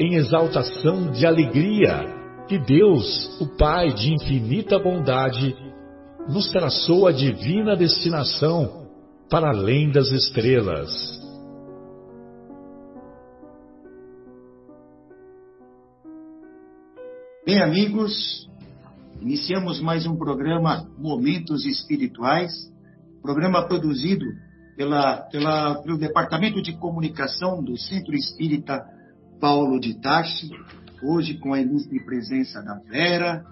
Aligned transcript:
em 0.00 0.14
exaltação 0.14 1.10
de 1.10 1.26
alegria 1.26 2.06
que 2.48 2.58
Deus, 2.58 3.38
o 3.38 3.46
Pai 3.58 3.92
de 3.92 4.14
infinita 4.14 4.78
bondade, 4.78 5.54
nos 6.26 6.50
traçou 6.50 7.06
a 7.06 7.12
divina 7.12 7.76
destinação 7.76 8.88
para 9.28 9.50
além 9.50 9.90
das 9.90 10.10
estrelas. 10.10 10.90
Bem, 17.44 17.62
amigos, 17.62 18.48
iniciamos 19.20 19.82
mais 19.82 20.06
um 20.06 20.16
programa 20.16 20.88
Momentos 20.98 21.66
Espirituais, 21.66 22.50
programa 23.20 23.68
produzido 23.68 24.24
pela, 24.78 25.18
pela, 25.30 25.74
pelo 25.82 25.98
Departamento 25.98 26.62
de 26.62 26.72
Comunicação 26.78 27.62
do 27.62 27.76
Centro 27.76 28.14
Espírita 28.14 28.82
Paulo 29.40 29.80
de 29.80 29.98
Tarso, 29.98 30.50
hoje 31.02 31.38
com 31.38 31.54
a 31.54 31.60
ilustre 31.60 32.04
presença 32.04 32.62
da 32.62 32.74
Vera, 32.74 33.42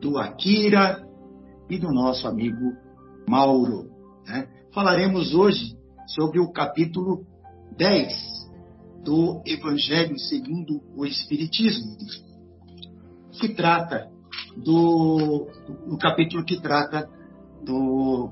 do 0.00 0.18
Akira 0.18 1.06
e 1.68 1.78
do 1.78 1.92
nosso 1.92 2.26
amigo 2.26 2.72
Mauro. 3.28 3.90
Né? 4.26 4.48
Falaremos 4.72 5.34
hoje 5.34 5.76
sobre 6.06 6.40
o 6.40 6.50
capítulo 6.50 7.26
10 7.76 8.14
do 9.04 9.42
Evangelho 9.44 10.18
segundo 10.18 10.80
o 10.96 11.04
Espiritismo, 11.04 11.94
que 13.38 13.50
trata 13.50 14.10
do, 14.56 15.46
do 15.86 15.98
capítulo 15.98 16.42
que 16.42 16.58
trata 16.60 17.06
do, 17.62 18.30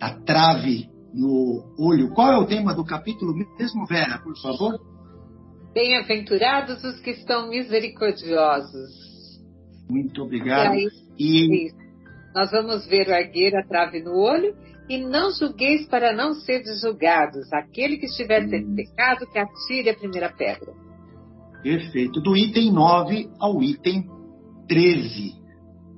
da 0.00 0.18
trave 0.18 0.90
no 1.14 1.64
olho. 1.78 2.10
Qual 2.12 2.32
é 2.32 2.38
o 2.38 2.46
tema 2.46 2.74
do 2.74 2.84
capítulo 2.84 3.32
mesmo, 3.56 3.86
Vera, 3.86 4.18
por 4.18 4.36
favor? 4.40 4.91
Bem-aventurados 5.74 6.84
os 6.84 7.00
que 7.00 7.10
estão 7.10 7.48
misericordiosos. 7.48 8.90
Muito 9.88 10.22
obrigado. 10.22 10.74
E, 10.74 10.78
aí, 10.78 10.88
e... 11.18 11.72
nós 12.34 12.50
vamos 12.50 12.86
ver 12.86 13.08
o 13.08 13.14
argueiro 13.14 13.58
a 13.58 13.66
trave 13.66 14.02
no 14.02 14.16
olho 14.18 14.54
e 14.88 14.98
não 14.98 15.30
julgueis 15.30 15.86
para 15.86 16.12
não 16.12 16.34
ser 16.34 16.62
julgados. 16.80 17.50
Aquele 17.52 17.96
que 17.96 18.06
estiver 18.06 18.48
sem 18.48 18.74
pecado, 18.74 19.26
que 19.30 19.38
atire 19.38 19.90
a 19.90 19.94
primeira 19.94 20.30
pedra. 20.30 20.72
Perfeito. 21.62 22.20
Do 22.20 22.36
item 22.36 22.72
9 22.72 23.30
ao 23.38 23.62
item 23.62 24.08
13. 24.68 25.34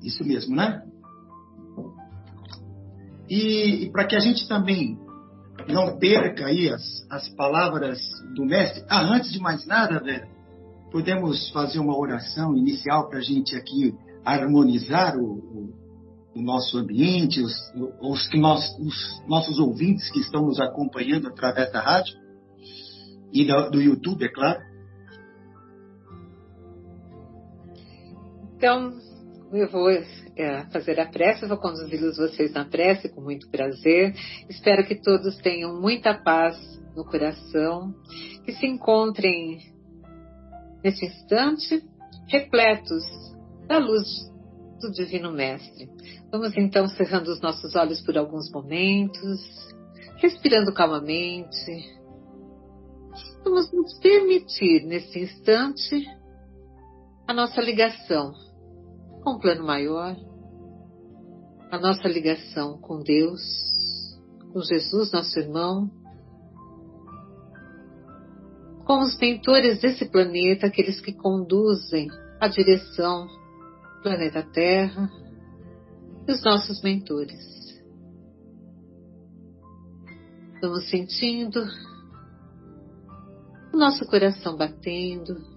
Isso 0.02 0.24
mesmo, 0.24 0.54
né? 0.54 0.82
E, 3.28 3.84
e 3.84 3.90
para 3.90 4.06
que 4.06 4.14
a 4.14 4.20
gente 4.20 4.46
também 4.46 4.98
não 5.68 5.98
perca 5.98 6.46
aí 6.46 6.68
as, 6.68 6.82
as 7.10 7.28
palavras 7.30 7.98
do 8.34 8.44
mestre. 8.44 8.84
Ah, 8.88 9.02
antes 9.02 9.32
de 9.32 9.38
mais 9.38 9.66
nada, 9.66 10.00
velho, 10.00 10.26
podemos 10.90 11.50
fazer 11.50 11.78
uma 11.78 11.96
oração 11.96 12.56
inicial 12.56 13.08
para 13.08 13.18
a 13.18 13.22
gente 13.22 13.56
aqui 13.56 13.94
harmonizar 14.24 15.16
o, 15.16 15.24
o, 15.24 15.74
o 16.36 16.42
nosso 16.42 16.78
ambiente, 16.78 17.40
os, 17.40 17.52
os, 18.00 18.28
que 18.28 18.38
nós, 18.38 18.76
os 18.78 19.22
nossos 19.26 19.58
ouvintes 19.58 20.10
que 20.10 20.20
estão 20.20 20.46
nos 20.46 20.60
acompanhando 20.60 21.28
através 21.28 21.72
da 21.72 21.80
rádio 21.80 22.14
e 23.32 23.44
do, 23.44 23.70
do 23.70 23.82
YouTube, 23.82 24.24
é 24.24 24.28
claro. 24.28 24.60
Então, 28.56 28.94
eu 29.52 29.70
vou 29.70 29.90
fazer 30.72 30.98
a 30.98 31.06
prece, 31.06 31.46
vou 31.46 31.56
conduzi-los 31.56 32.16
vocês 32.16 32.52
na 32.52 32.64
prece 32.64 33.08
com 33.08 33.20
muito 33.20 33.48
prazer. 33.50 34.14
Espero 34.48 34.84
que 34.84 34.96
todos 34.96 35.36
tenham 35.38 35.80
muita 35.80 36.14
paz 36.14 36.56
no 36.96 37.04
coração, 37.04 37.94
que 38.44 38.52
se 38.52 38.66
encontrem 38.66 39.58
nesse 40.82 41.06
instante 41.06 41.82
repletos 42.28 43.04
da 43.66 43.78
luz 43.78 44.06
do 44.80 44.90
Divino 44.90 45.32
Mestre. 45.32 45.88
Vamos 46.30 46.56
então 46.56 46.86
cerrando 46.88 47.28
os 47.28 47.40
nossos 47.40 47.74
olhos 47.74 48.00
por 48.02 48.18
alguns 48.18 48.50
momentos, 48.50 49.40
respirando 50.16 50.72
calmamente. 50.72 51.70
Vamos 53.44 53.72
nos 53.72 53.98
permitir 53.98 54.84
nesse 54.84 55.20
instante 55.20 56.06
a 57.26 57.32
nossa 57.32 57.60
ligação 57.60 58.43
com 59.24 59.30
o 59.30 59.40
plano 59.40 59.64
maior, 59.64 60.14
a 61.70 61.78
nossa 61.78 62.06
ligação 62.06 62.78
com 62.78 63.02
Deus, 63.02 63.40
com 64.52 64.60
Jesus, 64.60 65.10
nosso 65.12 65.38
irmão, 65.38 65.90
com 68.84 69.00
os 69.00 69.18
mentores 69.18 69.80
desse 69.80 70.04
planeta, 70.04 70.66
aqueles 70.66 71.00
que 71.00 71.14
conduzem 71.14 72.08
a 72.38 72.48
direção 72.48 73.26
do 73.26 74.02
planeta 74.02 74.42
Terra, 74.42 75.10
e 76.28 76.32
os 76.32 76.42
nossos 76.44 76.82
mentores. 76.82 77.42
Estamos 80.54 80.88
sentindo 80.90 81.64
o 83.72 83.76
nosso 83.76 84.06
coração 84.06 84.56
batendo, 84.56 85.53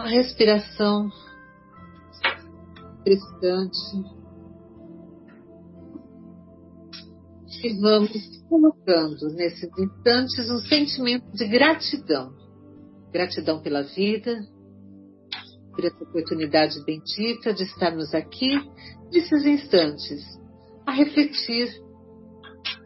a 0.00 0.08
respiração 0.08 1.10
prestante. 3.04 4.20
E 7.62 7.78
vamos 7.78 8.10
colocando 8.48 9.28
nesses 9.34 9.68
instantes 9.78 10.50
um 10.50 10.58
sentimento 10.60 11.30
de 11.32 11.46
gratidão. 11.46 12.32
Gratidão 13.12 13.60
pela 13.60 13.82
vida, 13.82 14.40
por 15.74 15.84
essa 15.84 16.02
oportunidade 16.02 16.82
bendita 16.84 17.52
de 17.52 17.64
estarmos 17.64 18.14
aqui, 18.14 18.50
nesses 19.12 19.44
instantes, 19.44 20.24
a 20.86 20.92
refletir 20.92 21.68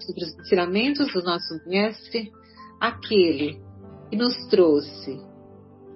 sobre 0.00 0.24
os 0.24 0.34
ensinamentos 0.40 1.12
do 1.12 1.22
nosso 1.22 1.54
Mestre, 1.66 2.32
aquele 2.80 3.62
que 4.10 4.16
nos 4.16 4.34
trouxe 4.48 5.33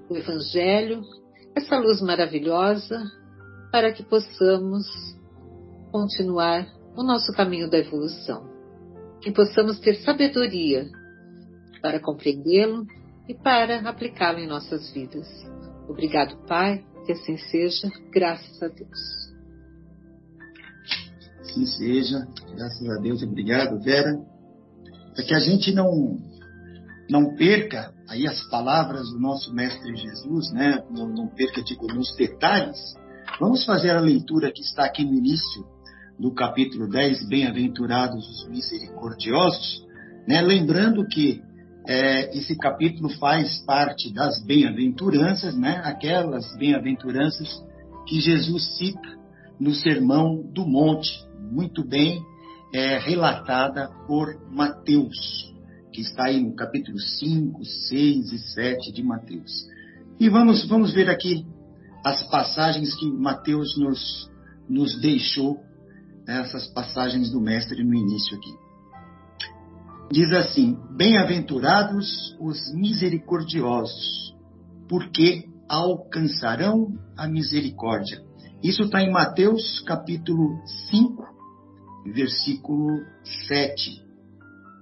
o 0.08 0.16
Evangelho, 0.16 1.02
essa 1.54 1.78
luz 1.78 2.00
maravilhosa, 2.00 3.02
para 3.70 3.92
que 3.92 4.02
possamos 4.02 4.86
continuar 5.90 6.66
o 6.96 7.02
nosso 7.02 7.32
caminho 7.32 7.68
da 7.68 7.78
evolução. 7.78 8.48
Que 9.20 9.30
possamos 9.30 9.78
ter 9.80 9.96
sabedoria 9.96 10.86
para 11.82 12.00
compreendê-lo 12.00 12.86
e 13.28 13.34
para 13.34 13.88
aplicá-lo 13.88 14.38
em 14.38 14.46
nossas 14.46 14.90
vidas. 14.92 15.26
Obrigado, 15.88 16.36
Pai, 16.46 16.84
que 17.04 17.12
assim 17.12 17.36
seja, 17.36 17.90
graças 18.12 18.62
a 18.62 18.68
Deus. 18.68 18.98
Assim 21.40 21.66
seja, 21.66 22.26
graças 22.54 22.88
a 22.88 23.00
Deus, 23.00 23.22
obrigado, 23.22 23.82
Vera. 23.82 24.18
Para 25.14 25.24
que 25.24 25.34
a 25.34 25.40
gente 25.40 25.72
não 25.72 26.18
não 27.10 27.34
perca 27.36 27.92
aí 28.08 28.26
as 28.26 28.40
palavras 28.48 29.10
do 29.10 29.20
nosso 29.20 29.52
Mestre 29.52 29.94
Jesus, 29.96 30.52
né? 30.52 30.82
Não, 30.90 31.08
não 31.08 31.28
perca, 31.28 31.62
digo, 31.62 31.86
nos 31.92 32.14
detalhes. 32.16 32.78
Vamos 33.38 33.64
fazer 33.64 33.90
a 33.90 34.00
leitura 34.00 34.50
que 34.50 34.62
está 34.62 34.84
aqui 34.84 35.04
no 35.04 35.14
início 35.14 35.64
do 36.18 36.32
capítulo 36.34 36.88
10, 36.88 37.28
Bem-aventurados 37.28 38.26
os 38.28 38.48
misericordiosos, 38.48 39.86
né? 40.26 40.40
Lembrando 40.40 41.06
que 41.06 41.40
é, 41.88 42.36
esse 42.36 42.54
capítulo 42.54 43.08
faz 43.18 43.64
parte 43.64 44.12
das 44.12 44.44
bem-aventuranças, 44.44 45.56
né? 45.56 45.80
aquelas 45.82 46.54
bem-aventuranças 46.58 47.48
que 48.06 48.20
Jesus 48.20 48.76
cita 48.76 49.18
no 49.58 49.72
Sermão 49.72 50.42
do 50.52 50.66
Monte, 50.66 51.10
muito 51.50 51.82
bem 51.82 52.20
é, 52.74 52.98
relatada 52.98 53.88
por 54.06 54.28
Mateus, 54.50 55.50
que 55.98 56.02
está 56.02 56.26
aí 56.26 56.40
no 56.40 56.54
capítulo 56.54 56.96
5, 56.96 57.64
6 57.64 58.32
e 58.32 58.38
7 58.38 58.92
de 58.92 59.02
Mateus. 59.02 59.66
E 60.20 60.28
vamos, 60.28 60.64
vamos 60.68 60.94
ver 60.94 61.10
aqui 61.10 61.44
as 62.04 62.22
passagens 62.30 62.94
que 62.94 63.10
Mateus 63.10 63.76
nos, 63.76 64.30
nos 64.68 65.00
deixou, 65.00 65.58
né? 66.24 66.40
essas 66.40 66.68
passagens 66.68 67.32
do 67.32 67.40
Mestre 67.40 67.82
no 67.82 67.92
início 67.96 68.36
aqui. 68.36 68.54
Diz 70.12 70.30
assim: 70.30 70.78
Bem-aventurados 70.96 72.36
os 72.38 72.72
misericordiosos, 72.76 74.36
porque 74.88 75.48
alcançarão 75.68 76.96
a 77.16 77.26
misericórdia. 77.26 78.22
Isso 78.62 78.84
está 78.84 79.02
em 79.02 79.10
Mateus 79.10 79.80
capítulo 79.80 80.62
5, 80.90 81.24
versículo 82.14 83.04
7. 83.48 84.07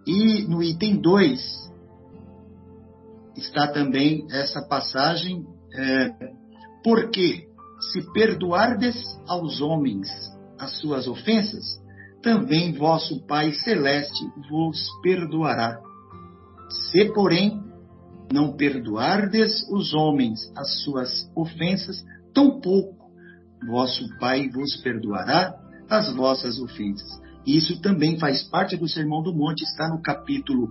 E 0.07 0.47
no 0.47 0.63
item 0.63 1.01
2 1.01 1.67
está 3.37 3.67
também 3.73 4.27
essa 4.31 4.63
passagem, 4.63 5.45
é, 5.75 6.11
porque 6.85 7.49
se 7.93 8.13
perdoardes 8.13 8.97
aos 9.27 9.61
homens 9.61 10.09
as 10.59 10.79
suas 10.81 11.07
ofensas, 11.07 11.81
também 12.23 12.73
vosso 12.73 13.27
Pai 13.27 13.53
Celeste 13.53 14.25
vos 14.49 14.79
perdoará. 15.03 15.79
Se, 16.91 17.05
porém, 17.13 17.63
não 18.33 18.57
perdoardes 18.57 19.69
os 19.71 19.93
homens 19.93 20.51
as 20.57 20.83
suas 20.83 21.31
ofensas, 21.37 22.05
tampouco 22.33 23.07
vosso 23.69 24.07
Pai 24.19 24.49
vos 24.49 24.77
perdoará 24.79 25.55
as 25.89 26.15
vossas 26.15 26.59
ofensas. 26.59 27.26
Isso 27.47 27.81
também 27.81 28.19
faz 28.19 28.43
parte 28.43 28.77
do 28.77 28.89
Sermão 28.89 29.23
do 29.23 29.33
Monte, 29.33 29.63
está 29.63 29.89
no 29.89 30.03
capítulo 30.03 30.69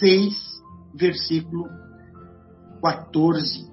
6, 0.00 0.34
versículo 0.94 1.68
14. 2.82 3.70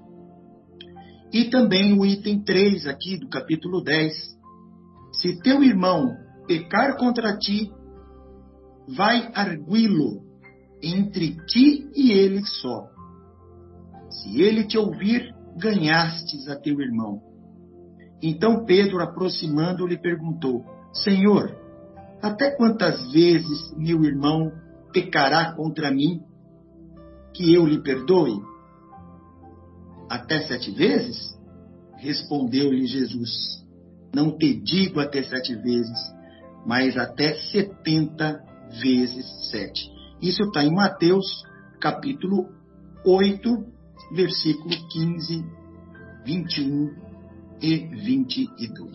E 1.32 1.50
também 1.50 1.98
o 1.98 2.06
item 2.06 2.42
3 2.42 2.86
aqui 2.86 3.16
do 3.16 3.28
capítulo 3.28 3.82
10. 3.82 4.12
Se 5.12 5.40
teu 5.42 5.62
irmão 5.62 6.16
pecar 6.46 6.96
contra 6.96 7.36
ti, 7.36 7.72
vai 8.96 9.30
arguí-lo 9.34 10.22
entre 10.82 11.36
ti 11.46 11.88
e 11.94 12.12
ele 12.12 12.44
só. 12.44 12.88
Se 14.08 14.40
ele 14.40 14.64
te 14.64 14.78
ouvir, 14.78 15.32
ganhastes 15.56 16.48
a 16.48 16.56
teu 16.56 16.80
irmão. 16.80 17.20
Então 18.22 18.64
Pedro, 18.64 19.00
aproximando-lhe, 19.00 20.00
perguntou: 20.00 20.64
Senhor, 20.92 21.56
até 22.22 22.50
quantas 22.50 23.10
vezes 23.12 23.74
meu 23.76 24.04
irmão 24.04 24.52
pecará 24.92 25.52
contra 25.52 25.90
mim, 25.90 26.22
que 27.34 27.54
eu 27.54 27.66
lhe 27.66 27.82
perdoe? 27.82 28.42
Até 30.08 30.40
sete 30.42 30.70
vezes? 30.70 31.38
Respondeu-lhe 31.96 32.86
Jesus: 32.86 33.64
Não 34.14 34.36
te 34.36 34.54
digo 34.54 35.00
até 35.00 35.22
sete 35.22 35.54
vezes, 35.54 35.98
mas 36.66 36.96
até 36.96 37.34
70 37.34 38.44
vezes 38.80 39.50
7. 39.50 39.90
Isso 40.20 40.42
está 40.44 40.64
em 40.64 40.72
Mateus, 40.72 41.26
capítulo 41.80 42.48
8, 43.04 43.64
versículo 44.12 44.70
15, 44.88 45.44
21 46.24 46.94
e 47.60 47.76
22. 47.76 48.92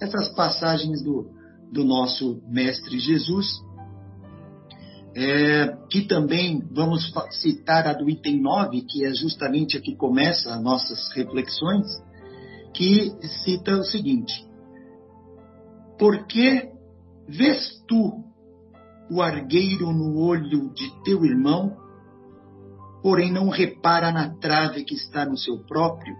Essas 0.00 0.28
passagens 0.34 1.02
do, 1.02 1.30
do 1.74 1.84
nosso 1.84 2.40
Mestre 2.46 3.00
Jesus, 3.00 3.60
é, 5.16 5.76
que 5.90 6.06
também 6.06 6.62
vamos 6.70 7.12
citar 7.42 7.86
a 7.86 7.92
do 7.92 8.08
item 8.08 8.40
9, 8.40 8.82
que 8.82 9.04
é 9.04 9.12
justamente 9.12 9.76
a 9.76 9.80
que 9.80 9.96
começa 9.96 10.54
as 10.54 10.62
nossas 10.62 11.12
reflexões, 11.12 11.86
que 12.72 13.12
cita 13.44 13.76
o 13.76 13.84
seguinte: 13.84 14.32
Por 15.98 16.26
que 16.26 16.72
Vês 17.26 17.82
tu 17.88 18.22
o 19.10 19.22
argueiro 19.22 19.90
no 19.92 20.18
olho 20.18 20.70
de 20.74 21.02
teu 21.04 21.24
irmão, 21.24 21.74
porém 23.02 23.32
não 23.32 23.48
repara 23.48 24.12
na 24.12 24.34
trave 24.36 24.84
que 24.84 24.94
está 24.94 25.24
no 25.24 25.36
seu 25.38 25.64
próprio? 25.64 26.14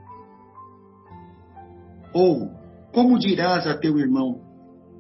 Ou, 2.15 2.51
como 2.91 3.19
dirás 3.19 3.67
a 3.67 3.77
teu 3.77 3.99
irmão, 3.99 4.41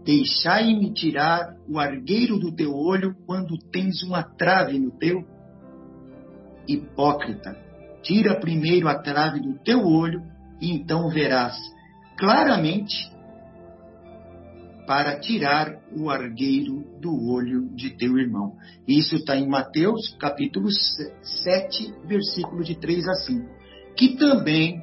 deixai-me 0.04 0.92
tirar 0.92 1.56
o 1.68 1.78
argueiro 1.78 2.38
do 2.38 2.54
teu 2.54 2.74
olho 2.74 3.14
quando 3.26 3.58
tens 3.70 4.02
uma 4.02 4.22
trave 4.22 4.78
no 4.78 4.90
teu? 4.90 5.24
Hipócrita, 6.68 7.56
tira 8.02 8.38
primeiro 8.38 8.88
a 8.88 8.98
trave 8.98 9.40
do 9.40 9.58
teu 9.62 9.80
olho 9.84 10.22
e 10.60 10.70
então 10.70 11.08
verás 11.08 11.56
claramente 12.18 13.12
para 14.86 15.18
tirar 15.18 15.78
o 15.96 16.10
argueiro 16.10 16.84
do 17.00 17.30
olho 17.30 17.74
de 17.74 17.96
teu 17.96 18.18
irmão. 18.18 18.56
Isso 18.86 19.16
está 19.16 19.36
em 19.36 19.48
Mateus, 19.48 20.14
capítulo 20.20 20.68
7, 20.70 21.94
versículo 22.06 22.62
de 22.62 22.78
3 22.78 23.08
a 23.08 23.14
5, 23.14 23.48
que 23.96 24.16
também 24.16 24.82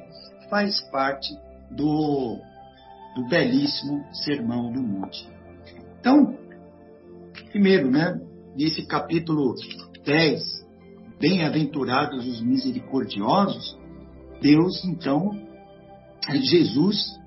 faz 0.50 0.80
parte 0.90 1.28
do, 1.70 2.40
do 3.14 3.26
belíssimo 3.28 4.04
Sermão 4.12 4.72
do 4.72 4.82
Monte. 4.82 5.28
Então, 6.00 6.36
primeiro, 7.50 7.90
né, 7.90 8.20
nesse 8.56 8.86
capítulo 8.86 9.54
10, 10.04 10.42
bem-aventurados 11.20 12.26
os 12.26 12.40
misericordiosos, 12.40 13.78
Deus, 14.40 14.84
então, 14.84 15.30
Jesus 16.30 17.18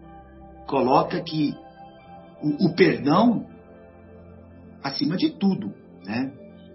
coloca 0.67 1.21
que 1.21 1.55
o, 2.41 2.67
o 2.67 2.75
perdão 2.75 3.47
acima 4.83 5.15
de 5.15 5.29
tudo, 5.29 5.73
né? 6.05 6.31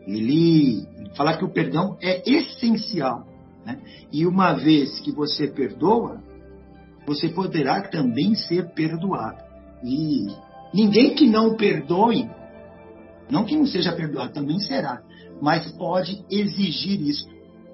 Ele 0.07 0.87
fala 1.15 1.37
que 1.37 1.45
o 1.45 1.53
perdão 1.53 1.97
é 2.01 2.23
essencial, 2.29 3.27
né? 3.65 3.81
E 4.11 4.27
uma 4.27 4.55
vez 4.55 4.99
que 5.01 5.13
você 5.13 5.47
perdoa, 5.47 6.23
você 7.11 7.29
poderá 7.29 7.83
também 7.89 8.37
ser 8.37 8.73
perdoado. 8.73 9.43
E 9.83 10.29
ninguém 10.73 11.13
que 11.13 11.27
não 11.27 11.57
perdoe, 11.57 12.31
não 13.29 13.45
que 13.45 13.57
não 13.57 13.67
seja 13.67 13.93
perdoado, 13.93 14.33
também 14.33 14.61
será, 14.61 15.03
mas 15.43 15.73
pode 15.73 16.25
exigir 16.31 17.01
isso, 17.01 17.29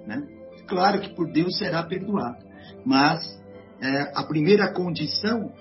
né? 0.07 0.27
Claro 0.67 1.01
que 1.01 1.11
por 1.11 1.31
Deus 1.31 1.59
será 1.59 1.83
perdoado, 1.83 2.47
mas 2.83 3.39
é, 3.79 4.11
a 4.15 4.23
primeira 4.25 4.73
condição 4.73 5.53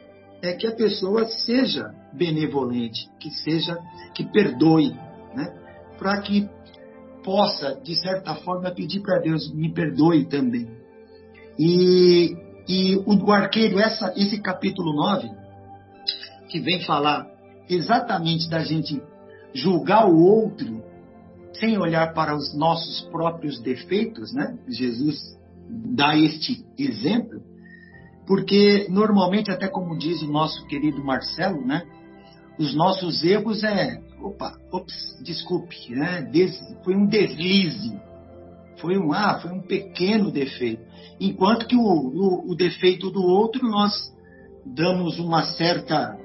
é 0.42 0.54
que 0.54 0.68
a 0.68 0.76
pessoa 0.76 1.28
seja 1.28 1.94
benevolente, 2.14 3.10
que 3.20 3.30
seja, 3.30 3.78
que 4.14 4.24
perdoe, 4.24 4.92
né? 5.36 5.54
Para 5.98 6.22
que 6.22 6.50
possa, 7.26 7.78
de 7.84 7.94
certa 7.98 8.36
forma, 8.36 8.72
pedir 8.72 9.02
para 9.02 9.20
Deus, 9.20 9.54
me 9.54 9.74
perdoe 9.74 10.26
também. 10.28 10.66
E, 11.60 12.45
e 12.68 12.96
o 13.06 13.32
arqueiro, 13.32 13.80
essa, 13.80 14.14
esse 14.16 14.40
capítulo 14.42 14.94
9, 14.96 15.30
que 16.50 16.60
vem 16.60 16.82
falar 16.82 17.28
exatamente 17.70 18.50
da 18.50 18.60
gente 18.64 19.02
julgar 19.54 20.08
o 20.08 20.18
outro 20.18 20.84
sem 21.54 21.78
olhar 21.78 22.14
para 22.14 22.36
os 22.36 22.56
nossos 22.56 23.02
próprios 23.10 23.60
defeitos, 23.62 24.34
né? 24.34 24.58
Jesus 24.68 25.38
dá 25.70 26.18
este 26.18 26.66
exemplo 26.78 27.42
porque 28.28 28.88
normalmente, 28.90 29.52
até 29.52 29.68
como 29.68 29.98
diz 29.98 30.22
o 30.22 30.32
nosso 30.32 30.66
querido 30.66 31.04
Marcelo, 31.04 31.66
né? 31.66 31.84
Os 32.58 32.74
nossos 32.74 33.24
erros 33.24 33.64
é, 33.64 34.02
opa, 34.22 34.58
ops, 34.72 35.22
desculpe, 35.24 35.92
né? 35.92 36.22
Des, 36.24 36.58
foi 36.84 36.96
um 36.96 37.06
deslize, 37.06 37.96
foi 38.78 38.98
um, 38.98 39.14
ah, 39.14 39.40
foi 39.40 39.52
um 39.52 39.62
pequeno 39.62 40.32
defeito. 40.32 40.84
Enquanto 41.20 41.68
que 41.68 41.76
o, 41.76 41.82
o, 41.82 42.52
o 42.52 42.56
defeito 42.56 43.10
do 43.10 43.22
outro 43.22 43.68
nós 43.68 44.14
damos 44.66 45.20
uma 45.20 45.44
certa 45.44 46.18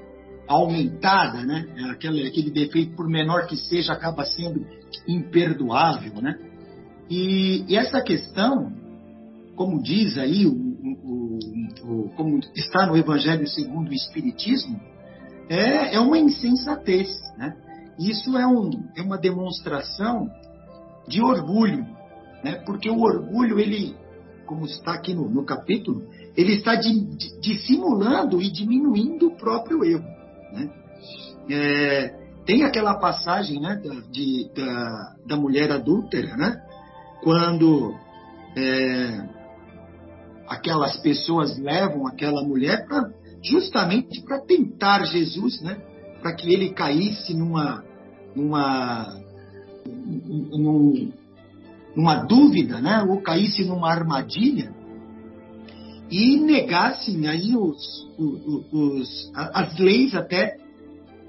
aumentada, 0.48 1.44
né? 1.44 1.64
Aquele, 1.92 2.26
aquele 2.26 2.50
defeito, 2.50 2.96
por 2.96 3.08
menor 3.08 3.46
que 3.46 3.56
seja, 3.56 3.92
acaba 3.92 4.24
sendo 4.24 4.66
imperdoável, 5.06 6.20
né? 6.20 6.36
E, 7.08 7.64
e 7.68 7.76
essa 7.76 8.00
questão, 8.00 8.72
como 9.54 9.82
diz 9.82 10.16
aí 10.18 10.46
o, 10.46 10.52
o, 10.52 11.38
o, 11.84 12.08
como 12.16 12.40
está 12.54 12.86
no 12.86 12.96
Evangelho 12.96 13.46
segundo 13.46 13.90
o 13.90 13.94
Espiritismo, 13.94 14.80
é, 15.48 15.96
é 15.96 16.00
uma 16.00 16.18
insensatez. 16.18 17.08
Né? 17.36 17.56
Isso 17.98 18.38
é, 18.38 18.46
um, 18.46 18.70
é 18.96 19.02
uma 19.02 19.18
demonstração 19.18 20.30
de 21.08 21.20
orgulho, 21.20 21.84
né? 22.42 22.62
porque 22.64 22.90
o 22.90 23.00
orgulho, 23.00 23.58
ele, 23.58 23.96
como 24.46 24.66
está 24.66 24.94
aqui 24.94 25.14
no, 25.14 25.28
no 25.28 25.44
capítulo, 25.44 26.06
ele 26.36 26.54
está 26.54 26.74
dissimulando 27.40 28.40
e 28.40 28.50
diminuindo 28.50 29.28
o 29.28 29.36
próprio 29.36 29.84
erro. 29.84 30.04
Né? 30.52 30.70
É, 31.50 32.20
tem 32.46 32.64
aquela 32.64 32.94
passagem 32.94 33.60
né, 33.60 33.76
da, 33.76 33.94
de, 34.10 34.50
da, 34.54 35.16
da 35.26 35.36
mulher 35.36 35.70
adúltera, 35.70 36.36
né? 36.36 36.60
quando 37.22 37.94
é, 38.56 39.28
aquelas 40.48 40.96
pessoas 40.98 41.58
levam 41.58 42.06
aquela 42.06 42.42
mulher 42.42 42.86
justamente 43.42 44.22
para 44.22 44.40
tentar 44.40 45.04
Jesus, 45.04 45.60
né? 45.60 45.76
para 46.20 46.34
que 46.34 46.52
ele 46.52 46.70
caísse 46.70 47.34
numa, 47.34 47.84
numa, 48.34 49.20
numa 51.96 52.16
dúvida, 52.16 52.80
né? 52.80 53.02
ou 53.02 53.20
caísse 53.20 53.64
numa 53.64 53.90
armadilha 53.90 54.72
e 56.10 56.40
negassem 56.40 57.28
aí 57.28 57.56
os, 57.56 58.08
os, 58.18 58.72
os, 58.72 59.32
as 59.34 59.78
leis 59.78 60.14
até 60.14 60.56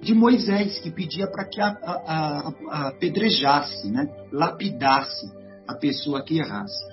de 0.02 0.16
Moisés, 0.16 0.80
que 0.80 0.90
pedia 0.90 1.28
para 1.28 1.46
que 1.46 1.62
apedrejasse, 2.70 3.92
né? 3.92 4.10
lapidasse 4.32 5.32
a 5.68 5.76
pessoa 5.76 6.24
que 6.24 6.40
errasse. 6.40 6.84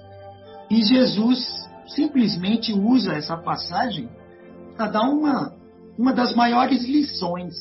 E 0.71 0.85
Jesus 0.85 1.43
simplesmente 1.87 2.73
usa 2.75 3.15
essa 3.15 3.39
passagem 3.39 4.11
para 4.77 4.89
dar 4.89 5.09
uma, 5.09 5.55
uma 5.99 6.13
das 6.13 6.35
maiores 6.35 6.85
lições 6.85 7.55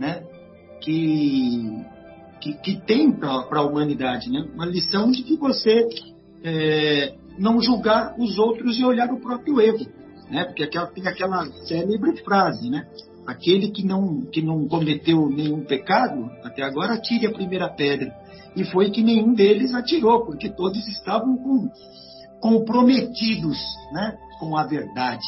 né? 0.00 0.24
que, 0.80 1.84
que, 2.40 2.54
que 2.54 2.80
tem 2.86 3.12
para 3.12 3.60
a 3.60 3.62
humanidade. 3.62 4.30
Né? 4.30 4.46
Uma 4.54 4.66
lição 4.66 5.10
de 5.10 5.22
que 5.22 5.36
você 5.36 5.88
é, 6.42 7.14
não 7.38 7.60
julgar 7.60 8.14
os 8.18 8.38
outros 8.38 8.78
e 8.78 8.84
olhar 8.84 9.12
o 9.12 9.20
próprio 9.20 9.60
erro. 9.60 9.86
Né? 10.30 10.44
Porque 10.44 10.62
aquela, 10.62 10.86
tem 10.86 11.06
aquela 11.06 11.46
célebre 11.66 12.16
frase, 12.22 12.68
né? 12.68 12.86
Aquele 13.26 13.68
que 13.68 13.84
não, 13.84 14.22
que 14.22 14.40
não 14.40 14.66
cometeu 14.66 15.28
nenhum 15.28 15.62
pecado, 15.62 16.30
até 16.42 16.62
agora 16.62 16.94
atire 16.94 17.26
a 17.26 17.32
primeira 17.32 17.68
pedra. 17.68 18.14
E 18.56 18.64
foi 18.64 18.90
que 18.90 19.02
nenhum 19.02 19.34
deles 19.34 19.74
atirou, 19.74 20.24
porque 20.24 20.48
todos 20.48 20.86
estavam 20.88 21.36
com, 21.36 21.70
comprometidos 22.40 23.58
né, 23.92 24.16
com 24.40 24.56
a 24.56 24.66
verdade. 24.66 25.24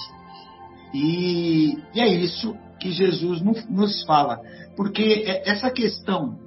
E, 0.94 1.78
e 1.94 2.00
é 2.00 2.08
isso 2.08 2.56
que 2.80 2.90
Jesus 2.90 3.42
nos 3.68 4.02
fala. 4.04 4.40
Porque 4.76 5.24
é, 5.26 5.48
essa 5.48 5.70
questão, 5.70 6.38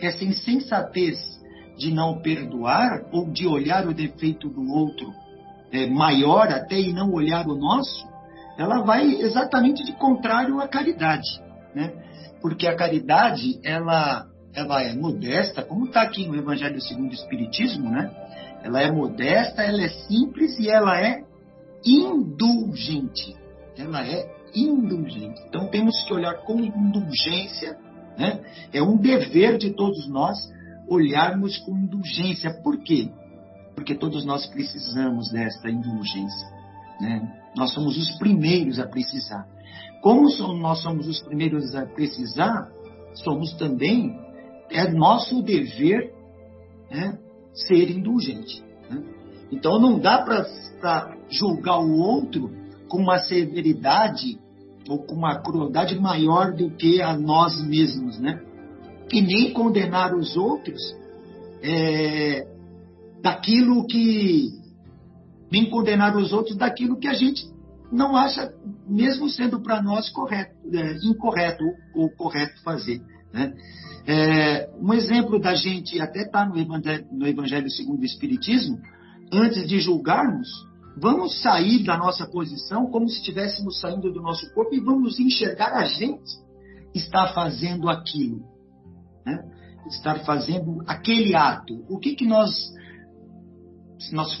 essa 0.00 0.24
insensatez 0.24 1.18
de 1.76 1.92
não 1.92 2.20
perdoar 2.20 3.04
ou 3.12 3.30
de 3.30 3.46
olhar 3.46 3.86
o 3.86 3.94
defeito 3.94 4.48
do 4.48 4.68
outro 4.72 5.12
é, 5.72 5.86
maior 5.86 6.48
até 6.48 6.78
e 6.78 6.92
não 6.92 7.12
olhar 7.12 7.46
o 7.46 7.56
nosso, 7.56 8.06
ela 8.58 8.82
vai 8.82 9.04
exatamente 9.20 9.84
de 9.84 9.92
contrário 9.92 10.60
à 10.60 10.66
caridade, 10.66 11.28
né? 11.74 11.92
Porque 12.40 12.66
a 12.66 12.74
caridade, 12.74 13.60
ela, 13.62 14.26
ela 14.54 14.82
é 14.82 14.94
modesta, 14.94 15.62
como 15.62 15.86
está 15.86 16.02
aqui 16.02 16.26
no 16.26 16.36
Evangelho 16.36 16.80
segundo 16.80 17.10
o 17.10 17.14
Espiritismo, 17.14 17.90
né? 17.90 18.10
Ela 18.62 18.82
é 18.82 18.90
modesta, 18.90 19.62
ela 19.62 19.82
é 19.82 19.88
simples 19.88 20.58
e 20.58 20.68
ela 20.68 21.00
é 21.00 21.22
indulgente. 21.84 23.36
Ela 23.76 24.04
é 24.06 24.28
indulgente. 24.54 25.40
Então 25.48 25.68
temos 25.68 26.02
que 26.04 26.12
olhar 26.12 26.34
com 26.38 26.58
indulgência, 26.58 27.78
né? 28.18 28.40
É 28.72 28.82
um 28.82 28.96
dever 28.96 29.56
de 29.56 29.70
todos 29.70 30.08
nós 30.08 30.36
olharmos 30.88 31.56
com 31.58 31.78
indulgência. 31.78 32.52
Por 32.62 32.78
quê? 32.78 33.08
Porque 33.74 33.94
todos 33.94 34.24
nós 34.26 34.46
precisamos 34.46 35.30
desta 35.30 35.70
indulgência. 35.70 36.48
Né? 37.00 37.32
Nós 37.56 37.72
somos 37.72 37.96
os 37.96 38.18
primeiros 38.18 38.80
a 38.80 38.86
precisar. 38.86 39.46
Como 40.02 40.28
nós 40.58 40.82
somos 40.82 41.06
os 41.06 41.22
primeiros 41.22 41.74
a 41.74 41.86
precisar, 41.86 42.68
somos 43.14 43.54
também, 43.54 44.18
é 44.70 44.90
nosso 44.90 45.40
dever 45.42 46.12
né, 46.90 47.18
ser 47.52 47.90
indulgente. 47.90 48.62
Né? 48.90 49.02
Então 49.52 49.78
não 49.78 49.98
dá 49.98 50.22
para 50.22 51.16
julgar 51.30 51.78
o 51.78 51.98
outro 51.98 52.50
com 52.88 52.98
uma 52.98 53.18
severidade 53.18 54.38
ou 54.88 54.98
com 54.98 55.14
uma 55.14 55.40
crueldade 55.40 55.98
maior 55.98 56.52
do 56.52 56.70
que 56.70 57.02
a 57.02 57.16
nós 57.16 57.62
mesmos, 57.62 58.18
né? 58.18 58.40
E 59.12 59.20
nem 59.20 59.52
condenar 59.52 60.14
os 60.14 60.36
outros 60.36 60.80
é, 61.62 62.46
daquilo 63.22 63.86
que 63.86 64.48
nem 65.50 65.68
condenar 65.70 66.16
os 66.16 66.32
outros 66.32 66.56
daquilo 66.56 66.98
que 66.98 67.08
a 67.08 67.14
gente 67.14 67.46
não 67.90 68.14
acha, 68.14 68.52
mesmo 68.86 69.28
sendo 69.30 69.60
para 69.60 69.82
nós 69.82 70.10
correto, 70.10 70.54
é, 70.72 70.96
incorreto 71.02 71.64
ou, 71.94 72.10
correto 72.10 72.62
fazer. 72.62 73.00
Né? 73.32 73.54
É, 74.06 74.70
um 74.78 74.92
exemplo 74.92 75.40
da 75.40 75.54
gente, 75.54 76.00
até 76.00 76.22
está 76.22 76.44
no 76.44 76.54
no 77.12 77.26
Evangelho 77.26 77.70
segundo 77.70 78.02
o 78.02 78.04
Espiritismo, 78.04 78.78
antes 79.32 79.66
de 79.66 79.80
julgarmos, 79.80 80.48
vamos 81.00 81.40
sair 81.42 81.84
da 81.84 81.96
nossa 81.96 82.26
posição 82.26 82.90
como 82.90 83.08
se 83.08 83.18
estivéssemos 83.18 83.80
saindo 83.80 84.12
do 84.12 84.20
nosso 84.20 84.52
corpo 84.54 84.74
e 84.74 84.80
vamos 84.80 85.18
enxergar 85.18 85.72
a 85.74 85.84
gente 85.84 86.30
estar 86.94 87.32
fazendo 87.34 87.88
aquilo. 87.88 88.40
Né? 89.24 89.38
Estar 89.88 90.24
fazendo 90.24 90.82
aquele 90.86 91.34
ato. 91.34 91.84
O 91.88 91.98
que, 91.98 92.14
que 92.14 92.26
nós 92.26 92.50
se 93.98 94.14
nós 94.14 94.32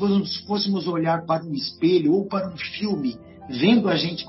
fôssemos 0.46 0.86
olhar 0.86 1.26
para 1.26 1.44
um 1.44 1.52
espelho 1.52 2.12
ou 2.12 2.26
para 2.26 2.48
um 2.48 2.56
filme, 2.56 3.18
vendo 3.48 3.88
a 3.88 3.96
gente 3.96 4.24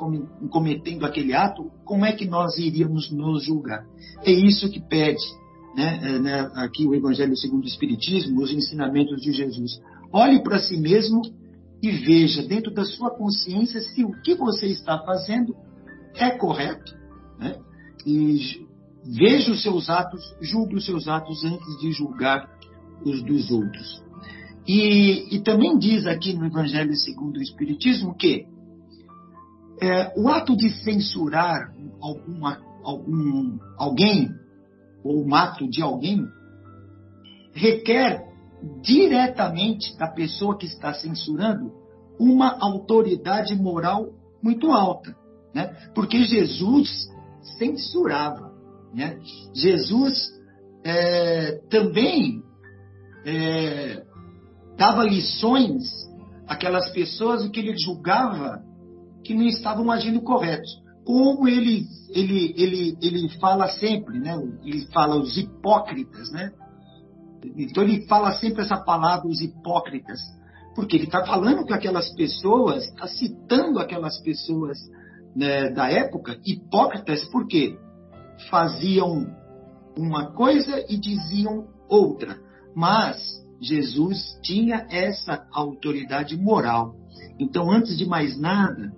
cometendo 0.50 1.06
aquele 1.06 1.36
ato, 1.36 1.72
como 1.86 2.06
é 2.06 2.12
que 2.14 2.26
nós 2.26 2.58
iríamos 2.58 3.12
nos 3.12 3.46
julgar? 3.46 3.86
É 4.24 4.32
isso 4.32 4.70
que 4.72 4.80
pede 4.80 5.24
né, 5.76 6.00
é, 6.02 6.20
né, 6.20 6.52
aqui 6.56 6.86
o 6.86 6.96
Evangelho 6.96 7.38
segundo 7.38 7.64
o 7.64 7.68
Espiritismo, 7.68 8.42
os 8.42 8.52
ensinamentos 8.52 9.22
de 9.22 9.32
Jesus. 9.32 9.80
Olhe 10.12 10.42
para 10.42 10.58
si 10.58 10.78
mesmo 10.78 11.22
e 11.82 11.92
veja 11.92 12.46
dentro 12.48 12.74
da 12.74 12.84
sua 12.84 13.10
consciência 13.12 13.80
se 13.82 14.04
o 14.04 14.12
que 14.22 14.36
você 14.36 14.68
está 14.68 15.00
fazendo 15.00 15.56
é 16.16 16.32
correto. 16.32 16.94
Né? 17.40 17.56
E 18.06 18.68
veja 19.06 19.52
os 19.52 19.62
seus 19.62 19.90
atos, 19.90 20.22
julgue 20.42 20.76
os 20.76 20.86
seus 20.86 21.08
atos 21.08 21.44
antes 21.44 21.80
de 21.80 21.92
julgar 21.92 22.50
os 23.06 23.24
dos 23.24 23.50
outros. 23.50 24.04
E, 24.68 25.36
e 25.36 25.42
também 25.42 25.78
diz 25.78 26.06
aqui 26.06 26.34
no 26.34 26.46
Evangelho 26.46 26.94
segundo 26.96 27.38
o 27.38 27.42
Espiritismo 27.42 28.16
que 28.16 28.46
é, 29.82 30.14
o 30.20 30.28
ato 30.28 30.56
de 30.58 30.70
censurar 30.84 31.74
alguma, 32.02 32.60
algum, 32.84 33.58
alguém, 33.78 34.30
ou 35.04 35.26
um 35.26 35.34
ato 35.34 35.70
de 35.70 35.82
alguém, 35.82 36.22
requer 37.54 38.29
diretamente 38.82 39.98
da 39.98 40.08
pessoa 40.08 40.58
que 40.58 40.66
está 40.66 40.94
censurando 40.94 41.72
uma 42.20 42.58
autoridade 42.60 43.56
moral 43.56 44.10
muito 44.44 44.72
alta. 44.72 45.16
Né? 45.54 45.68
Porque 45.96 46.24
Jesus 46.24 47.08
censurava. 47.58 48.52
Né? 48.94 49.20
Jesus 49.54 50.30
é, 50.84 51.60
também 51.70 52.44
é, 53.26 54.04
dava 54.78 55.04
lições 55.04 55.84
àquelas 56.48 56.90
pessoas 56.92 57.48
que 57.50 57.60
ele 57.60 57.76
julgava 57.78 58.62
que 59.24 59.34
não 59.34 59.48
estavam 59.48 59.90
agindo 59.92 60.22
correto. 60.22 60.68
Como 61.06 61.48
ele, 61.48 61.86
ele, 62.14 62.54
ele, 62.58 62.98
ele 63.02 63.30
fala 63.40 63.68
sempre, 63.70 64.20
né? 64.20 64.36
ele 64.64 64.86
fala 64.88 65.16
os 65.16 65.38
hipócritas, 65.38 66.32
né? 66.32 66.52
Então 67.58 67.84
ele 67.84 68.06
fala 68.08 68.34
sempre 68.34 68.62
essa 68.62 68.78
palavra, 68.78 69.28
os 69.28 69.42
hipócritas, 69.42 70.20
porque 70.76 70.96
ele 70.96 71.06
está 71.06 71.26
falando 71.26 71.66
com 71.66 71.74
aquelas 71.74 72.14
pessoas, 72.16 72.86
está 72.86 73.08
citando 73.08 73.80
aquelas 73.80 74.20
pessoas 74.22 74.78
né, 75.36 75.70
da 75.70 75.90
época, 75.90 76.40
hipócritas, 76.46 77.24
porque 77.26 77.78
faziam 78.50 79.28
uma 79.98 80.32
coisa 80.32 80.86
e 80.90 80.98
diziam 80.98 81.68
outra. 81.90 82.38
Mas 82.76 83.18
Jesus 83.62 84.40
tinha 84.42 84.88
essa 84.90 85.46
autoridade 85.52 86.38
moral. 86.38 86.96
Então, 87.40 87.72
antes 87.72 87.98
de 87.98 88.06
mais 88.06 88.40
nada, 88.40 88.94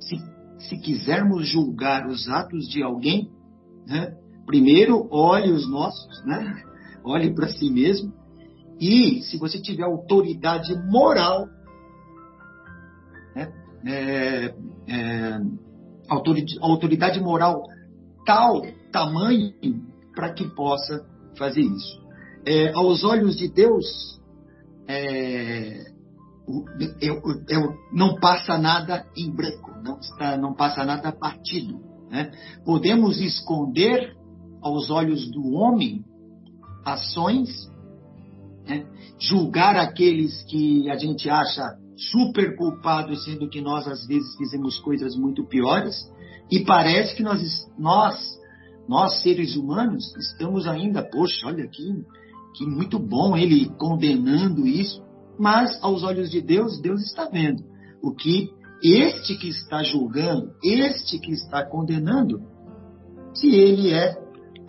se, 0.00 0.16
se 0.58 0.78
quisermos 0.78 1.48
julgar 1.48 2.06
os 2.06 2.28
atos 2.28 2.68
de 2.68 2.82
alguém, 2.82 3.30
né, 3.86 4.16
primeiro 4.46 5.06
olhe 5.10 5.52
os 5.52 5.70
nossos, 5.70 6.24
né, 6.24 6.62
olhe 7.04 7.34
para 7.34 7.48
si 7.48 7.70
mesmo, 7.70 8.12
e 8.78 9.22
se 9.22 9.36
você 9.38 9.60
tiver 9.60 9.84
autoridade 9.84 10.74
moral, 10.88 11.46
né, 13.34 13.52
é, 13.86 14.54
é, 14.88 15.40
autoridade 16.08 17.20
moral 17.20 17.62
tal 18.24 18.62
tamanho 18.90 19.52
para 20.14 20.32
que 20.32 20.44
possa 20.44 21.06
fazer 21.36 21.60
isso 21.60 22.00
é, 22.44 22.72
aos 22.72 23.04
olhos 23.04 23.36
de 23.36 23.48
Deus, 23.48 24.20
é, 24.88 25.84
eu, 27.00 27.20
eu, 27.48 27.74
não 27.92 28.18
passa 28.18 28.58
nada 28.58 29.06
em 29.16 29.30
branco, 29.30 29.70
não, 29.82 29.98
está, 29.98 30.36
não 30.36 30.54
passa 30.54 30.84
nada 30.84 31.12
partido. 31.12 31.80
Né? 32.10 32.30
Podemos 32.64 33.20
esconder 33.20 34.16
aos 34.62 34.90
olhos 34.90 35.30
do 35.30 35.52
homem 35.52 36.04
ações, 36.84 37.70
né? 38.66 38.86
julgar 39.18 39.76
aqueles 39.76 40.42
que 40.44 40.90
a 40.90 40.96
gente 40.96 41.28
acha 41.28 41.62
super 42.10 42.56
culpados, 42.56 43.24
sendo 43.24 43.48
que 43.48 43.60
nós 43.60 43.86
às 43.86 44.06
vezes 44.06 44.36
fizemos 44.36 44.78
coisas 44.78 45.14
muito 45.16 45.46
piores, 45.46 45.96
e 46.50 46.64
parece 46.64 47.14
que 47.14 47.22
nós, 47.22 47.40
nós, 47.78 48.38
nós 48.88 49.22
seres 49.22 49.54
humanos, 49.54 50.14
estamos 50.16 50.66
ainda, 50.66 51.02
poxa, 51.02 51.46
olha 51.46 51.64
aqui, 51.64 52.04
que 52.56 52.66
muito 52.66 52.98
bom 52.98 53.36
ele 53.36 53.68
condenando 53.78 54.66
isso, 54.66 55.02
mas 55.38 55.78
aos 55.82 56.02
olhos 56.02 56.30
de 56.30 56.40
Deus, 56.40 56.80
Deus 56.80 57.02
está 57.02 57.28
vendo 57.28 57.62
o 58.02 58.12
que 58.12 58.50
este 58.82 59.36
que 59.36 59.48
está 59.48 59.82
julgando, 59.82 60.52
este 60.64 61.18
que 61.18 61.32
está 61.32 61.64
condenando, 61.64 62.40
se 63.34 63.48
ele 63.48 63.92
é, 63.92 64.16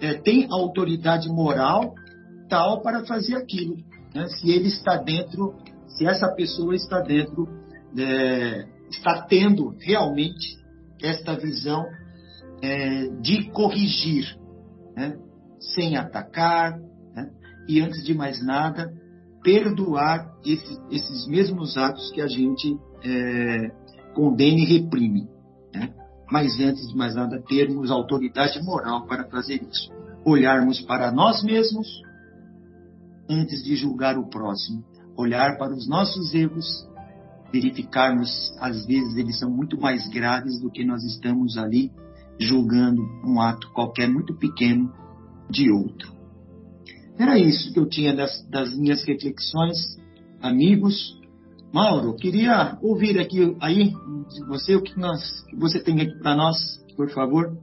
é 0.02 0.14
tem 0.16 0.48
autoridade 0.52 1.30
moral 1.30 1.94
para 2.82 3.06
fazer 3.06 3.36
aquilo, 3.36 3.78
né? 4.14 4.28
se 4.28 4.52
ele 4.52 4.68
está 4.68 4.98
dentro, 4.98 5.56
se 5.88 6.06
essa 6.06 6.28
pessoa 6.34 6.76
está 6.76 7.00
dentro, 7.00 7.48
é, 7.98 8.68
está 8.90 9.22
tendo 9.22 9.76
realmente 9.80 10.58
esta 11.02 11.36
visão 11.36 11.86
é, 12.62 13.08
de 13.22 13.50
corrigir, 13.52 14.38
né? 14.96 15.18
sem 15.60 15.96
atacar, 15.96 16.78
né? 17.16 17.30
e 17.68 17.80
antes 17.80 18.04
de 18.04 18.14
mais 18.14 18.46
nada, 18.46 18.92
perdoar 19.42 20.30
esses, 20.46 20.78
esses 20.92 21.28
mesmos 21.28 21.78
atos 21.78 22.12
que 22.12 22.22
a 22.22 22.28
gente 22.28 22.78
é, 23.04 23.72
condena 24.14 24.60
e 24.60 24.66
reprime. 24.66 25.28
Né? 25.74 25.94
Mas 26.30 26.60
antes 26.60 26.88
de 26.90 26.96
mais 26.98 27.16
nada, 27.16 27.42
termos 27.48 27.92
autoridade 27.92 28.62
moral 28.64 29.06
para 29.08 29.24
fazer 29.30 29.62
isso. 29.64 29.90
Olharmos 30.26 30.82
para 30.82 31.12
nós 31.12 31.44
mesmos 31.44 31.88
antes 33.32 33.64
de 33.64 33.76
julgar 33.76 34.18
o 34.18 34.30
próximo. 34.30 34.84
Olhar 35.18 35.58
para 35.58 35.74
os 35.74 35.88
nossos 35.88 36.34
erros, 36.34 36.66
verificarmos, 37.52 38.30
às 38.60 38.86
vezes 38.86 39.16
eles 39.18 39.40
são 39.40 39.50
muito 39.50 39.80
mais 39.80 40.08
graves 40.10 40.60
do 40.60 40.70
que 40.70 40.84
nós 40.84 41.04
estamos 41.04 41.58
ali 41.58 41.92
julgando 42.40 43.02
um 43.26 43.40
ato 43.40 43.72
qualquer 43.72 44.10
muito 44.10 44.36
pequeno 44.36 44.92
de 45.50 45.72
outro. 45.72 46.12
Era 47.18 47.38
isso 47.38 47.72
que 47.72 47.80
eu 47.80 47.88
tinha 47.88 48.16
das, 48.16 48.42
das 48.50 48.76
minhas 48.78 49.04
reflexões, 49.06 49.78
amigos. 50.42 51.20
Mauro, 51.74 52.16
queria 52.16 52.78
ouvir 52.82 53.20
aqui 53.20 53.56
aí 53.62 53.94
de 54.30 54.46
você 54.48 54.76
o 54.76 54.82
que, 54.82 54.98
nós, 55.00 55.42
que 55.50 55.56
você 55.56 55.80
tem 55.80 56.02
aqui 56.02 56.18
para 56.20 56.36
nós, 56.36 56.58
por 56.96 57.10
favor. 57.12 57.58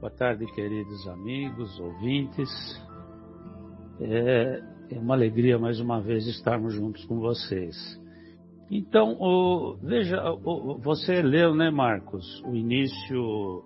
Boa 0.00 0.12
tarde, 0.12 0.44
queridos 0.54 1.08
amigos, 1.08 1.78
ouvintes. 1.80 2.87
É, 4.00 4.62
é 4.90 4.98
uma 4.98 5.14
alegria 5.14 5.58
mais 5.58 5.80
uma 5.80 6.00
vez 6.00 6.26
estarmos 6.26 6.74
juntos 6.74 7.04
com 7.04 7.18
vocês. 7.18 7.76
Então, 8.70 9.16
o, 9.18 9.76
veja, 9.82 10.22
o, 10.44 10.78
você 10.78 11.20
leu, 11.22 11.54
né, 11.54 11.70
Marcos, 11.70 12.42
o 12.44 12.54
início, 12.54 13.62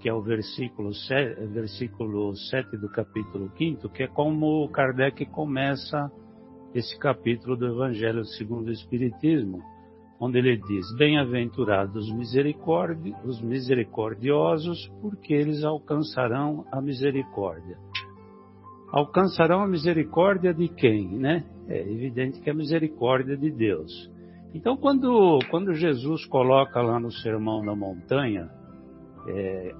que 0.00 0.08
é 0.08 0.14
o 0.14 0.22
versículo 0.22 0.92
7, 0.94 1.46
versículo 1.48 2.34
7 2.34 2.76
do 2.78 2.88
capítulo 2.88 3.50
5, 3.56 3.88
que 3.90 4.02
é 4.02 4.06
como 4.06 4.68
Kardec 4.70 5.24
começa 5.26 6.10
esse 6.74 6.98
capítulo 6.98 7.56
do 7.56 7.66
Evangelho 7.66 8.24
segundo 8.24 8.68
o 8.68 8.72
Espiritismo, 8.72 9.62
onde 10.18 10.38
ele 10.38 10.56
diz: 10.56 10.86
Bem-aventurados 10.96 12.08
os 12.08 13.40
misericordiosos, 13.42 14.90
porque 15.00 15.34
eles 15.34 15.62
alcançarão 15.64 16.64
a 16.72 16.80
misericórdia 16.80 17.76
alcançarão 18.92 19.62
a 19.62 19.68
misericórdia 19.68 20.52
de 20.52 20.68
quem, 20.68 21.08
né? 21.08 21.44
É 21.68 21.80
evidente 21.80 22.40
que 22.40 22.50
é 22.50 22.52
a 22.52 22.56
misericórdia 22.56 23.36
de 23.36 23.50
Deus. 23.50 24.10
Então, 24.52 24.76
quando, 24.76 25.38
quando 25.50 25.72
Jesus 25.74 26.26
coloca 26.26 26.80
lá 26.80 26.98
no 26.98 27.12
Sermão 27.12 27.64
da 27.64 27.74
Montanha 27.74 28.50
é, 29.28 29.74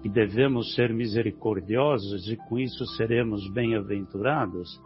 que 0.00 0.08
devemos 0.08 0.74
ser 0.74 0.94
misericordiosos 0.94 2.28
e 2.30 2.36
com 2.36 2.58
isso 2.58 2.86
seremos 2.96 3.48
bem-aventurados, 3.52 4.80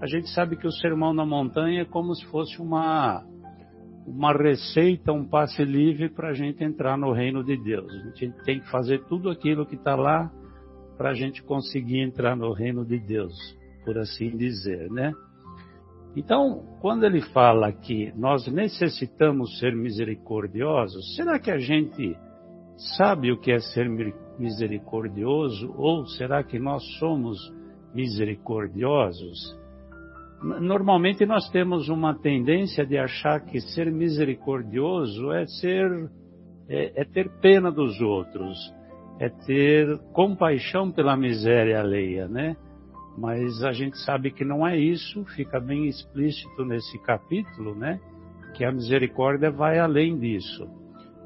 a 0.00 0.06
gente 0.06 0.28
sabe 0.30 0.56
que 0.56 0.66
o 0.66 0.72
Sermão 0.72 1.14
da 1.14 1.26
Montanha 1.26 1.82
é 1.82 1.84
como 1.84 2.14
se 2.14 2.24
fosse 2.26 2.62
uma, 2.62 3.24
uma 4.06 4.32
receita, 4.32 5.12
um 5.12 5.28
passe 5.28 5.64
livre 5.64 6.08
para 6.08 6.28
a 6.28 6.34
gente 6.34 6.62
entrar 6.62 6.96
no 6.96 7.12
reino 7.12 7.42
de 7.42 7.56
Deus. 7.56 7.92
A 7.92 8.16
gente 8.16 8.44
tem 8.44 8.60
que 8.60 8.70
fazer 8.70 9.04
tudo 9.06 9.28
aquilo 9.28 9.66
que 9.66 9.74
está 9.74 9.96
lá 9.96 10.30
para 10.98 11.10
a 11.10 11.14
gente 11.14 11.42
conseguir 11.44 12.00
entrar 12.00 12.36
no 12.36 12.52
reino 12.52 12.84
de 12.84 12.98
Deus, 12.98 13.32
por 13.84 13.96
assim 13.96 14.36
dizer, 14.36 14.90
né? 14.90 15.12
Então, 16.16 16.64
quando 16.80 17.04
ele 17.04 17.20
fala 17.20 17.70
que 17.70 18.12
nós 18.16 18.48
necessitamos 18.48 19.60
ser 19.60 19.76
misericordiosos, 19.76 21.14
será 21.14 21.38
que 21.38 21.50
a 21.50 21.58
gente 21.58 22.16
sabe 22.96 23.30
o 23.30 23.38
que 23.38 23.52
é 23.52 23.60
ser 23.60 23.88
misericordioso 24.36 25.72
ou 25.76 26.04
será 26.06 26.42
que 26.42 26.58
nós 26.58 26.82
somos 26.98 27.38
misericordiosos? 27.94 29.56
Normalmente 30.42 31.24
nós 31.24 31.48
temos 31.50 31.88
uma 31.88 32.14
tendência 32.14 32.84
de 32.84 32.98
achar 32.98 33.44
que 33.44 33.60
ser 33.60 33.90
misericordioso 33.90 35.32
é 35.32 35.46
ser 35.46 36.10
é, 36.68 37.02
é 37.02 37.04
ter 37.04 37.28
pena 37.40 37.72
dos 37.72 38.00
outros, 38.00 38.56
é 39.18 39.28
ter 39.28 39.98
compaixão 40.12 40.90
pela 40.90 41.16
miséria 41.16 41.80
alheia, 41.80 42.28
né? 42.28 42.56
Mas 43.16 43.64
a 43.64 43.72
gente 43.72 43.98
sabe 43.98 44.30
que 44.30 44.44
não 44.44 44.64
é 44.66 44.76
isso, 44.76 45.24
fica 45.36 45.58
bem 45.58 45.86
explícito 45.86 46.64
nesse 46.64 46.98
capítulo, 47.00 47.74
né? 47.74 48.00
Que 48.54 48.64
a 48.64 48.70
misericórdia 48.70 49.50
vai 49.50 49.78
além 49.78 50.16
disso. 50.16 50.68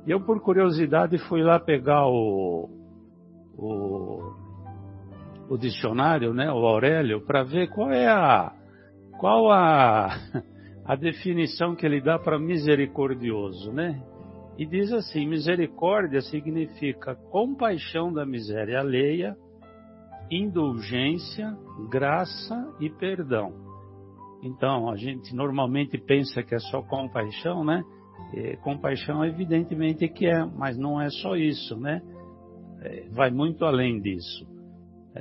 E 0.07 0.11
eu, 0.11 0.21
por 0.21 0.41
curiosidade, 0.41 1.19
fui 1.29 1.43
lá 1.43 1.61
pegar 1.61 2.07
o, 2.07 2.69
o, 3.59 4.33
o 5.51 5.59
dicionário, 5.59 6.33
né? 6.33 6.51
O 6.51 6.67
Aurélio, 6.67 7.21
para 7.21 7.43
ver 7.43 7.69
qual 7.69 7.93
é 7.93 8.07
a, 8.07 8.53
qual 9.21 9.53
a, 9.53 10.17
a 10.87 10.97
definição 10.97 11.77
que 11.77 11.85
ele 11.85 12.01
dá 12.01 12.19
para 12.19 12.39
misericordioso, 12.39 13.71
né? 13.71 14.03
E 14.59 14.67
diz 14.67 14.93
assim: 14.93 15.27
misericórdia 15.27 16.21
significa 16.21 17.15
compaixão 17.31 18.13
da 18.13 18.27
miséria 18.27 18.81
alheia, 18.81 19.37
indulgência, 20.31 21.57
graça 21.91 22.75
e 22.81 22.91
perdão. 22.91 23.53
Então, 24.43 24.91
a 24.91 24.97
gente 24.97 25.35
normalmente 25.35 25.97
pensa 25.99 26.43
que 26.43 26.55
é 26.55 26.59
só 26.59 26.83
compaixão, 26.83 27.65
né? 27.65 27.83
E 28.35 28.57
compaixão, 28.57 29.25
evidentemente 29.25 30.09
que 30.09 30.27
é, 30.27 30.45
mas 30.45 30.77
não 30.77 31.01
é 31.01 31.09
só 31.11 31.37
isso, 31.37 31.79
né? 31.79 32.03
É, 32.81 33.09
vai 33.11 33.31
muito 33.31 33.65
além 33.65 34.01
disso. 34.01 34.47
É, 35.15 35.21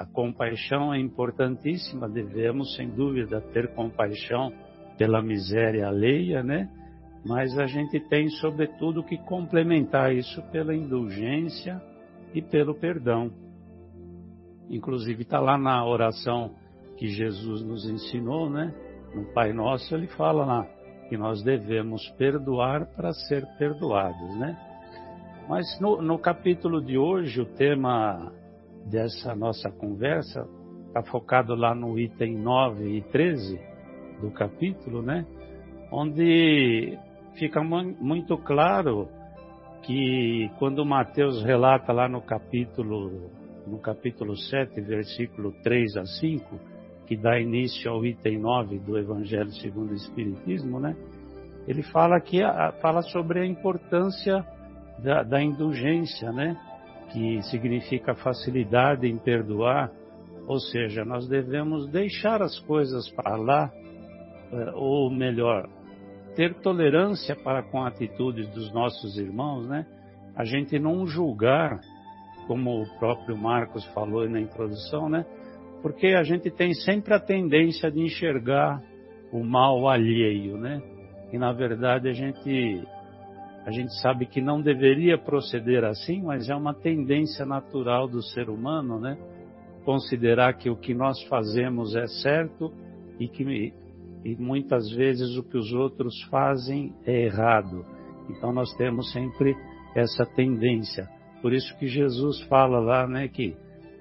a 0.00 0.06
compaixão 0.12 0.92
é 0.92 0.98
importantíssima, 0.98 2.08
devemos, 2.08 2.74
sem 2.74 2.88
dúvida, 2.88 3.40
ter 3.52 3.72
compaixão 3.74 4.52
pela 4.96 5.22
miséria 5.22 5.86
alheia, 5.86 6.42
né? 6.42 6.68
Mas 7.24 7.58
a 7.58 7.66
gente 7.66 8.00
tem, 8.08 8.28
sobretudo, 8.28 9.02
que 9.02 9.18
complementar 9.18 10.14
isso 10.14 10.42
pela 10.50 10.74
indulgência 10.74 11.80
e 12.32 12.40
pelo 12.40 12.74
perdão. 12.74 13.30
Inclusive, 14.70 15.22
está 15.22 15.40
lá 15.40 15.58
na 15.58 15.84
oração 15.84 16.54
que 16.96 17.08
Jesus 17.08 17.62
nos 17.62 17.88
ensinou, 17.88 18.50
né? 18.50 18.74
No 19.14 19.24
Pai 19.32 19.52
Nosso, 19.52 19.94
ele 19.94 20.06
fala 20.08 20.44
lá 20.44 20.66
que 21.08 21.16
nós 21.16 21.42
devemos 21.42 22.06
perdoar 22.10 22.86
para 22.94 23.12
ser 23.12 23.46
perdoados, 23.56 24.36
né? 24.36 24.56
Mas 25.48 25.80
no, 25.80 26.02
no 26.02 26.18
capítulo 26.18 26.82
de 26.82 26.98
hoje, 26.98 27.40
o 27.40 27.46
tema 27.46 28.30
dessa 28.84 29.34
nossa 29.34 29.70
conversa 29.70 30.46
está 30.88 31.02
focado 31.02 31.54
lá 31.54 31.74
no 31.74 31.98
item 31.98 32.36
9 32.36 32.98
e 32.98 33.02
13 33.02 33.58
do 34.20 34.30
capítulo, 34.30 35.00
né? 35.00 35.24
Onde 35.90 36.98
fica 37.38 37.62
muito 37.62 38.36
claro 38.38 39.08
que 39.82 40.50
quando 40.58 40.84
Mateus 40.84 41.42
relata 41.42 41.92
lá 41.92 42.08
no 42.08 42.20
capítulo, 42.20 43.30
no 43.66 43.78
capítulo 43.78 44.36
7, 44.36 44.80
versículo 44.80 45.52
3 45.62 45.96
a 45.96 46.04
5, 46.04 46.60
que 47.06 47.16
dá 47.16 47.40
início 47.40 47.90
ao 47.90 48.04
item 48.04 48.38
9 48.38 48.78
do 48.80 48.98
Evangelho 48.98 49.50
segundo 49.52 49.92
o 49.92 49.94
Espiritismo, 49.94 50.78
né? 50.78 50.94
Ele 51.66 51.82
fala 51.82 52.20
que 52.20 52.40
fala 52.82 53.02
sobre 53.02 53.40
a 53.40 53.46
importância 53.46 54.44
da, 54.98 55.22
da 55.22 55.42
indulgência, 55.42 56.32
né? 56.32 56.56
Que 57.12 57.40
significa 57.42 58.14
facilidade 58.14 59.06
em 59.06 59.16
perdoar, 59.16 59.90
ou 60.46 60.58
seja, 60.58 61.04
nós 61.04 61.28
devemos 61.28 61.88
deixar 61.88 62.42
as 62.42 62.58
coisas 62.60 63.08
para 63.10 63.36
lá, 63.36 63.70
eh, 64.52 64.72
ou 64.74 65.10
melhor, 65.10 65.68
ter 66.38 66.54
tolerância 66.60 67.34
para 67.34 67.64
com 67.64 67.82
atitudes 67.82 68.48
dos 68.50 68.72
nossos 68.72 69.18
irmãos, 69.18 69.66
né? 69.66 69.84
A 70.36 70.44
gente 70.44 70.78
não 70.78 71.04
julgar, 71.04 71.80
como 72.46 72.80
o 72.80 72.86
próprio 72.96 73.36
Marcos 73.36 73.84
falou 73.86 74.28
na 74.30 74.40
introdução, 74.40 75.08
né? 75.08 75.26
Porque 75.82 76.06
a 76.06 76.22
gente 76.22 76.48
tem 76.48 76.72
sempre 76.74 77.12
a 77.12 77.18
tendência 77.18 77.90
de 77.90 78.00
enxergar 78.00 78.80
o 79.32 79.42
mal 79.42 79.88
alheio, 79.88 80.56
né? 80.56 80.80
E 81.32 81.38
na 81.38 81.52
verdade 81.52 82.08
a 82.08 82.12
gente 82.12 82.86
a 83.66 83.72
gente 83.72 83.92
sabe 84.00 84.24
que 84.24 84.40
não 84.40 84.62
deveria 84.62 85.18
proceder 85.18 85.82
assim, 85.82 86.22
mas 86.22 86.48
é 86.48 86.54
uma 86.54 86.72
tendência 86.72 87.44
natural 87.44 88.06
do 88.06 88.22
ser 88.22 88.48
humano, 88.48 89.00
né? 89.00 89.18
Considerar 89.84 90.52
que 90.52 90.70
o 90.70 90.76
que 90.76 90.94
nós 90.94 91.20
fazemos 91.24 91.96
é 91.96 92.06
certo 92.06 92.72
e 93.18 93.26
que 93.26 93.72
e 94.24 94.36
muitas 94.36 94.90
vezes 94.90 95.36
o 95.36 95.42
que 95.42 95.56
os 95.56 95.72
outros 95.72 96.20
fazem 96.30 96.94
é 97.06 97.24
errado. 97.24 97.84
Então 98.28 98.52
nós 98.52 98.72
temos 98.74 99.10
sempre 99.12 99.56
essa 99.94 100.24
tendência. 100.24 101.08
Por 101.40 101.52
isso 101.52 101.76
que 101.78 101.86
Jesus 101.86 102.40
fala 102.42 102.78
lá, 102.78 103.06
né, 103.06 103.28
que 103.28 103.56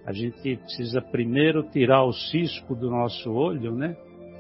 a 0.06 0.12
gente 0.12 0.56
precisa 0.56 1.02
primeiro 1.02 1.64
tirar 1.64 2.04
o 2.04 2.14
cisco 2.14 2.74
do 2.74 2.90
nosso 2.90 3.30
olho, 3.32 3.76
né? 3.76 3.96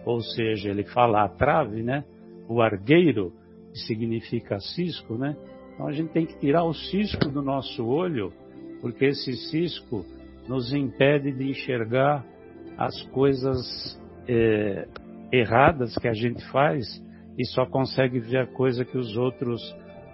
Ou 0.06 0.22
seja, 0.22 0.70
ele 0.70 0.86
fala 0.86 1.26
a 1.26 1.30
trave, 1.30 1.84
né? 1.84 2.06
O 2.48 2.62
argueiro, 2.62 3.34
que 3.74 3.80
significa 3.80 4.60
cisco, 4.60 5.18
né? 5.18 5.36
Então 5.74 5.88
a 5.88 5.92
gente 5.92 6.12
tem 6.12 6.26
que 6.26 6.40
tirar 6.40 6.64
o 6.64 6.74
cisco 6.74 7.30
do 7.30 7.42
nosso 7.42 7.86
olho, 7.86 8.32
porque 8.82 9.06
esse 9.06 9.34
cisco 9.50 10.06
nos 10.48 10.74
impede 10.74 11.34
de 11.34 11.50
enxergar 11.50 12.26
as 12.78 13.02
coisas 13.10 14.00
é, 14.26 14.88
erradas 15.32 15.96
que 15.98 16.08
a 16.08 16.14
gente 16.14 16.44
faz 16.52 16.86
e 17.38 17.46
só 17.46 17.66
consegue 17.66 18.20
ver 18.20 18.40
a 18.40 18.48
coisa 18.48 18.84
que 18.84 18.98
os 18.98 19.16
outros 19.16 19.62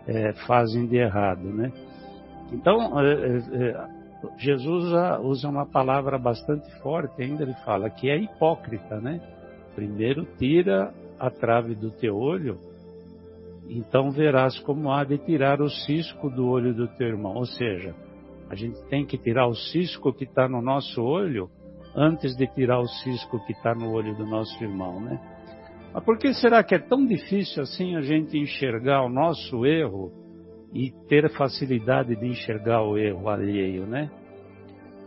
é, 0.08 0.34
fazem 0.46 0.86
de 0.86 0.98
errado, 0.98 1.44
né? 1.44 1.72
Então, 2.52 3.00
é, 3.00 3.38
é, 3.38 3.88
Jesus 4.38 4.92
usa 5.22 5.50
uma 5.50 5.66
palavra 5.66 6.18
bastante 6.18 6.70
forte 6.82 7.22
ainda, 7.22 7.44
ele 7.44 7.54
fala 7.66 7.90
que 7.90 8.10
é 8.10 8.18
hipócrita, 8.18 9.00
né? 9.00 9.22
Primeiro 9.76 10.26
tira 10.38 10.94
a 11.20 11.30
trave 11.30 11.76
do 11.76 11.90
teu 11.92 12.16
olho, 12.16 12.58
então 13.70 14.12
verás 14.12 14.60
como 14.60 14.92
há 14.92 15.04
de 15.04 15.18
tirar 15.18 15.62
o 15.62 15.70
cisco 15.70 16.30
do 16.30 16.48
olho 16.48 16.74
do 16.74 16.88
teu 16.88 17.08
irmão. 17.08 17.36
Ou 17.36 17.46
seja, 17.46 17.96
a 18.50 18.56
gente 18.56 18.82
tem 18.90 19.06
que 19.06 19.18
tirar 19.18 19.48
o 19.48 19.56
cisco 19.56 20.14
que 20.14 20.26
está 20.26 20.48
no 20.48 20.62
nosso 20.62 21.02
olho 21.02 21.50
antes 21.96 22.36
de 22.36 22.48
tirar 22.48 22.80
o 22.80 22.88
cisco 22.88 23.44
que 23.46 23.54
está 23.54 23.74
no 23.74 23.92
olho 23.92 24.16
do 24.16 24.26
nosso 24.26 24.62
irmão, 24.64 25.00
né? 25.00 25.20
Mas 25.94 26.04
por 26.04 26.18
que 26.18 26.34
será 26.34 26.64
que 26.64 26.74
é 26.74 26.80
tão 26.80 27.06
difícil 27.06 27.62
assim 27.62 27.96
a 27.96 28.02
gente 28.02 28.38
enxergar 28.38 29.04
o 29.04 29.10
nosso 29.10 29.66
erro 29.66 30.12
e 30.74 30.92
ter 31.08 31.30
facilidade 31.34 32.16
de 32.16 32.26
enxergar 32.26 32.82
o 32.82 32.98
erro 32.98 33.30
alheio, 33.30 33.86
né? 33.86 34.10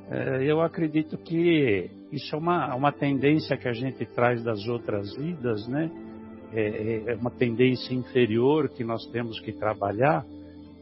É, 0.08 0.44
eu 0.44 0.60
acredito 0.60 1.18
que 1.18 1.90
isso 2.12 2.36
é 2.36 2.38
uma, 2.38 2.74
uma 2.76 2.92
tendência 2.92 3.56
que 3.56 3.68
a 3.68 3.72
gente 3.72 4.06
traz 4.06 4.42
das 4.44 4.66
outras 4.68 5.16
vidas, 5.16 5.66
né? 5.66 5.90
É, 6.52 6.60
é, 6.60 7.12
é 7.12 7.14
uma 7.16 7.32
tendência 7.32 7.92
inferior 7.92 8.68
que 8.68 8.84
nós 8.84 9.04
temos 9.08 9.40
que 9.40 9.52
trabalhar, 9.52 10.24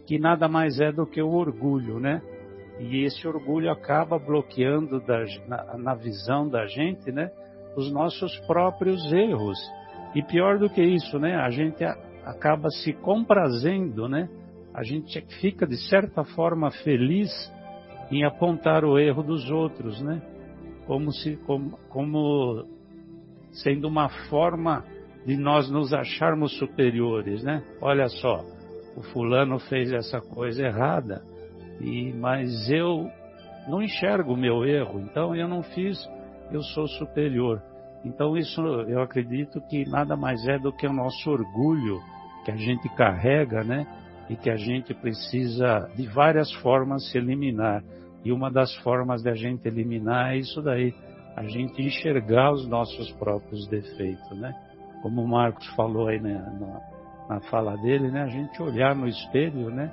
que 0.06 0.18
nada 0.18 0.46
mais 0.46 0.78
é 0.78 0.92
do 0.92 1.06
que 1.06 1.22
o 1.22 1.30
orgulho, 1.30 1.98
né? 1.98 2.20
E 2.78 3.04
esse 3.04 3.26
orgulho 3.26 3.70
acaba 3.70 4.18
bloqueando 4.18 5.00
da, 5.00 5.24
na, 5.46 5.78
na 5.78 5.94
visão 5.94 6.48
da 6.48 6.66
gente, 6.66 7.12
né? 7.12 7.30
Os 7.76 7.92
nossos 7.92 8.36
próprios 8.46 9.12
erros. 9.12 9.58
E 10.14 10.22
pior 10.22 10.58
do 10.58 10.68
que 10.68 10.82
isso, 10.82 11.18
né? 11.18 11.36
A 11.36 11.50
gente 11.50 11.84
a, 11.84 11.96
acaba 12.24 12.68
se 12.70 12.92
comprazendo, 12.92 14.08
né? 14.08 14.28
A 14.72 14.82
gente 14.82 15.20
fica 15.40 15.66
de 15.66 15.76
certa 15.88 16.24
forma 16.24 16.70
feliz 16.82 17.30
em 18.10 18.24
apontar 18.24 18.84
o 18.84 18.98
erro 18.98 19.22
dos 19.22 19.48
outros, 19.50 20.00
né? 20.02 20.20
Como 20.86 21.12
se 21.12 21.36
como, 21.46 21.78
como 21.88 22.66
sendo 23.52 23.86
uma 23.86 24.08
forma 24.28 24.84
de 25.24 25.36
nós 25.36 25.70
nos 25.70 25.94
acharmos 25.94 26.58
superiores, 26.58 27.42
né? 27.44 27.62
Olha 27.80 28.08
só, 28.08 28.44
o 28.96 29.02
fulano 29.12 29.58
fez 29.60 29.92
essa 29.92 30.20
coisa 30.20 30.66
errada 30.66 31.22
e, 31.80 32.12
mas 32.12 32.70
eu 32.70 33.10
não 33.68 33.82
enxergo 33.82 34.34
o 34.34 34.36
meu 34.36 34.64
erro, 34.64 35.00
então 35.00 35.34
eu 35.34 35.48
não 35.48 35.62
fiz, 35.62 35.98
eu 36.50 36.62
sou 36.62 36.86
superior. 36.86 37.62
Então 38.04 38.36
isso 38.36 38.60
eu 38.60 39.00
acredito 39.00 39.60
que 39.62 39.88
nada 39.88 40.16
mais 40.16 40.46
é 40.46 40.58
do 40.58 40.72
que 40.72 40.86
o 40.86 40.92
nosso 40.92 41.30
orgulho 41.30 42.00
que 42.44 42.50
a 42.50 42.56
gente 42.56 42.88
carrega, 42.90 43.64
né? 43.64 43.86
E 44.28 44.36
que 44.36 44.50
a 44.50 44.56
gente 44.56 44.92
precisa 44.94 45.90
de 45.96 46.06
várias 46.06 46.52
formas 46.54 47.10
se 47.10 47.18
eliminar. 47.18 47.82
E 48.24 48.32
uma 48.32 48.50
das 48.50 48.74
formas 48.76 49.22
de 49.22 49.30
a 49.30 49.34
gente 49.34 49.66
eliminar 49.66 50.34
é 50.34 50.38
isso 50.38 50.62
daí, 50.62 50.94
a 51.36 51.44
gente 51.44 51.82
enxergar 51.82 52.52
os 52.52 52.66
nossos 52.68 53.10
próprios 53.12 53.66
defeitos, 53.68 54.38
né? 54.38 54.54
Como 55.02 55.22
o 55.22 55.28
Marcos 55.28 55.66
falou 55.74 56.08
aí 56.08 56.20
né, 56.20 56.34
na, 56.60 57.34
na 57.36 57.40
fala 57.48 57.76
dele, 57.78 58.10
né? 58.10 58.22
A 58.22 58.28
gente 58.28 58.62
olhar 58.62 58.94
no 58.94 59.06
espelho, 59.06 59.70
né? 59.70 59.90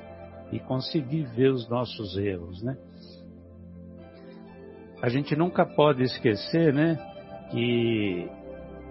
E 0.52 0.60
conseguir 0.60 1.24
ver 1.36 1.52
os 1.52 1.68
nossos 1.70 2.18
erros, 2.18 2.62
né? 2.62 2.78
A 5.02 5.10
gente 5.10 5.36
nunca 5.36 5.66
pode 5.66 6.04
esquecer, 6.04 6.74
né, 6.74 6.96
que 7.50 8.30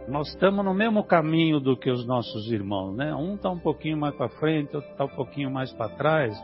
nós 0.08 0.28
estamos 0.28 0.64
no 0.64 0.74
mesmo 0.74 1.04
caminho 1.04 1.60
do 1.60 1.76
que 1.76 1.90
os 1.90 2.06
nossos 2.06 2.50
irmãos, 2.50 2.96
né? 2.96 3.14
Um 3.14 3.34
está 3.34 3.50
um 3.50 3.58
pouquinho 3.58 3.96
mais 3.96 4.14
para 4.16 4.28
frente, 4.28 4.74
outro 4.74 4.90
está 4.90 5.04
um 5.04 5.14
pouquinho 5.14 5.50
mais 5.50 5.72
para 5.72 5.88
trás. 5.90 6.36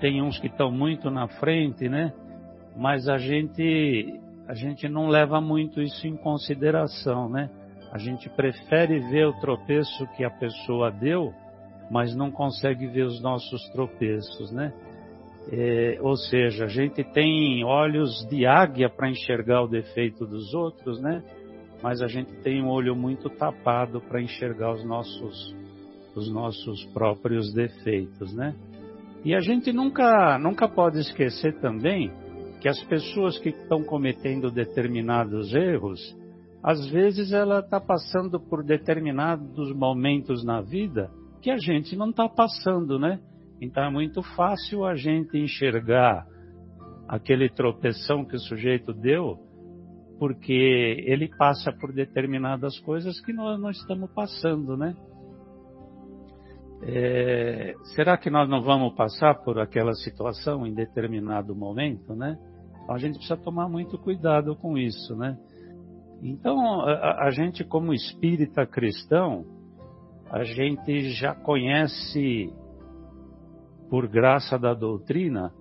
Tem 0.00 0.20
uns 0.20 0.38
que 0.38 0.48
estão 0.48 0.70
muito 0.70 1.10
na 1.10 1.26
frente, 1.26 1.88
né? 1.88 2.12
Mas 2.76 3.08
a 3.08 3.16
gente 3.16 4.20
a 4.46 4.54
gente 4.54 4.86
não 4.88 5.08
leva 5.08 5.40
muito 5.40 5.80
isso 5.80 6.06
em 6.06 6.16
consideração, 6.16 7.28
né? 7.28 7.48
A 7.90 7.96
gente 7.96 8.28
prefere 8.28 8.98
ver 9.10 9.28
o 9.28 9.40
tropeço 9.40 10.06
que 10.16 10.24
a 10.24 10.30
pessoa 10.30 10.90
deu 10.90 11.32
mas 11.90 12.14
não 12.14 12.30
consegue 12.30 12.86
ver 12.86 13.04
os 13.04 13.20
nossos 13.20 13.62
tropeços, 13.70 14.50
né? 14.50 14.72
É, 15.52 15.98
ou 16.00 16.16
seja, 16.16 16.64
a 16.64 16.68
gente 16.68 17.04
tem 17.04 17.62
olhos 17.64 18.26
de 18.30 18.46
águia 18.46 18.88
para 18.88 19.10
enxergar 19.10 19.62
o 19.62 19.68
defeito 19.68 20.26
dos 20.26 20.54
outros, 20.54 21.00
né? 21.00 21.22
Mas 21.82 22.00
a 22.00 22.06
gente 22.06 22.32
tem 22.42 22.62
um 22.62 22.68
olho 22.68 22.96
muito 22.96 23.28
tapado 23.28 24.00
para 24.00 24.22
enxergar 24.22 24.72
os 24.72 24.84
nossos, 24.84 25.54
os 26.16 26.30
nossos 26.32 26.82
próprios 26.86 27.52
defeitos, 27.52 28.34
né? 28.34 28.54
E 29.22 29.34
a 29.34 29.40
gente 29.40 29.72
nunca, 29.72 30.38
nunca 30.38 30.66
pode 30.66 30.98
esquecer 30.98 31.58
também 31.60 32.10
que 32.60 32.68
as 32.68 32.82
pessoas 32.84 33.38
que 33.38 33.50
estão 33.50 33.82
cometendo 33.82 34.50
determinados 34.50 35.54
erros, 35.54 36.00
às 36.62 36.86
vezes 36.88 37.32
ela 37.32 37.60
está 37.60 37.78
passando 37.78 38.40
por 38.40 38.64
determinados 38.64 39.74
momentos 39.74 40.42
na 40.42 40.62
vida 40.62 41.10
que 41.44 41.50
a 41.50 41.58
gente 41.58 41.94
não 41.94 42.08
está 42.08 42.26
passando, 42.26 42.98
né? 42.98 43.20
Então 43.60 43.84
é 43.84 43.90
muito 43.90 44.22
fácil 44.34 44.82
a 44.82 44.94
gente 44.94 45.36
enxergar 45.36 46.26
aquele 47.06 47.50
tropeção 47.50 48.24
que 48.24 48.34
o 48.34 48.40
sujeito 48.40 48.94
deu, 48.94 49.36
porque 50.18 51.04
ele 51.06 51.28
passa 51.36 51.70
por 51.70 51.92
determinadas 51.92 52.78
coisas 52.80 53.20
que 53.20 53.34
nós 53.34 53.60
não 53.60 53.68
estamos 53.68 54.10
passando, 54.14 54.74
né? 54.74 54.96
É, 56.82 57.74
será 57.94 58.16
que 58.16 58.30
nós 58.30 58.48
não 58.48 58.62
vamos 58.62 58.94
passar 58.94 59.34
por 59.44 59.58
aquela 59.58 59.92
situação 59.92 60.66
em 60.66 60.72
determinado 60.72 61.54
momento, 61.54 62.14
né? 62.14 62.38
Então 62.82 62.94
a 62.94 62.98
gente 62.98 63.16
precisa 63.16 63.36
tomar 63.36 63.68
muito 63.68 63.98
cuidado 63.98 64.56
com 64.56 64.78
isso, 64.78 65.14
né? 65.14 65.36
Então 66.22 66.80
a, 66.80 67.26
a 67.26 67.30
gente 67.30 67.62
como 67.64 67.92
espírita 67.92 68.66
cristão, 68.66 69.44
a 70.34 70.42
gente 70.42 71.10
já 71.10 71.32
conhece, 71.32 72.52
por 73.88 74.08
graça 74.08 74.58
da 74.58 74.74
doutrina, 74.74 75.52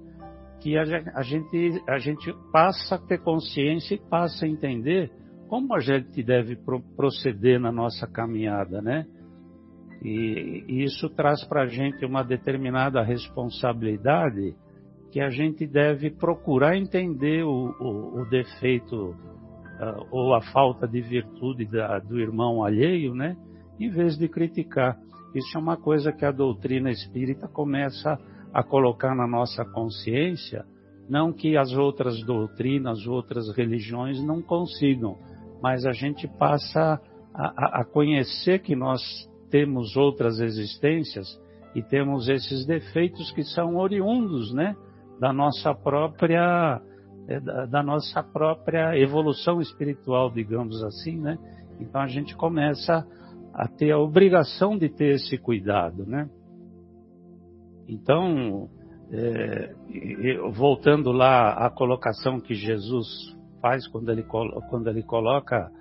que 0.60 0.76
a 0.76 1.22
gente, 1.22 1.84
a 1.88 2.00
gente 2.00 2.34
passa 2.52 2.96
a 2.96 2.98
ter 2.98 3.20
consciência 3.20 3.94
e 3.94 4.00
passa 4.10 4.46
a 4.46 4.50
entender 4.50 5.12
como 5.48 5.76
a 5.76 5.80
gente 5.80 6.24
deve 6.24 6.58
proceder 6.96 7.60
na 7.60 7.72
nossa 7.72 8.08
caminhada, 8.08 8.82
né? 8.82 9.06
E, 10.04 10.66
isso 10.68 11.08
traz 11.12 11.44
para 11.46 11.62
a 11.62 11.68
gente 11.68 12.04
uma 12.04 12.24
determinada 12.24 13.04
responsabilidade 13.04 14.56
que 15.12 15.22
a 15.22 15.30
gente 15.30 15.68
deve 15.68 16.10
procurar 16.10 16.76
entender 16.76 17.44
o, 17.44 17.76
o, 17.80 18.22
o 18.22 18.26
defeito 18.26 19.12
uh, 19.12 20.08
ou 20.10 20.34
a 20.34 20.42
falta 20.52 20.88
de 20.88 21.00
virtude 21.00 21.66
da, 21.66 22.00
do 22.00 22.20
irmão 22.20 22.64
alheio, 22.64 23.14
né? 23.14 23.38
Em 23.80 23.90
vez 23.90 24.18
de 24.18 24.28
criticar. 24.28 24.98
Isso 25.34 25.58
é 25.58 25.60
uma 25.60 25.78
coisa 25.78 26.12
que 26.12 26.26
a 26.26 26.32
doutrina 26.32 26.92
espírita 26.92 27.48
começa 27.48 28.18
a 28.54 28.64
colocar 28.64 29.16
na 29.16 29.28
nossa 29.28 29.66
consciência, 29.66 30.64
não 31.10 31.34
que 31.34 31.58
as 31.58 31.74
outras 31.74 32.24
doutrinas, 32.24 33.08
outras 33.08 33.50
religiões 33.56 34.24
não 34.24 34.42
consigam, 34.42 35.18
mas 35.62 35.86
a 35.86 35.92
gente 35.92 36.28
passa 36.28 37.02
a, 37.34 37.82
a 37.82 37.86
conhecer 37.86 38.60
que 38.60 38.76
nós 38.76 39.02
temos 39.50 39.96
outras 39.96 40.40
existências 40.40 41.28
e 41.76 41.82
temos 41.82 42.30
esses 42.30 42.66
defeitos 42.66 43.32
que 43.32 43.44
são 43.44 43.76
oriundos, 43.78 44.54
né, 44.54 44.76
da 45.20 45.34
nossa 45.34 45.74
própria 45.74 46.80
é, 47.28 47.40
da, 47.40 47.66
da 47.66 47.84
nossa 47.84 48.22
própria 48.22 48.98
evolução 48.98 49.62
espiritual, 49.62 50.30
digamos 50.30 50.84
assim, 50.84 51.18
né? 51.18 51.38
Então 51.80 52.02
a 52.02 52.08
gente 52.08 52.36
começa 52.36 53.06
a 53.54 53.68
ter 53.68 53.92
a 53.92 54.00
obrigação 54.00 54.78
de 54.78 54.90
ter 54.90 55.16
esse 55.16 55.38
cuidado, 55.38 56.06
né? 56.06 56.28
Então, 57.88 58.70
é, 59.12 59.74
voltando 60.52 61.12
lá 61.12 61.52
à 61.54 61.70
colocação 61.70 62.40
que 62.40 62.56
Jesus 62.56 63.08
faz 63.62 63.88
quando 63.88 64.12
ele, 64.12 64.24
quando 64.24 64.90
ele 64.90 65.04
coloca 65.04 65.72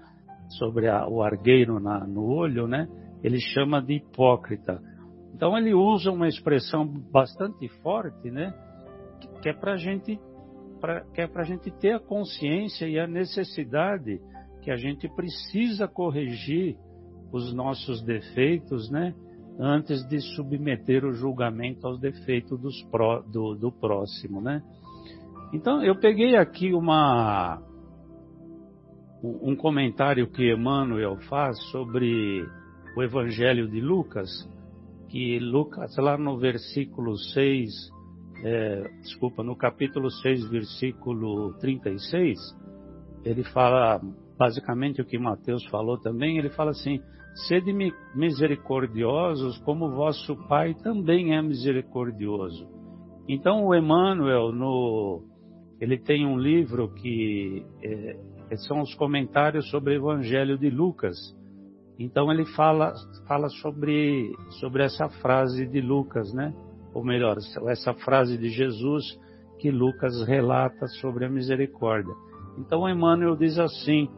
sobre 0.58 0.88
a, 0.88 1.08
o 1.08 1.22
argueiro 1.22 1.80
na, 1.80 2.06
no 2.06 2.24
olho, 2.24 2.66
né? 2.66 2.86
Ele 3.22 3.40
chama 3.40 3.80
de 3.80 3.94
hipócrita. 3.94 4.80
Então 5.34 5.56
ele 5.56 5.72
usa 5.72 6.10
uma 6.10 6.28
expressão 6.28 6.86
bastante 6.86 7.68
forte, 7.82 8.30
né? 8.30 8.52
Que 9.40 9.48
é 9.48 9.52
para 9.54 9.76
gente, 9.76 10.20
pra, 10.80 11.00
que 11.12 11.22
é 11.22 11.26
para 11.26 11.44
gente 11.44 11.70
ter 11.70 11.94
a 11.94 12.00
consciência 12.00 12.86
e 12.86 12.98
a 12.98 13.06
necessidade 13.06 14.20
que 14.60 14.70
a 14.70 14.76
gente 14.76 15.08
precisa 15.08 15.88
corrigir 15.88 16.76
os 17.32 17.52
nossos 17.54 18.02
defeitos, 18.02 18.90
né? 18.90 19.14
Antes 19.58 20.06
de 20.08 20.20
submeter 20.34 21.04
o 21.04 21.12
julgamento 21.12 21.86
aos 21.86 21.98
defeitos 21.98 22.82
pró, 22.90 23.20
do, 23.20 23.54
do 23.54 23.72
próximo, 23.72 24.40
né? 24.40 24.62
Então, 25.52 25.82
eu 25.82 25.98
peguei 25.98 26.36
aqui 26.36 26.72
uma, 26.72 27.60
um 29.22 29.54
comentário 29.54 30.26
que 30.30 30.52
Emmanuel 30.52 31.16
faz 31.28 31.58
sobre 31.70 32.46
o 32.96 33.02
Evangelho 33.02 33.68
de 33.68 33.80
Lucas, 33.80 34.28
que 35.08 35.38
Lucas, 35.38 35.94
lá 35.98 36.16
no 36.16 36.38
versículo 36.38 37.16
6, 37.16 37.70
é, 38.44 38.82
desculpa, 39.02 39.42
no 39.42 39.54
capítulo 39.54 40.10
6, 40.10 40.48
versículo 40.48 41.52
36, 41.58 42.38
ele 43.24 43.44
fala 43.44 44.00
basicamente 44.38 45.00
o 45.00 45.04
que 45.04 45.18
Mateus 45.18 45.64
falou 45.66 45.98
também, 45.98 46.38
ele 46.38 46.50
fala 46.50 46.70
assim: 46.70 47.00
sede 47.34 47.72
misericordiosos 48.14 49.58
como 49.58 49.90
vosso 49.90 50.36
Pai 50.48 50.74
também 50.74 51.34
é 51.34 51.42
misericordioso. 51.42 52.68
Então 53.28 53.64
o 53.64 53.74
Emmanuel, 53.74 54.52
no, 54.52 55.22
ele 55.80 55.98
tem 55.98 56.26
um 56.26 56.38
livro 56.38 56.92
que 56.94 57.64
é, 57.82 58.56
são 58.56 58.80
os 58.80 58.94
comentários 58.94 59.68
sobre 59.70 59.94
o 59.94 59.96
Evangelho 59.96 60.58
de 60.58 60.68
Lucas. 60.68 61.16
Então 61.98 62.30
ele 62.32 62.44
fala, 62.54 62.92
fala 63.26 63.48
sobre, 63.48 64.32
sobre 64.60 64.82
essa 64.84 65.08
frase 65.08 65.66
de 65.66 65.80
Lucas, 65.80 66.32
né? 66.34 66.52
Ou 66.94 67.04
melhor, 67.04 67.36
essa 67.68 67.94
frase 67.94 68.36
de 68.36 68.48
Jesus 68.50 69.04
que 69.58 69.70
Lucas 69.70 70.26
relata 70.26 70.86
sobre 71.00 71.24
a 71.24 71.30
misericórdia. 71.30 72.12
Então 72.58 72.88
Emmanuel 72.88 73.36
diz 73.36 73.58
assim: 73.58 74.08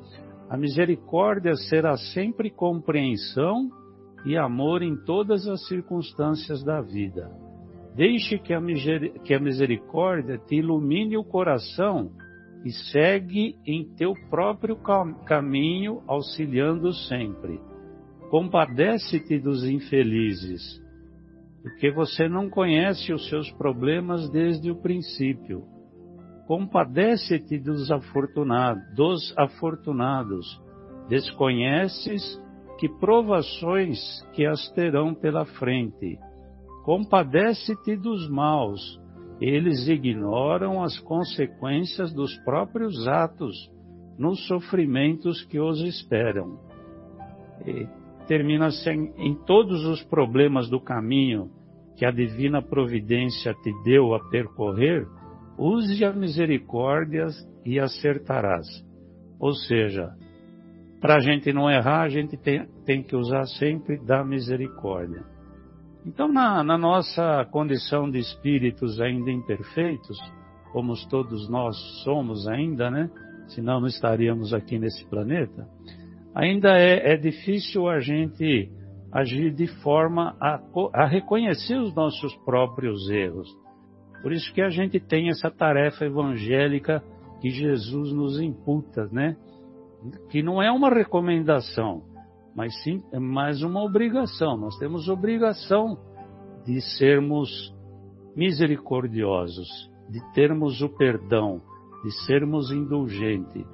a 0.49 0.57
misericórdia 0.57 1.55
será 1.55 1.97
sempre 1.97 2.51
compreensão 2.51 3.71
e 4.25 4.37
amor 4.37 4.83
em 4.83 4.97
todas 5.05 5.47
as 5.47 5.67
circunstâncias 5.67 6.63
da 6.63 6.81
vida. 6.81 7.31
Deixe 7.95 8.39
que 8.39 8.53
a, 8.53 8.61
misericórdia 9.41 10.39
te 10.39 10.57
ilumine 10.57 11.17
o 11.17 11.25
coração 11.25 12.11
e 12.65 12.71
segue 12.91 13.57
em 13.67 13.85
teu 13.95 14.15
próprio 14.31 14.77
caminho, 15.27 16.03
auxiliando 16.07 16.93
sempre. 16.93 17.61
Compadece-te 18.31 19.39
dos 19.39 19.65
infelizes, 19.65 20.83
porque 21.63 21.91
você 21.93 22.29
não 22.29 22.51
conhece 22.51 23.13
os 23.13 23.29
seus 23.29 23.51
problemas 23.53 24.29
desde 24.31 24.71
o 24.71 24.77
princípio 24.77 25.74
compadece-te 26.47 27.59
dos 27.59 27.91
afortunados, 27.91 28.83
dos 28.95 29.35
afortunados. 29.37 30.61
Desconheces 31.09 32.41
que 32.79 32.89
provações 32.89 33.99
que 34.33 34.45
as 34.47 34.71
terão 34.73 35.15
pela 35.15 35.45
frente. 35.45 36.19
Compadece-te 36.85 37.97
dos 37.97 38.29
maus. 38.29 39.01
Eles 39.41 39.89
ignoram 39.89 40.83
as 40.83 40.99
consequências 41.01 42.13
dos 42.13 42.37
próprios 42.39 43.07
atos 43.09 43.55
nos 44.19 44.47
sofrimentos 44.47 45.43
que 45.45 45.59
os 45.59 45.81
esperam. 45.81 46.59
E 47.67 47.87
termina 48.27 48.67
assim, 48.67 49.13
em 49.17 49.35
todos 49.35 49.85
os 49.85 50.03
problemas 50.05 50.69
do 50.69 50.81
caminho 50.81 51.51
que 51.97 52.05
a 52.05 52.11
divina 52.11 52.61
providência 52.61 53.55
te 53.63 53.73
deu 53.85 54.15
a 54.15 54.21
percorrer, 54.29 55.07
use 55.59 56.05
a 56.05 56.13
misericórdia 56.13 57.27
e 57.65 57.79
acertarás. 57.79 58.67
Ou 59.39 59.53
seja, 59.53 60.11
para 61.01 61.17
a 61.17 61.21
gente 61.21 61.53
não 61.53 61.71
errar, 61.71 62.03
a 62.03 62.09
gente 62.09 62.37
tem, 62.37 62.67
tem, 62.85 63.03
que 63.03 63.17
usar 63.17 63.45
sempre 63.47 63.99
da 64.05 64.25
misericórdia. 64.25 65.23
Então, 66.07 66.29
na, 66.29 66.63
na 66.63 66.77
nossa 66.77 67.45
condição 67.51 68.11
de 68.11 68.19
espíritos 68.19 69.01
ainda 69.01 69.31
imperfeitos, 69.31 70.19
como 70.73 70.93
todos 71.09 71.49
nós 71.49 71.77
somos 72.03 72.47
ainda, 72.49 72.91
né? 72.91 73.11
Senão 73.49 73.81
não 73.81 73.87
estaríamos 73.87 74.53
aqui 74.53 74.79
nesse 74.79 75.05
planeta. 75.09 75.67
Ainda 76.35 76.77
é, 76.79 77.13
é 77.13 77.17
difícil 77.17 77.89
a 77.89 78.01
gente 78.01 78.71
agir 79.13 79.53
de 79.55 79.67
forma 79.83 80.37
a, 80.41 80.61
a 80.93 81.07
reconhecer 81.07 81.77
os 81.77 81.95
nossos 81.95 82.35
próprios 82.45 83.09
erros 83.09 83.49
por 84.25 84.33
isso 84.33 84.55
que 84.55 84.63
a 84.63 84.71
gente 84.71 84.99
tem 84.99 85.29
essa 85.29 85.51
tarefa 85.51 86.07
evangélica 86.07 87.05
que 87.43 87.51
Jesus 87.51 88.11
nos 88.11 88.41
imputa, 88.41 89.07
né? 89.13 89.37
Que 90.31 90.43
não 90.43 90.63
é 90.63 90.73
uma 90.73 90.89
recomendação, 90.89 92.03
mas 92.57 92.75
sim 92.83 93.03
é 93.13 93.19
mais 93.19 93.63
uma 93.63 93.85
obrigação. 93.85 94.57
Nós 94.57 94.79
temos 94.79 95.11
obrigação 95.11 95.99
de 96.65 96.81
sermos 96.97 97.51
misericordiosos, 98.35 99.69
de 100.09 100.21
termos 100.33 100.81
o 100.81 100.89
perdão, 100.89 101.61
de 102.03 102.11
sermos 102.25 102.73
indulgentes. 102.73 103.67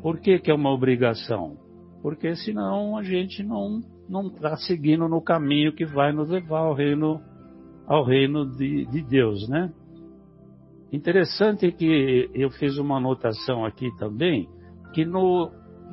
Por 0.00 0.20
que, 0.20 0.38
que 0.38 0.50
é 0.50 0.54
uma 0.54 0.72
obrigação? 0.72 1.58
Porque 2.00 2.34
senão 2.34 2.96
a 2.96 3.02
gente 3.02 3.42
não 3.42 3.82
não 4.08 4.28
está 4.28 4.56
seguindo 4.56 5.06
no 5.06 5.20
caminho 5.20 5.74
que 5.74 5.84
vai 5.84 6.14
nos 6.14 6.30
levar 6.30 6.60
ao 6.60 6.72
reino 6.72 7.20
ao 7.86 8.04
reino 8.06 8.46
de, 8.56 8.86
de 8.86 9.02
Deus, 9.02 9.46
né? 9.50 9.70
Interessante 10.92 11.72
que 11.72 12.30
eu 12.34 12.50
fiz 12.50 12.76
uma 12.76 12.98
anotação 12.98 13.64
aqui 13.64 13.88
também, 13.96 14.46
que 14.92 15.06
no, 15.06 15.50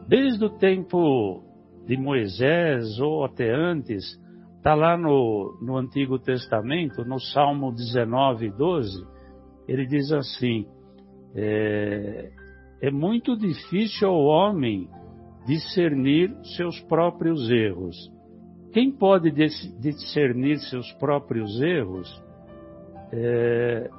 desde 0.08 0.44
o 0.44 0.50
tempo 0.50 1.42
de 1.88 1.96
Moisés 1.96 3.00
ou 3.00 3.24
até 3.24 3.50
antes, 3.50 4.04
está 4.58 4.76
lá 4.76 4.98
no, 4.98 5.58
no 5.62 5.78
Antigo 5.78 6.20
Testamento, 6.20 7.06
no 7.06 7.18
Salmo 7.18 7.72
19, 7.72 8.52
12, 8.52 9.08
ele 9.70 9.88
diz 9.88 10.12
assim: 10.12 10.68
é, 11.34 12.30
é 12.82 12.92
muito 12.92 13.38
difícil 13.38 14.10
ao 14.10 14.22
homem 14.22 14.90
discernir 15.46 16.36
seus 16.58 16.78
próprios 16.82 17.50
erros. 17.50 17.96
Quem 18.74 18.92
pode 18.92 19.32
discernir 19.80 20.60
seus 20.60 20.92
próprios 20.94 21.60
erros 21.62 22.22
é, 23.12 23.90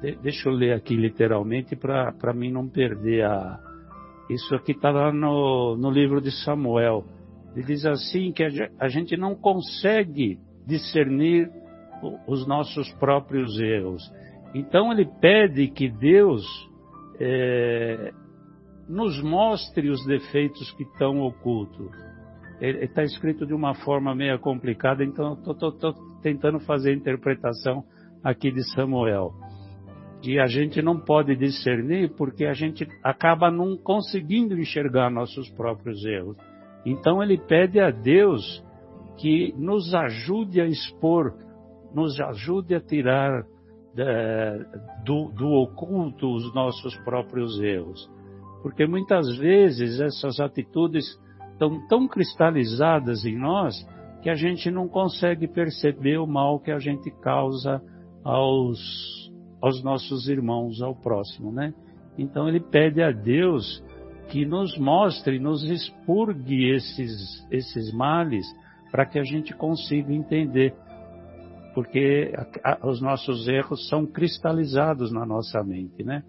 deixa 0.00 0.48
eu 0.48 0.52
ler 0.52 0.72
aqui 0.72 0.96
literalmente 0.96 1.74
para 1.76 2.32
mim 2.32 2.50
não 2.50 2.68
perder 2.68 3.24
a. 3.24 3.58
Isso 4.30 4.54
aqui 4.54 4.72
está 4.72 4.90
lá 4.90 5.12
no, 5.12 5.76
no 5.76 5.90
livro 5.90 6.20
de 6.20 6.30
Samuel. 6.44 7.04
Ele 7.54 7.64
diz 7.64 7.84
assim 7.86 8.30
que 8.30 8.44
a 8.78 8.88
gente 8.88 9.16
não 9.16 9.34
consegue 9.34 10.38
discernir 10.66 11.50
os 12.26 12.46
nossos 12.46 12.92
próprios 12.94 13.58
erros. 13.58 14.02
Então 14.54 14.92
ele 14.92 15.06
pede 15.20 15.68
que 15.68 15.88
Deus 15.88 16.44
é, 17.18 18.12
nos 18.88 19.20
mostre 19.22 19.88
os 19.88 20.04
defeitos 20.06 20.70
que 20.72 20.82
estão 20.84 21.20
ocultos. 21.22 21.90
Está 22.60 23.02
escrito 23.02 23.46
de 23.46 23.54
uma 23.54 23.74
forma 23.74 24.14
meio 24.14 24.38
complicada, 24.38 25.02
então 25.02 25.34
estou 25.34 25.72
tentando 26.22 26.60
fazer 26.60 26.90
a 26.90 26.96
interpretação 26.96 27.82
aqui 28.22 28.50
de 28.50 28.62
Samuel 28.74 29.32
que 30.20 30.38
a 30.38 30.46
gente 30.46 30.82
não 30.82 30.98
pode 30.98 31.36
discernir 31.36 32.10
porque 32.16 32.44
a 32.44 32.52
gente 32.52 32.86
acaba 33.02 33.50
não 33.50 33.76
conseguindo 33.76 34.58
enxergar 34.58 35.10
nossos 35.10 35.48
próprios 35.50 36.04
erros. 36.04 36.36
Então 36.84 37.22
ele 37.22 37.38
pede 37.38 37.78
a 37.80 37.90
Deus 37.90 38.64
que 39.18 39.54
nos 39.56 39.94
ajude 39.94 40.60
a 40.60 40.66
expor, 40.66 41.34
nos 41.94 42.20
ajude 42.20 42.74
a 42.74 42.80
tirar 42.80 43.44
é, 43.96 44.58
do, 45.04 45.30
do 45.32 45.48
oculto 45.52 46.34
os 46.34 46.54
nossos 46.54 46.96
próprios 46.98 47.60
erros. 47.60 48.08
Porque 48.62 48.86
muitas 48.86 49.36
vezes 49.36 50.00
essas 50.00 50.40
atitudes 50.40 51.04
estão 51.52 51.86
tão 51.88 52.08
cristalizadas 52.08 53.24
em 53.24 53.36
nós 53.36 53.74
que 54.22 54.30
a 54.30 54.34
gente 54.34 54.70
não 54.70 54.88
consegue 54.88 55.46
perceber 55.46 56.18
o 56.18 56.26
mal 56.26 56.58
que 56.58 56.70
a 56.70 56.78
gente 56.78 57.10
causa 57.20 57.82
aos, 58.24 59.27
aos 59.60 59.82
nossos 59.82 60.28
irmãos, 60.28 60.80
ao 60.80 60.94
próximo, 60.94 61.52
né? 61.52 61.72
Então 62.16 62.48
ele 62.48 62.60
pede 62.60 63.02
a 63.02 63.10
Deus 63.10 63.82
que 64.28 64.44
nos 64.44 64.76
mostre, 64.76 65.38
nos 65.38 65.62
expurgue 65.64 66.70
esses, 66.70 67.46
esses 67.50 67.92
males 67.92 68.46
para 68.90 69.06
que 69.06 69.18
a 69.18 69.24
gente 69.24 69.54
consiga 69.54 70.12
entender. 70.12 70.74
Porque 71.74 72.32
a, 72.64 72.72
a, 72.72 72.88
os 72.88 73.00
nossos 73.00 73.48
erros 73.48 73.88
são 73.88 74.06
cristalizados 74.06 75.12
na 75.12 75.24
nossa 75.24 75.62
mente, 75.62 76.02
né? 76.02 76.22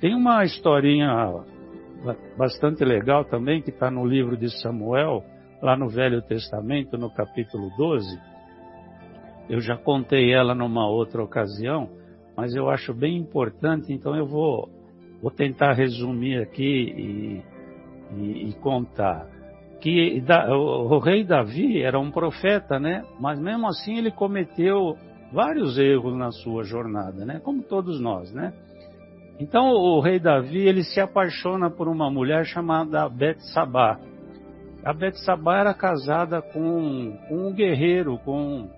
Tem 0.00 0.14
uma 0.14 0.44
historinha 0.44 1.08
bastante 2.36 2.84
legal 2.84 3.24
também 3.24 3.62
que 3.62 3.70
está 3.70 3.90
no 3.90 4.04
livro 4.04 4.36
de 4.36 4.50
Samuel, 4.60 5.24
lá 5.62 5.76
no 5.76 5.88
Velho 5.88 6.20
Testamento, 6.20 6.98
no 6.98 7.10
capítulo 7.10 7.70
12. 7.78 8.20
Eu 9.48 9.60
já 9.60 9.76
contei 9.76 10.32
ela 10.32 10.54
numa 10.54 10.86
outra 10.86 11.22
ocasião, 11.22 11.88
mas 12.36 12.54
eu 12.54 12.68
acho 12.68 12.92
bem 12.92 13.16
importante, 13.16 13.92
então 13.92 14.14
eu 14.16 14.26
vou, 14.26 14.68
vou 15.22 15.30
tentar 15.30 15.72
resumir 15.72 16.42
aqui 16.42 16.62
e, 16.62 17.42
e, 18.16 18.48
e 18.48 18.52
contar. 18.54 19.26
Que 19.80 20.20
da, 20.20 20.56
o, 20.56 20.94
o 20.94 20.98
rei 20.98 21.24
Davi 21.24 21.82
era 21.82 21.98
um 21.98 22.10
profeta, 22.10 22.78
né? 22.78 23.04
Mas 23.20 23.38
mesmo 23.38 23.68
assim 23.68 23.98
ele 23.98 24.10
cometeu 24.10 24.96
vários 25.32 25.78
erros 25.78 26.16
na 26.16 26.30
sua 26.30 26.64
jornada, 26.64 27.24
né? 27.24 27.40
Como 27.44 27.62
todos 27.62 28.00
nós, 28.00 28.32
né? 28.32 28.52
Então 29.38 29.68
o 29.70 30.00
rei 30.00 30.18
Davi 30.18 30.66
ele 30.66 30.84
se 30.84 31.00
apaixona 31.00 31.68
por 31.68 31.88
uma 31.88 32.10
mulher 32.10 32.44
chamada 32.46 33.08
Betsabá. 33.08 33.98
A 34.84 34.92
Betsabá 34.92 35.58
era 35.58 35.74
casada 35.74 36.40
com, 36.40 37.16
com, 37.28 37.48
um 37.48 37.52
guerreiro, 37.52 38.18
com 38.18 38.68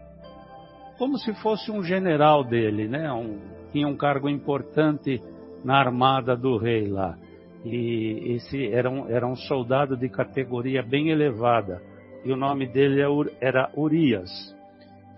como 0.99 1.19
se 1.19 1.33
fosse 1.43 1.71
um 1.71 1.83
general 1.83 2.45
dele, 2.45 2.89
né? 2.89 3.13
Um, 3.13 3.39
tinha 3.73 3.87
um 3.87 3.97
cargo 3.97 4.29
importante 4.29 5.23
na 5.65 5.79
armada 5.79 6.37
do 6.37 6.57
rei 6.57 6.89
lá. 6.89 7.17
E 7.65 8.35
esse 8.35 8.69
era 8.73 8.89
um, 8.89 9.09
era 9.09 9.27
um 9.27 9.37
soldado 9.37 9.97
de 9.97 10.09
categoria 10.09 10.83
bem 10.83 11.11
elevada. 11.11 11.83
E 12.25 12.33
o 12.33 12.37
nome 12.37 12.67
dele 12.67 13.01
é 13.01 13.07
era 13.41 13.71
Urias. 13.77 14.31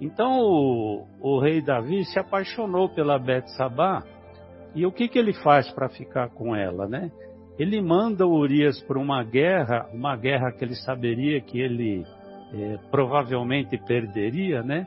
Então 0.01 0.41
o, 0.41 1.07
o 1.21 1.41
rei 1.41 1.61
Davi 1.61 2.05
se 2.05 2.19
apaixonou 2.19 2.89
pela 2.89 3.19
Betsabá 3.19 4.03
e 4.75 4.87
o 4.87 4.93
que, 4.93 5.09
que 5.09 5.19
ele 5.19 5.33
faz 5.33 5.71
para 5.73 5.89
ficar 5.89 6.29
com 6.31 6.55
ela, 6.55 6.87
né? 6.87 7.11
Ele 7.59 7.81
manda 7.83 8.27
Urias 8.27 8.81
para 8.83 8.99
uma 8.99 9.25
guerra, 9.25 9.89
uma 9.93 10.17
guerra 10.17 10.53
que 10.53 10.65
ele 10.65 10.77
saberia 10.77 11.41
que 11.41 11.61
ele 11.61 12.05
é, 12.55 12.79
provavelmente 12.91 13.77
perderia, 13.79 14.63
né? 14.63 14.87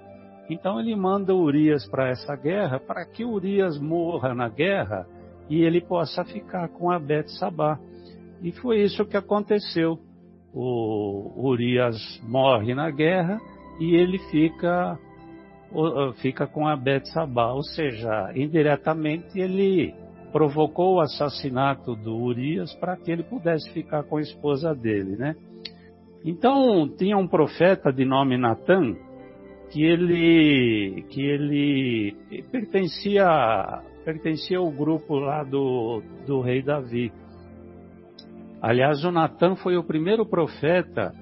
Então 0.52 0.82
ele 0.82 0.94
manda 0.98 1.34
Urias 1.34 1.88
para 1.88 2.10
essa 2.10 2.36
guerra 2.36 2.78
para 2.78 3.06
que 3.06 3.24
Urias 3.24 3.80
morra 3.80 4.36
na 4.36 4.50
guerra 4.50 5.08
e 5.50 5.64
ele 5.64 5.80
possa 5.80 6.26
ficar 6.26 6.68
com 6.68 6.92
a 6.92 7.00
Bet 7.00 7.32
Sabá. 7.40 7.80
E 8.42 8.52
foi 8.52 8.82
isso 8.82 9.06
que 9.06 9.16
aconteceu. 9.16 9.98
O 10.54 11.48
Urias 11.48 11.96
morre 12.28 12.76
na 12.76 12.92
guerra 12.92 13.40
e 13.80 13.96
ele 13.96 14.20
fica 14.30 15.00
fica 16.18 16.46
com 16.46 16.68
a 16.68 16.76
Betsabá, 16.76 17.54
ou 17.54 17.64
seja, 17.64 18.34
indiretamente 18.36 19.40
ele 19.40 19.96
provocou 20.34 20.96
o 20.96 21.00
assassinato 21.00 21.96
do 21.96 22.14
Urias 22.14 22.74
para 22.76 22.98
que 22.98 23.10
ele 23.10 23.24
pudesse 23.24 23.72
ficar 23.72 24.04
com 24.04 24.18
a 24.18 24.22
esposa 24.22 24.76
dele, 24.76 25.16
né? 25.16 25.34
Então 26.26 26.90
tinha 26.98 27.18
um 27.18 27.26
profeta 27.26 27.90
de 27.90 28.04
nome 28.04 28.38
Natan 28.38 28.98
que 29.72 29.84
ele 29.84 31.06
que 31.10 31.22
ele 31.22 32.16
pertencia 32.52 33.82
pertencia 34.04 34.58
ao 34.58 34.70
grupo 34.70 35.16
lá 35.16 35.44
do, 35.44 36.02
do 36.26 36.42
rei 36.42 36.62
Davi. 36.62 37.12
Aliás, 38.62 39.04
o 39.04 39.12
Natan 39.12 39.56
foi 39.56 39.78
o 39.78 39.84
primeiro 39.84 40.26
profeta 40.26 41.14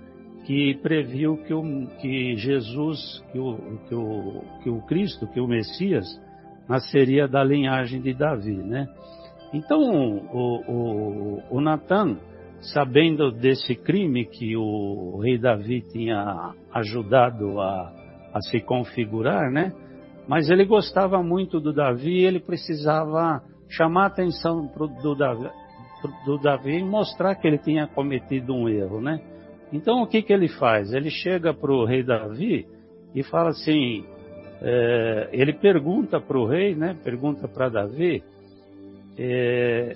que 0.46 0.76
previu 0.82 1.38
que, 1.44 1.54
o, 1.54 1.88
que 2.02 2.36
Jesus, 2.38 3.24
que 3.32 3.40
o, 3.40 3.80
que, 3.88 3.96
o, 3.96 4.42
que 4.64 4.70
o 4.70 4.82
Cristo, 4.82 5.28
que 5.28 5.40
o 5.40 5.48
Messias, 5.48 6.06
nasceria 6.68 7.28
da 7.28 7.44
linhagem 7.44 8.02
de 8.02 8.14
Davi, 8.14 8.56
né? 8.56 8.88
Então, 9.54 9.80
o, 9.80 10.62
o, 10.68 11.44
o 11.50 11.62
Natan, 11.62 12.18
sabendo 12.74 13.32
desse 13.32 13.76
crime 13.76 14.26
que 14.26 14.56
o 14.56 15.20
rei 15.22 15.38
Davi 15.38 15.82
tinha 15.82 16.54
ajudado 16.74 17.60
a, 17.60 17.94
a 18.34 18.42
se 18.42 18.60
configurar, 18.60 19.52
né? 19.52 19.72
Mas 20.28 20.50
ele 20.50 20.66
gostava 20.66 21.24
muito 21.24 21.60
do 21.60 21.74
Davi 21.74 22.24
ele 22.24 22.40
precisava 22.40 23.42
chamar 23.68 24.04
a 24.04 24.08
atenção 24.08 24.68
pro, 24.68 24.88
do, 24.88 25.16
Davi, 25.16 25.50
do 26.26 26.38
Davi 26.38 26.78
e 26.78 26.84
mostrar 26.84 27.36
que 27.36 27.48
ele 27.48 27.58
tinha 27.58 27.88
cometido 27.88 28.54
um 28.54 28.68
erro, 28.70 29.02
né? 29.02 29.20
Então 29.72 30.02
o 30.02 30.08
que, 30.08 30.22
que 30.22 30.34
ele 30.34 30.48
faz? 30.48 30.94
Ele 30.94 31.10
chega 31.10 31.54
para 31.54 31.72
o 31.72 31.86
rei 31.86 32.04
Davi 32.04 32.68
e 33.14 33.24
fala 33.24 33.50
assim: 33.50 34.04
é, 34.62 35.30
ele 35.32 35.54
pergunta 35.54 36.20
para 36.20 36.38
o 36.38 36.46
rei, 36.46 36.76
né? 36.76 36.98
Pergunta 37.04 37.48
para 37.48 37.70
Davi. 37.70 38.24
É, 39.18 39.96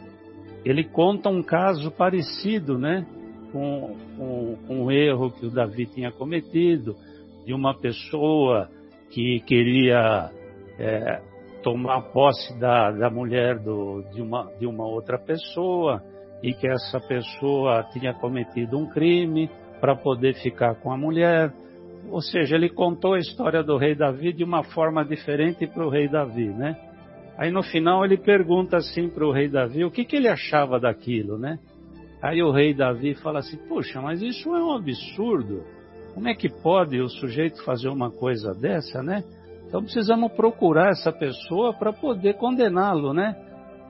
ele 0.63 0.83
conta 0.83 1.29
um 1.29 1.43
caso 1.43 1.91
parecido, 1.91 2.77
né? 2.77 3.05
Com, 3.51 3.95
com, 4.17 4.57
com 4.67 4.85
um 4.85 4.91
erro 4.91 5.31
que 5.31 5.45
o 5.45 5.51
Davi 5.51 5.85
tinha 5.85 6.11
cometido, 6.11 6.95
de 7.45 7.53
uma 7.53 7.77
pessoa 7.77 8.69
que 9.09 9.39
queria 9.41 10.31
é, 10.79 11.21
tomar 11.63 12.01
posse 12.11 12.57
da, 12.59 12.91
da 12.91 13.09
mulher 13.09 13.59
do, 13.59 14.03
de, 14.13 14.21
uma, 14.21 14.51
de 14.59 14.65
uma 14.65 14.85
outra 14.85 15.17
pessoa 15.17 16.01
e 16.41 16.53
que 16.53 16.67
essa 16.67 16.99
pessoa 16.99 17.83
tinha 17.93 18.13
cometido 18.13 18.77
um 18.77 18.89
crime 18.89 19.49
para 19.79 19.95
poder 19.95 20.35
ficar 20.35 20.75
com 20.75 20.91
a 20.91 20.97
mulher. 20.97 21.53
Ou 22.09 22.21
seja, 22.21 22.55
ele 22.55 22.69
contou 22.69 23.13
a 23.13 23.19
história 23.19 23.63
do 23.63 23.77
rei 23.77 23.95
Davi 23.95 24.33
de 24.33 24.43
uma 24.43 24.63
forma 24.63 25.05
diferente 25.05 25.65
para 25.65 25.85
o 25.85 25.89
rei 25.89 26.07
Davi, 26.07 26.47
né? 26.47 26.75
Aí 27.37 27.49
no 27.49 27.63
final 27.63 28.05
ele 28.05 28.17
pergunta 28.17 28.77
assim 28.77 29.09
para 29.09 29.25
o 29.25 29.31
rei 29.31 29.49
Davi 29.49 29.83
o 29.83 29.91
que, 29.91 30.05
que 30.05 30.15
ele 30.15 30.27
achava 30.27 30.79
daquilo, 30.79 31.37
né? 31.37 31.57
Aí 32.21 32.41
o 32.43 32.51
rei 32.51 32.73
Davi 32.73 33.15
fala 33.15 33.39
assim: 33.39 33.57
Puxa, 33.67 34.01
mas 34.01 34.21
isso 34.21 34.53
é 34.53 34.63
um 34.63 34.73
absurdo. 34.73 35.63
Como 36.13 36.27
é 36.27 36.35
que 36.35 36.49
pode 36.49 36.99
o 36.99 37.09
sujeito 37.09 37.63
fazer 37.63 37.89
uma 37.89 38.11
coisa 38.11 38.53
dessa, 38.53 39.01
né? 39.01 39.23
Então 39.67 39.81
precisamos 39.81 40.31
procurar 40.33 40.91
essa 40.91 41.11
pessoa 41.11 41.73
para 41.73 41.91
poder 41.91 42.35
condená-lo, 42.35 43.13
né? 43.13 43.35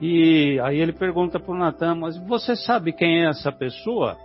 E 0.00 0.58
aí 0.60 0.78
ele 0.78 0.92
pergunta 0.92 1.38
para 1.38 1.54
o 1.54 1.58
Natan: 1.58 1.96
Mas 1.96 2.16
você 2.26 2.56
sabe 2.56 2.92
quem 2.92 3.22
é 3.24 3.28
essa 3.28 3.52
pessoa? 3.52 4.16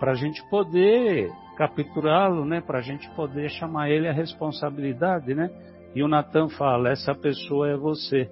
para 0.00 0.12
a 0.12 0.14
gente 0.14 0.42
poder 0.48 1.30
capturá-lo, 1.58 2.46
né? 2.46 2.62
Para 2.62 2.78
a 2.78 2.82
gente 2.82 3.08
poder 3.10 3.50
chamar 3.50 3.90
ele 3.90 4.08
à 4.08 4.12
responsabilidade, 4.12 5.34
né? 5.34 5.50
E 5.94 6.02
o 6.02 6.08
Natan 6.08 6.48
fala: 6.48 6.90
essa 6.90 7.14
pessoa 7.14 7.68
é 7.68 7.76
você. 7.76 8.30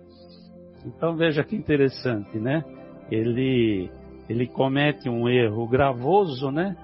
Então 0.87 1.15
veja 1.15 1.45
que 1.45 1.55
interessante, 1.55 2.39
né? 2.39 2.65
Ele 3.11 3.91
ele 4.29 4.47
comete 4.47 5.09
um 5.09 5.29
erro 5.29 5.69
gravoso, 5.69 6.51
né? 6.51 6.75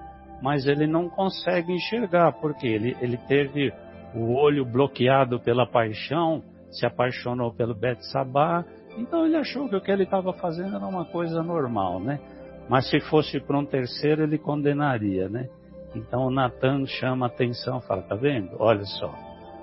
Mas 0.45 0.67
ele 0.67 0.87
não 0.87 1.09
consegue 1.09 1.73
enxergar 1.73 2.33
porque 2.33 2.67
ele 2.67 2.95
ele 3.01 3.17
teve 3.17 3.73
o 4.15 4.35
olho 4.35 4.63
bloqueado 4.63 5.41
pela 5.41 5.67
paixão, 5.67 6.43
se 6.71 6.85
apaixonou 6.85 7.51
pelo 7.51 7.75
Bet 7.75 8.05
Sabá, 8.13 8.63
então 8.99 9.25
ele 9.25 9.37
achou 9.37 9.71
que 9.71 9.75
o 9.75 9.81
que 9.81 9.91
ele 9.91 10.03
estava 10.03 10.35
fazendo 10.35 10.77
era 10.77 10.87
uma 10.87 11.07
coisa 11.07 11.43
normal, 11.43 11.99
né? 11.99 12.21
Mas 12.69 12.91
se 12.91 13.01
fosse 13.01 13.41
para 13.41 13.59
um 13.59 13.65
terceiro, 13.65 14.23
ele 14.23 14.37
condenaria, 14.37 15.31
né? 15.31 15.49
Então 15.97 16.31
Natan 16.31 16.85
chama 16.85 17.25
a 17.25 17.29
atenção, 17.31 17.81
fala, 17.81 18.03
tá 18.03 18.15
vendo? 18.15 18.51
Olha 18.59 18.85
só, 18.85 19.15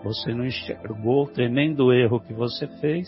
você 0.04 0.34
não 0.34 0.46
enxergou 0.46 1.26
o 1.26 1.28
tremendo 1.28 1.94
erro 1.94 2.20
que 2.20 2.34
você 2.34 2.66
fez, 2.80 3.08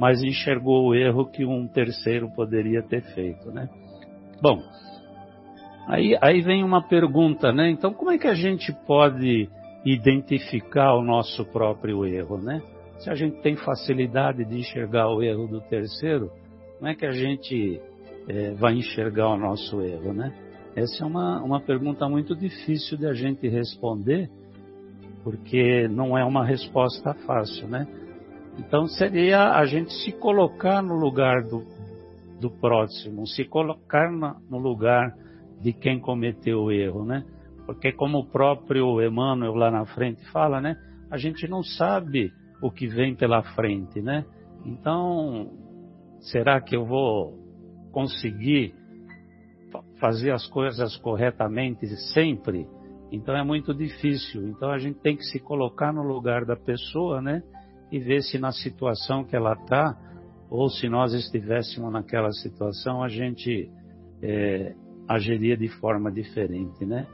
mas 0.00 0.22
enxergou 0.22 0.86
o 0.86 0.94
erro 0.94 1.26
que 1.26 1.44
um 1.44 1.68
terceiro 1.68 2.30
poderia 2.34 2.82
ter 2.82 3.02
feito, 3.14 3.50
né? 3.50 3.68
Bom, 4.40 4.62
aí, 5.86 6.16
aí 6.20 6.40
vem 6.40 6.64
uma 6.64 6.82
pergunta, 6.82 7.52
né? 7.52 7.70
Então 7.70 7.92
como 7.92 8.10
é 8.10 8.18
que 8.18 8.26
a 8.26 8.34
gente 8.34 8.72
pode 8.86 9.48
identificar 9.84 10.94
o 10.94 11.02
nosso 11.02 11.44
próprio 11.46 12.04
erro, 12.04 12.38
né? 12.38 12.62
Se 12.98 13.10
a 13.10 13.14
gente 13.14 13.40
tem 13.42 13.56
facilidade 13.56 14.44
de 14.44 14.58
enxergar 14.58 15.08
o 15.08 15.22
erro 15.22 15.48
do 15.48 15.60
terceiro, 15.62 16.30
como 16.78 16.88
é 16.88 16.94
que 16.94 17.04
a 17.04 17.10
gente 17.10 17.80
é, 18.28 18.52
vai 18.52 18.74
enxergar 18.74 19.28
o 19.28 19.36
nosso 19.36 19.80
erro, 19.82 20.12
né? 20.12 20.32
Essa 20.74 21.04
é 21.04 21.06
uma, 21.06 21.42
uma 21.42 21.60
pergunta 21.60 22.08
muito 22.08 22.34
difícil 22.34 22.96
de 22.96 23.06
a 23.06 23.12
gente 23.12 23.46
responder, 23.48 24.30
porque 25.22 25.86
não 25.88 26.16
é 26.16 26.24
uma 26.24 26.44
resposta 26.44 27.12
fácil, 27.26 27.68
né? 27.68 27.86
Então 28.58 28.86
seria 28.86 29.52
a 29.52 29.64
gente 29.66 29.92
se 29.92 30.12
colocar 30.12 30.82
no 30.82 30.94
lugar 30.94 31.42
do, 31.42 31.64
do 32.40 32.50
próximo, 32.50 33.26
se 33.26 33.44
colocar 33.44 34.10
na, 34.10 34.36
no 34.48 34.58
lugar 34.58 35.12
de 35.62 35.72
quem 35.72 36.00
cometeu 36.00 36.64
o 36.64 36.72
erro, 36.72 37.04
né? 37.04 37.24
Porque 37.64 37.92
como 37.92 38.18
o 38.18 38.26
próprio 38.26 39.00
Emmanuel 39.00 39.54
lá 39.54 39.70
na 39.70 39.86
frente 39.86 40.24
fala, 40.32 40.60
né? 40.60 40.76
A 41.10 41.16
gente 41.16 41.46
não 41.46 41.62
sabe 41.62 42.32
o 42.60 42.70
que 42.70 42.86
vem 42.86 43.14
pela 43.14 43.42
frente, 43.54 44.00
né? 44.00 44.24
Então, 44.64 45.50
será 46.20 46.60
que 46.60 46.76
eu 46.76 46.84
vou 46.84 47.38
conseguir 47.92 48.74
fazer 50.00 50.32
as 50.32 50.46
coisas 50.48 50.96
corretamente 50.96 51.86
sempre? 52.12 52.66
Então 53.12 53.36
é 53.36 53.44
muito 53.44 53.74
difícil. 53.74 54.48
Então 54.48 54.70
a 54.70 54.78
gente 54.78 54.98
tem 55.00 55.16
que 55.16 55.24
se 55.24 55.38
colocar 55.38 55.92
no 55.92 56.02
lugar 56.02 56.44
da 56.44 56.56
pessoa, 56.56 57.20
né? 57.20 57.42
E 57.90 57.98
ver 57.98 58.22
se 58.22 58.38
na 58.38 58.50
situação 58.50 59.22
que 59.22 59.36
ela 59.36 59.52
está, 59.52 59.94
ou 60.50 60.68
se 60.68 60.88
nós 60.88 61.12
estivéssemos 61.12 61.92
naquela 61.92 62.32
situação, 62.32 63.02
a 63.02 63.08
gente 63.08 63.70
é, 64.22 64.74
agiria 65.14 65.56
de 65.56 65.68
forma 65.68 66.10
diferente, 66.10 66.84
né? 66.84 67.06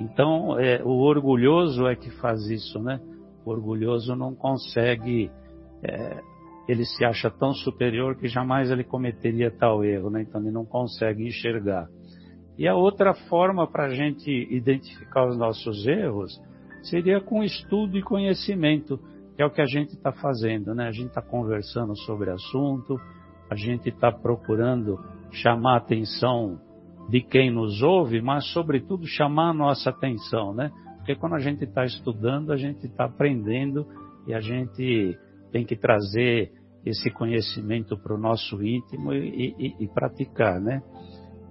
Então 0.00 0.58
é, 0.58 0.82
o 0.82 1.00
orgulhoso 1.00 1.86
é 1.86 1.94
que 1.94 2.10
faz 2.10 2.48
isso, 2.50 2.80
né? 2.80 3.00
O 3.44 3.50
orgulhoso 3.50 4.14
não 4.14 4.34
consegue, 4.34 5.30
é, 5.82 6.20
ele 6.68 6.84
se 6.84 7.04
acha 7.04 7.30
tão 7.30 7.52
superior 7.52 8.16
que 8.16 8.28
jamais 8.28 8.70
ele 8.70 8.84
cometeria 8.84 9.50
tal 9.50 9.84
erro, 9.84 10.10
né? 10.10 10.22
Então 10.22 10.40
ele 10.40 10.50
não 10.50 10.64
consegue 10.64 11.26
enxergar. 11.26 11.88
E 12.58 12.68
a 12.68 12.74
outra 12.74 13.14
forma 13.14 13.66
para 13.66 13.86
a 13.86 13.94
gente 13.94 14.30
identificar 14.50 15.26
os 15.26 15.36
nossos 15.36 15.86
erros 15.86 16.40
seria 16.82 17.20
com 17.20 17.42
estudo 17.42 17.96
e 17.96 18.02
conhecimento, 18.02 18.98
que 19.36 19.42
é 19.42 19.46
o 19.46 19.50
que 19.50 19.62
a 19.62 19.66
gente 19.66 19.94
está 19.94 20.12
fazendo, 20.12 20.74
né? 20.74 20.88
A 20.88 20.92
gente 20.92 21.08
está 21.08 21.22
conversando 21.22 21.96
sobre 21.96 22.30
assunto, 22.30 23.00
a 23.50 23.56
gente 23.56 23.88
está 23.88 24.10
procurando 24.12 24.98
chamar 25.30 25.76
atenção 25.76 26.60
de 27.12 27.20
quem 27.20 27.50
nos 27.50 27.82
ouve, 27.82 28.22
mas 28.22 28.50
sobretudo 28.54 29.06
chamar 29.06 29.50
a 29.50 29.52
nossa 29.52 29.90
atenção, 29.90 30.54
né? 30.54 30.72
Porque 30.96 31.14
quando 31.14 31.34
a 31.34 31.38
gente 31.38 31.62
está 31.62 31.84
estudando, 31.84 32.50
a 32.50 32.56
gente 32.56 32.86
está 32.86 33.04
aprendendo 33.04 33.86
e 34.26 34.32
a 34.32 34.40
gente 34.40 35.14
tem 35.52 35.62
que 35.62 35.76
trazer 35.76 36.50
esse 36.86 37.10
conhecimento 37.10 37.98
para 37.98 38.14
o 38.14 38.18
nosso 38.18 38.62
íntimo 38.62 39.12
e, 39.12 39.54
e, 39.58 39.84
e 39.84 39.88
praticar, 39.88 40.58
né? 40.58 40.80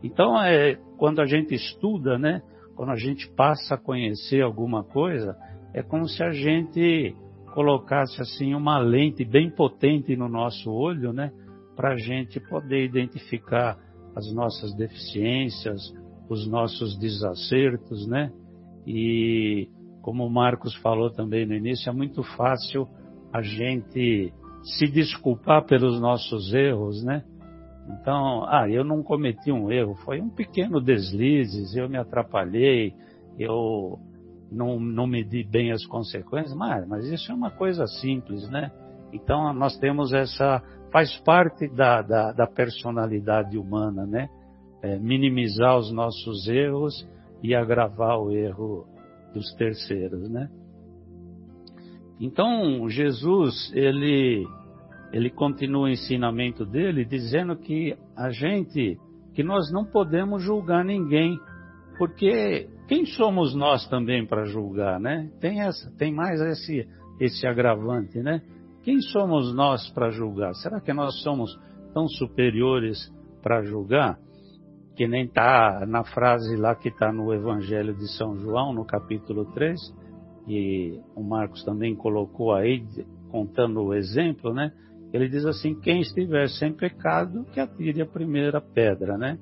Então, 0.02 0.36
é, 0.42 0.80
quando 0.98 1.22
a 1.22 1.28
gente 1.28 1.54
estuda, 1.54 2.18
né, 2.18 2.42
quando 2.76 2.90
a 2.90 2.96
gente 2.96 3.30
passa 3.36 3.76
a 3.76 3.78
conhecer 3.78 4.42
alguma 4.42 4.84
coisa, 4.84 5.38
é 5.76 5.84
como 5.84 6.08
se 6.08 6.24
a 6.24 6.32
gente 6.32 7.16
colocasse 7.54 8.20
assim 8.20 8.56
uma 8.56 8.80
lente 8.80 9.24
bem 9.24 9.52
potente 9.52 10.16
no 10.16 10.28
nosso 10.28 10.72
olho, 10.72 11.14
né, 11.14 11.32
para 11.76 11.94
a 11.94 11.98
gente 11.98 12.40
poder 12.40 12.84
identificar 12.84 13.78
as 14.16 14.32
nossas 14.34 14.74
deficiências, 14.76 15.94
os 16.30 16.48
nossos 16.48 16.98
desacertos, 16.98 18.08
né? 18.08 18.32
E 18.86 19.70
como 20.02 20.26
o 20.26 20.30
Marcos 20.30 20.76
falou 20.78 21.12
também 21.12 21.46
no 21.46 21.54
início, 21.54 21.90
é 21.90 21.94
muito 21.94 22.24
fácil 22.24 22.88
a 23.32 23.42
gente 23.42 24.34
se 24.64 24.88
desculpar 24.88 25.66
pelos 25.66 26.00
nossos 26.00 26.54
erros, 26.54 27.04
né? 27.04 27.24
Então, 27.90 28.46
ah, 28.48 28.70
eu 28.70 28.84
não 28.84 29.02
cometi 29.02 29.52
um 29.52 29.72
erro, 29.72 29.96
foi 30.06 30.22
um 30.22 30.30
pequeno 30.30 30.80
deslize, 30.80 31.78
eu 31.78 31.90
me 31.90 31.98
atrapalhei, 31.98 32.94
eu 33.38 34.00
não, 34.52 34.80
não 34.80 35.08
medi 35.08 35.44
bem 35.44 35.72
as 35.72 35.86
consequências, 35.86 36.56
mas, 36.56 36.88
mas 36.88 37.06
isso 37.06 37.32
é 37.32 37.36
uma 37.36 37.50
coisa 37.50 37.88
simples, 37.88 38.48
né? 38.50 38.72
Então, 39.12 39.52
nós 39.54 39.78
temos 39.78 40.14
essa, 40.14 40.64
faz 40.92 41.18
parte 41.22 41.68
da, 41.70 42.02
da, 42.02 42.32
da 42.34 42.48
personalidade 42.48 43.58
humana, 43.58 44.06
né? 44.06 44.28
É, 44.84 44.98
minimizar 44.98 45.78
os 45.78 45.92
nossos 45.92 46.48
erros 46.48 47.08
e 47.44 47.54
agravar 47.54 48.20
o 48.20 48.32
erro 48.32 48.86
dos 49.34 49.54
terceiros, 49.56 50.30
né? 50.30 50.50
Então, 52.20 52.88
Jesus, 52.90 53.72
ele 53.74 54.46
ele 55.14 55.30
continua 55.30 55.84
o 55.84 55.90
ensinamento 55.90 56.66
dele 56.66 57.04
dizendo 57.04 57.56
que 57.58 57.98
a 58.16 58.30
gente, 58.30 58.98
que 59.34 59.44
nós 59.44 59.70
não 59.72 59.84
podemos 59.84 60.42
julgar 60.42 60.86
ninguém, 60.86 61.38
porque 61.98 62.70
quem 62.88 63.06
somos 63.06 63.54
nós 63.54 63.88
também 63.90 64.26
para 64.26 64.46
julgar, 64.46 65.00
né? 65.00 65.30
Tem 65.40 65.62
essa, 65.62 65.92
tem 65.98 66.14
mais 66.14 66.40
esse 66.42 66.88
esse 67.20 67.46
agravante, 67.46 68.18
né? 68.20 68.42
Quem 68.84 69.00
somos 69.00 69.54
nós 69.54 69.90
para 69.92 70.10
julgar? 70.10 70.56
Será 70.56 70.82
que 70.82 70.92
nós 70.92 71.22
somos 71.22 71.58
tão 71.94 72.08
superiores 72.08 73.14
para 73.42 73.62
julgar? 73.62 74.18
Que 74.96 75.08
nem 75.08 75.26
está 75.26 75.86
na 75.88 76.04
frase 76.04 76.56
lá 76.56 76.76
que 76.76 76.90
está 76.90 77.12
no 77.12 77.32
Evangelho 77.34 77.94
de 77.94 78.08
São 78.18 78.36
João, 78.38 78.74
no 78.74 78.84
capítulo 78.84 79.46
3, 79.54 79.80
e 80.48 81.00
o 81.16 81.24
Marcos 81.24 81.64
também 81.64 81.96
colocou 81.96 82.54
aí, 82.54 82.84
contando 83.30 83.82
o 83.84 83.94
exemplo, 83.94 84.54
né? 84.54 84.72
Ele 85.14 85.30
diz 85.30 85.46
assim: 85.46 85.80
quem 85.80 86.02
estiver 86.02 86.50
sem 86.50 86.74
pecado, 86.74 87.46
que 87.54 87.60
atire 87.60 88.02
a 88.02 88.06
primeira 88.06 88.60
pedra, 88.60 89.18
né? 89.18 89.38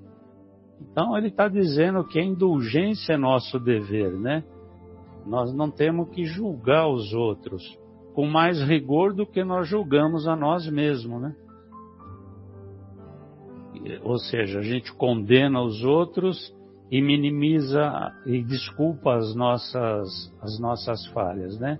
Então 0.82 1.18
ele 1.18 1.28
está 1.28 1.48
dizendo 1.48 2.04
que 2.06 2.20
a 2.20 2.24
indulgência 2.24 3.14
é 3.14 3.18
nosso 3.18 3.60
dever, 3.60 4.12
né? 4.20 4.44
Nós 5.26 5.54
não 5.54 5.72
temos 5.72 6.10
que 6.10 6.26
julgar 6.26 6.90
os 6.90 7.14
outros 7.14 7.64
com 8.20 8.28
mais 8.28 8.61
rigor 8.61 9.13
do 9.13 9.26
que 9.26 9.45
nós 9.45 9.70
julgamos 9.70 10.28
a 10.28 10.36
nós 10.36 10.70
mesmos, 10.70 11.22
né? 11.22 11.36
Ou 14.03 14.17
seja, 14.17 14.59
a 14.59 14.61
gente 14.61 14.93
condena 14.93 15.61
os 15.61 15.86
outros 15.86 16.53
e 16.91 17.01
minimiza 17.01 18.13
e 18.26 18.43
desculpa 18.43 19.15
as 19.15 19.34
nossas, 19.34 20.36
as 20.41 20.59
nossas 20.59 21.05
falhas, 21.13 21.57
né? 21.61 21.80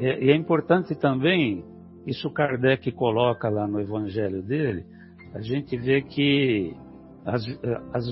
E 0.00 0.28
é 0.28 0.34
importante 0.34 0.96
também 0.96 1.64
isso 2.04 2.28
Kardec 2.32 2.90
coloca 2.90 3.48
lá 3.48 3.68
no 3.68 3.80
Evangelho 3.80 4.42
dele, 4.42 4.84
a 5.32 5.40
gente 5.40 5.76
vê 5.76 6.02
que 6.02 6.74
as, 7.24 7.46
as, 7.92 8.08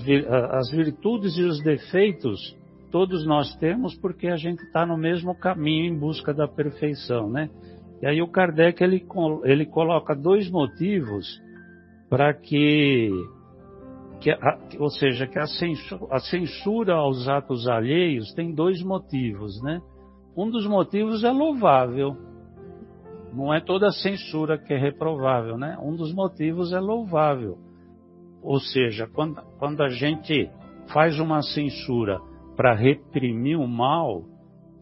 as 0.53 0.71
virtudes 0.71 1.37
e 1.37 1.43
os 1.43 1.61
defeitos 1.61 2.57
todos 2.91 3.27
nós 3.27 3.55
temos 3.57 3.95
porque 3.97 4.29
a 4.29 4.37
gente 4.37 4.63
está 4.63 4.87
no 4.87 4.97
mesmo 4.97 5.35
caminho 5.35 5.87
em 5.87 5.99
busca 5.99 6.33
da 6.33 6.47
perfeição, 6.47 7.29
né? 7.29 7.51
E 8.01 8.07
aí 8.07 8.21
o 8.21 8.29
Kardec 8.29 8.83
ele, 8.83 9.07
ele 9.45 9.67
coloca 9.67 10.15
dois 10.15 10.51
motivos 10.51 11.27
para 12.09 12.35
que, 12.35 13.11
que 14.21 14.31
a, 14.31 14.59
ou 14.79 14.91
seja, 14.91 15.27
que 15.27 15.39
a 15.39 15.47
censura, 15.47 16.07
a 16.11 16.19
censura 16.21 16.95
aos 16.95 17.29
atos 17.29 17.67
alheios 17.67 18.33
tem 18.35 18.55
dois 18.55 18.83
motivos, 18.83 19.61
né? 19.63 19.81
Um 20.37 20.51
dos 20.51 20.67
motivos 20.67 21.25
é 21.25 21.31
louvável, 21.31 22.17
não 23.33 23.53
é 23.53 23.61
toda 23.61 23.91
censura 23.91 24.59
que 24.59 24.73
é 24.73 24.79
reprovável, 24.79 25.57
né? 25.57 25.79
Um 25.83 25.97
dos 25.97 26.13
motivos 26.15 26.73
é 26.73 26.81
louvável. 26.81 27.59
Ou 28.43 28.61
seja, 28.61 29.09
quando, 29.13 29.43
quando 29.59 29.83
a 29.83 29.89
gente 29.89 30.51
faz 30.93 31.19
uma 31.19 31.43
censura 31.43 32.21
para 32.57 32.75
reprimir 32.75 33.59
o 33.59 33.69
mal, 33.69 34.25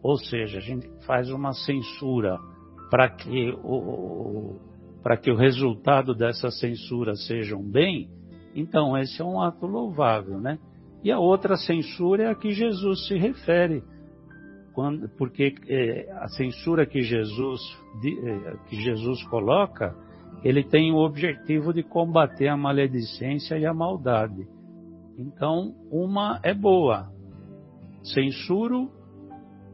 ou 0.01 0.17
seja, 0.17 0.59
a 0.59 0.61
gente 0.61 0.87
faz 1.05 1.29
uma 1.29 1.51
censura 1.51 2.39
para 2.89 3.09
que 3.09 3.51
o, 3.63 4.59
para 5.03 5.17
que 5.17 5.29
o 5.29 5.35
resultado 5.35 6.15
dessa 6.15 6.49
censura 6.49 7.15
seja 7.15 7.55
um 7.55 7.69
bem, 7.69 8.09
então 8.55 8.97
esse 8.97 9.21
é 9.21 9.25
um 9.25 9.41
ato 9.41 9.65
louvável, 9.65 10.39
né? 10.39 10.57
E 11.03 11.11
a 11.11 11.19
outra 11.19 11.55
censura 11.57 12.23
é 12.23 12.27
a 12.29 12.35
que 12.35 12.51
Jesus 12.51 13.07
se 13.07 13.15
refere, 13.15 13.83
quando, 14.73 15.07
porque 15.17 15.53
é, 15.67 16.11
a 16.19 16.27
censura 16.29 16.85
que 16.85 17.01
Jesus, 17.01 17.61
é, 18.03 18.57
que 18.67 18.75
Jesus 18.81 19.23
coloca, 19.25 19.95
ele 20.43 20.63
tem 20.63 20.91
o 20.91 20.97
objetivo 20.97 21.73
de 21.73 21.83
combater 21.83 22.47
a 22.47 22.57
maledicência 22.57 23.57
e 23.57 23.65
a 23.65 23.73
maldade. 23.73 24.47
Então, 25.17 25.73
uma 25.89 26.39
é 26.43 26.53
boa, 26.53 27.09
censuro 28.13 28.89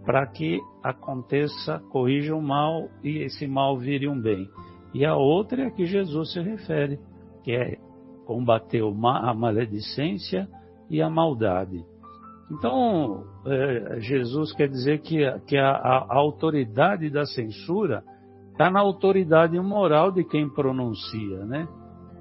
para 0.06 0.26
que 0.28 0.60
aconteça, 0.84 1.80
corrija 1.92 2.36
o 2.36 2.42
mal 2.42 2.90
e 3.04 3.20
esse 3.20 3.48
mal 3.48 3.78
vire 3.78 4.08
um 4.08 4.20
bem. 4.20 4.48
E 4.94 5.06
a 5.06 5.16
outra 5.16 5.64
é 5.64 5.66
a 5.68 5.72
que 5.72 5.86
Jesus 5.86 6.34
se 6.34 6.42
refere, 6.42 7.00
que 7.44 7.52
é 7.52 7.78
combater 8.26 8.82
a 8.84 9.34
maledicência 9.34 10.48
e 10.90 11.02
a 11.02 11.10
maldade. 11.10 11.84
Então, 12.52 13.24
é, 13.46 14.00
Jesus 14.02 14.52
quer 14.54 14.68
dizer 14.68 15.00
que, 15.00 15.20
que 15.48 15.58
a, 15.58 15.72
a, 15.72 16.16
autoridade 16.16 17.10
da 17.10 17.26
censura 17.26 18.04
está 18.52 18.70
na 18.70 18.82
autoridade 18.82 19.58
moral 19.60 20.12
de 20.12 20.24
quem 20.26 20.50
pronuncia, 20.50 21.46
né? 21.46 21.68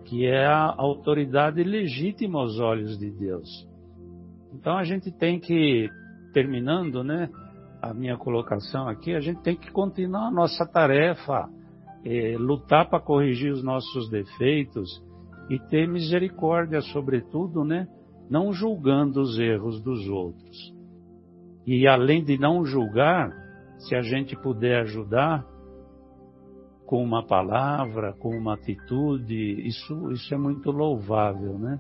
Que 0.04 0.26
é 0.26 0.46
a 0.46 0.72
autoridade 0.76 1.62
legítima 1.64 2.38
aos 2.40 2.60
olhos 2.60 2.96
de 2.96 3.10
Deus. 3.10 3.48
Então 4.52 4.76
a 4.76 4.84
gente 4.84 5.10
tem 5.10 5.38
que, 5.38 5.88
terminando, 6.32 7.02
né? 7.02 7.28
A 7.82 7.94
minha 7.94 8.16
colocação 8.16 8.88
aqui, 8.88 9.14
a 9.14 9.20
gente 9.20 9.40
tem 9.42 9.56
que 9.56 9.70
continuar 9.70 10.28
a 10.28 10.30
nossa 10.30 10.66
tarefa, 10.66 11.48
é, 12.04 12.36
lutar 12.38 12.88
para 12.88 13.00
corrigir 13.00 13.52
os 13.52 13.62
nossos 13.62 14.10
defeitos 14.10 15.02
e 15.48 15.58
ter 15.58 15.88
misericórdia, 15.88 16.80
sobretudo, 16.80 17.64
né? 17.64 17.86
não 18.30 18.52
julgando 18.52 19.20
os 19.20 19.36
erros 19.40 19.82
dos 19.82 20.08
outros. 20.08 20.72
E 21.66 21.86
além 21.88 22.22
de 22.22 22.38
não 22.38 22.64
julgar, 22.64 23.32
se 23.78 23.96
a 23.96 24.02
gente 24.02 24.36
puder 24.36 24.82
ajudar 24.82 25.44
com 26.86 27.02
uma 27.02 27.26
palavra, 27.26 28.12
com 28.12 28.30
uma 28.30 28.54
atitude, 28.54 29.66
isso, 29.66 30.12
isso 30.12 30.32
é 30.32 30.38
muito 30.38 30.70
louvável, 30.70 31.58
né? 31.58 31.78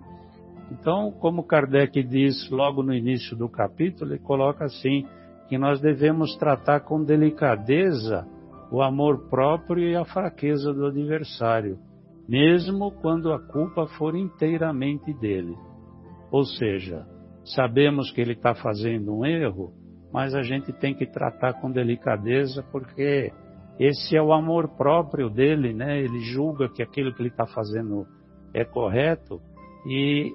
Então, 0.70 1.10
como 1.10 1.44
Kardec 1.44 2.02
diz 2.02 2.48
logo 2.50 2.82
no 2.82 2.94
início 2.94 3.36
do 3.36 3.48
capítulo, 3.48 4.12
ele 4.12 4.20
coloca 4.20 4.64
assim, 4.64 5.04
que 5.48 5.58
nós 5.58 5.80
devemos 5.80 6.36
tratar 6.36 6.80
com 6.80 7.02
delicadeza 7.02 8.26
o 8.70 8.80
amor 8.80 9.28
próprio 9.28 9.88
e 9.88 9.96
a 9.96 10.04
fraqueza 10.04 10.72
do 10.72 10.86
adversário, 10.86 11.78
mesmo 12.28 12.92
quando 13.02 13.32
a 13.32 13.40
culpa 13.40 13.86
for 13.98 14.14
inteiramente 14.14 15.12
dele. 15.12 15.56
Ou 16.30 16.44
seja, 16.44 17.04
sabemos 17.44 18.12
que 18.12 18.20
ele 18.20 18.34
está 18.34 18.54
fazendo 18.54 19.12
um 19.12 19.26
erro, 19.26 19.72
mas 20.12 20.34
a 20.34 20.42
gente 20.42 20.72
tem 20.72 20.94
que 20.94 21.06
tratar 21.06 21.54
com 21.54 21.70
delicadeza 21.70 22.64
porque 22.70 23.32
esse 23.78 24.16
é 24.16 24.22
o 24.22 24.32
amor 24.32 24.68
próprio 24.76 25.28
dele, 25.28 25.72
né? 25.72 25.98
Ele 25.98 26.20
julga 26.20 26.68
que 26.68 26.82
aquilo 26.82 27.12
que 27.12 27.22
ele 27.22 27.30
está 27.30 27.46
fazendo 27.46 28.06
é 28.54 28.64
correto 28.64 29.40
e, 29.86 30.32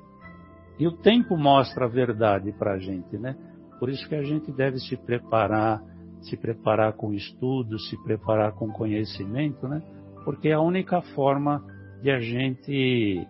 e 0.78 0.88
o 0.88 0.92
tempo 0.92 1.38
mostra 1.38 1.86
a 1.86 1.90
verdade 1.90 2.52
para 2.52 2.74
a 2.74 2.78
gente, 2.78 3.18
né? 3.18 3.36
Por 3.80 3.90
isso 3.90 4.08
que 4.08 4.16
a 4.16 4.24
gente 4.24 4.52
deve 4.52 4.80
se 4.80 4.98
preparar, 4.98 5.82
se 6.22 6.36
preparar 6.38 6.94
com 6.94 7.14
estudo, 7.14 7.80
se 7.80 8.02
preparar 8.04 8.54
com 8.54 8.72
conhecimento, 8.72 9.68
né? 9.68 9.82
Porque 10.24 10.50
é 10.50 10.54
a 10.54 10.62
única 10.62 11.02
forma 11.14 11.64
de 12.02 12.12
a 12.12 12.20
gente 12.20 13.28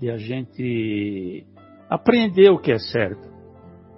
de 0.00 0.10
a 0.10 0.18
gente 0.18 1.46
aprender 1.88 2.50
o 2.50 2.58
que 2.58 2.72
é 2.72 2.78
certo. 2.78 3.28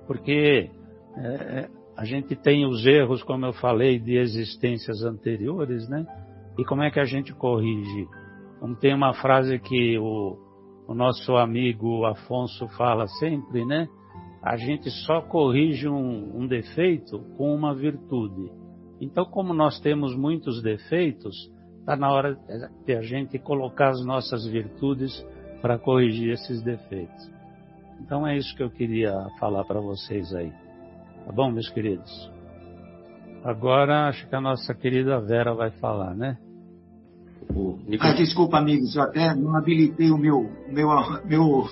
Porque 0.07 0.71
é, 1.17 1.69
a 1.97 2.05
gente 2.05 2.37
tem 2.37 2.65
os 2.67 2.87
erros, 2.87 3.23
como 3.23 3.47
eu 3.47 3.53
falei, 3.53 3.99
de 3.99 4.17
existências 4.17 5.03
anteriores, 5.03 5.89
né? 5.89 6.07
E 6.59 6.65
como 6.65 6.83
é 6.83 6.91
que 6.91 7.01
a 7.01 7.05
gente 7.05 7.33
corrige? 7.35 8.07
Como 8.61 8.77
tem 8.77 8.95
uma 8.95 9.15
frase 9.15 9.59
que 9.59 9.99
o, 9.99 10.37
o 10.89 10.95
nosso 10.95 11.37
amigo 11.37 12.07
Afonso 12.07 12.67
fala 12.69 13.07
sempre, 13.21 13.63
né? 13.67 13.87
A 14.43 14.57
gente 14.57 14.91
só 15.05 15.21
corrige 15.21 15.87
um, 15.87 16.41
um 16.41 16.47
defeito 16.47 17.19
com 17.37 17.55
uma 17.55 17.75
virtude. 17.75 18.51
Então, 18.99 19.27
como 19.27 19.53
nós 19.53 19.79
temos 19.81 20.17
muitos 20.17 20.63
defeitos, 20.63 21.37
está 21.81 21.95
na 21.95 22.11
hora 22.11 22.39
de 22.87 22.95
a 22.95 23.03
gente 23.03 23.39
colocar 23.39 23.91
as 23.91 24.03
nossas 24.03 24.47
virtudes 24.47 25.13
para 25.61 25.79
corrigir 25.79 26.31
esses 26.31 26.63
defeitos. 26.63 27.31
Então 28.01 28.27
é 28.27 28.37
isso 28.37 28.57
que 28.57 28.63
eu 28.63 28.71
queria 28.71 29.13
falar 29.39 29.65
para 29.65 29.81
vocês 29.81 30.33
aí. 30.35 30.51
Tá 31.27 31.33
bom, 31.33 31.51
meus 31.51 31.69
queridos? 31.69 32.33
Agora 33.45 34.09
acho 34.09 34.27
que 34.27 34.35
a 34.35 34.41
nossa 34.41 34.75
querida 34.75 35.21
Vera 35.21 35.53
vai 35.53 35.71
falar, 35.73 36.15
né? 36.15 36.39
Ah, 38.01 38.13
desculpa, 38.13 38.59
amigos, 38.59 38.95
eu 38.95 39.03
até 39.03 39.35
não 39.35 39.57
habilitei 39.57 40.11
o 40.11 40.19
meu, 40.19 40.51
meu, 40.69 40.89
meu, 41.25 41.67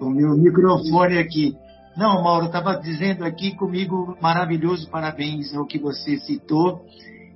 o 0.00 0.10
meu 0.10 0.36
microfone 0.36 1.18
aqui. 1.18 1.54
Não, 1.96 2.22
Mauro, 2.22 2.46
estava 2.46 2.74
dizendo 2.76 3.24
aqui 3.24 3.54
comigo, 3.54 4.16
maravilhoso, 4.20 4.90
parabéns 4.90 5.54
ao 5.54 5.66
que 5.66 5.78
você 5.78 6.18
citou, 6.18 6.84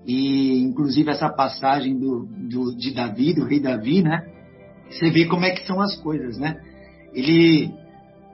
e 0.07 0.61
inclusive 0.63 1.11
essa 1.11 1.29
passagem 1.29 1.99
do, 1.99 2.27
do, 2.27 2.77
de 2.77 2.95
Davi, 2.95 3.35
do 3.35 3.45
rei 3.45 3.61
Davi, 3.61 4.03
né? 4.03 4.25
Você 4.91 5.11
vê 5.11 5.27
como 5.27 5.45
é 5.45 5.51
que 5.51 5.67
são 5.67 5.81
as 5.81 5.97
coisas, 5.97 6.39
né? 6.39 6.61
Ele 7.13 7.73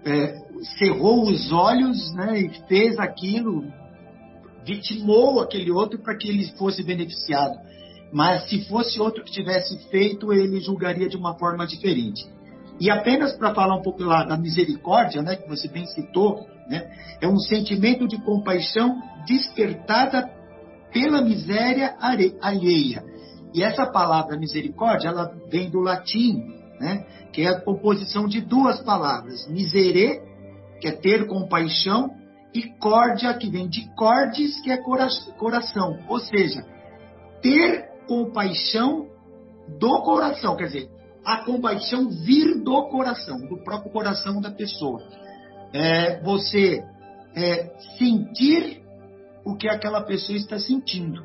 é, 0.04 0.34
cerrou 0.78 1.28
os 1.28 1.50
olhos 1.52 2.12
né, 2.14 2.40
e 2.40 2.50
fez 2.68 2.98
aquilo, 2.98 3.64
vitimou 4.64 5.40
aquele 5.40 5.70
outro 5.70 5.98
para 5.98 6.16
que 6.16 6.28
ele 6.28 6.46
fosse 6.56 6.82
beneficiado. 6.82 7.58
Mas 8.12 8.48
se 8.48 8.64
fosse 8.68 9.00
outro 9.00 9.24
que 9.24 9.32
tivesse 9.32 9.78
feito, 9.88 10.32
ele 10.32 10.60
julgaria 10.60 11.08
de 11.08 11.16
uma 11.16 11.34
forma 11.38 11.66
diferente. 11.66 12.26
E 12.78 12.90
apenas 12.90 13.32
para 13.32 13.54
falar 13.54 13.76
um 13.76 13.82
pouco 13.82 14.02
lá 14.02 14.24
da 14.24 14.36
misericórdia, 14.36 15.22
né, 15.22 15.36
que 15.36 15.48
você 15.48 15.68
bem 15.68 15.86
citou, 15.86 16.46
né, 16.68 16.90
é 17.20 17.28
um 17.28 17.38
sentimento 17.38 18.06
de 18.06 18.20
compaixão 18.22 19.00
despertada 19.26 20.28
pela 20.92 21.22
miséria 21.22 21.96
alheia. 22.40 23.02
E 23.54 23.62
essa 23.62 23.86
palavra 23.86 24.38
misericórdia, 24.38 25.08
ela 25.08 25.32
vem 25.50 25.70
do 25.70 25.80
latim, 25.80 26.42
né? 26.80 27.04
que 27.32 27.42
é 27.42 27.48
a 27.48 27.60
composição 27.60 28.26
de 28.26 28.40
duas 28.40 28.80
palavras, 28.80 29.46
misere, 29.48 30.20
que 30.80 30.88
é 30.88 30.92
ter 30.92 31.26
compaixão, 31.26 32.10
e 32.54 32.64
cordia, 32.78 33.32
que 33.34 33.48
vem 33.48 33.66
de 33.68 33.88
cordes, 33.94 34.60
que 34.60 34.70
é 34.70 34.76
coração. 34.76 35.98
Ou 36.08 36.18
seja, 36.18 36.62
ter 37.40 37.91
compaixão 38.06 39.08
do 39.78 40.02
coração, 40.02 40.56
quer 40.56 40.66
dizer, 40.66 40.90
a 41.24 41.38
compaixão 41.38 42.08
vir 42.10 42.62
do 42.62 42.88
coração, 42.88 43.38
do 43.46 43.62
próprio 43.62 43.92
coração 43.92 44.40
da 44.40 44.50
pessoa. 44.50 45.02
É 45.72 46.20
você 46.22 46.82
é, 47.34 47.72
sentir 47.98 48.82
o 49.44 49.56
que 49.56 49.68
aquela 49.68 50.02
pessoa 50.02 50.36
está 50.36 50.58
sentindo. 50.58 51.22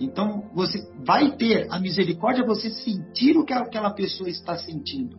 Então, 0.00 0.50
você 0.52 0.86
vai 1.04 1.32
ter 1.36 1.68
a 1.70 1.78
misericórdia, 1.78 2.44
você 2.44 2.70
sentir 2.70 3.36
o 3.36 3.44
que 3.44 3.52
aquela 3.52 3.90
pessoa 3.90 4.28
está 4.28 4.56
sentindo. 4.56 5.18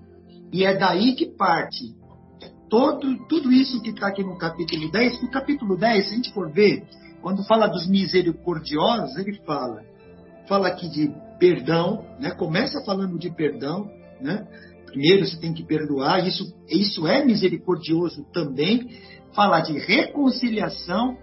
E 0.52 0.66
é 0.66 0.76
daí 0.76 1.16
que 1.16 1.26
parte 1.26 1.96
todo, 2.70 3.18
tudo 3.28 3.52
isso 3.52 3.82
que 3.82 3.90
está 3.92 4.08
aqui 4.08 4.24
no 4.24 4.38
capítulo 4.38 4.92
10. 4.92 5.22
No 5.22 5.32
capítulo 5.32 5.78
10, 5.78 6.06
se 6.06 6.12
a 6.12 6.16
gente 6.16 6.34
for 6.34 6.52
ver, 6.52 6.86
quando 7.22 7.44
fala 7.46 7.68
dos 7.68 7.88
misericordiosos, 7.88 9.16
ele 9.18 9.40
fala, 9.46 9.84
fala 10.48 10.68
aqui 10.68 10.90
de 10.90 11.12
perdão, 11.40 12.06
né? 12.20 12.32
começa 12.32 12.84
falando 12.86 13.18
de 13.18 13.30
perdão, 13.30 13.90
né? 14.22 14.48
primeiro 14.86 15.26
você 15.26 15.38
tem 15.38 15.54
que 15.54 15.64
perdoar, 15.64 16.26
isso, 16.26 16.56
isso 16.70 17.06
é 17.06 17.24
misericordioso 17.24 18.26
também, 18.32 18.90
fala 19.34 19.60
de 19.60 19.78
reconciliação, 19.78 21.18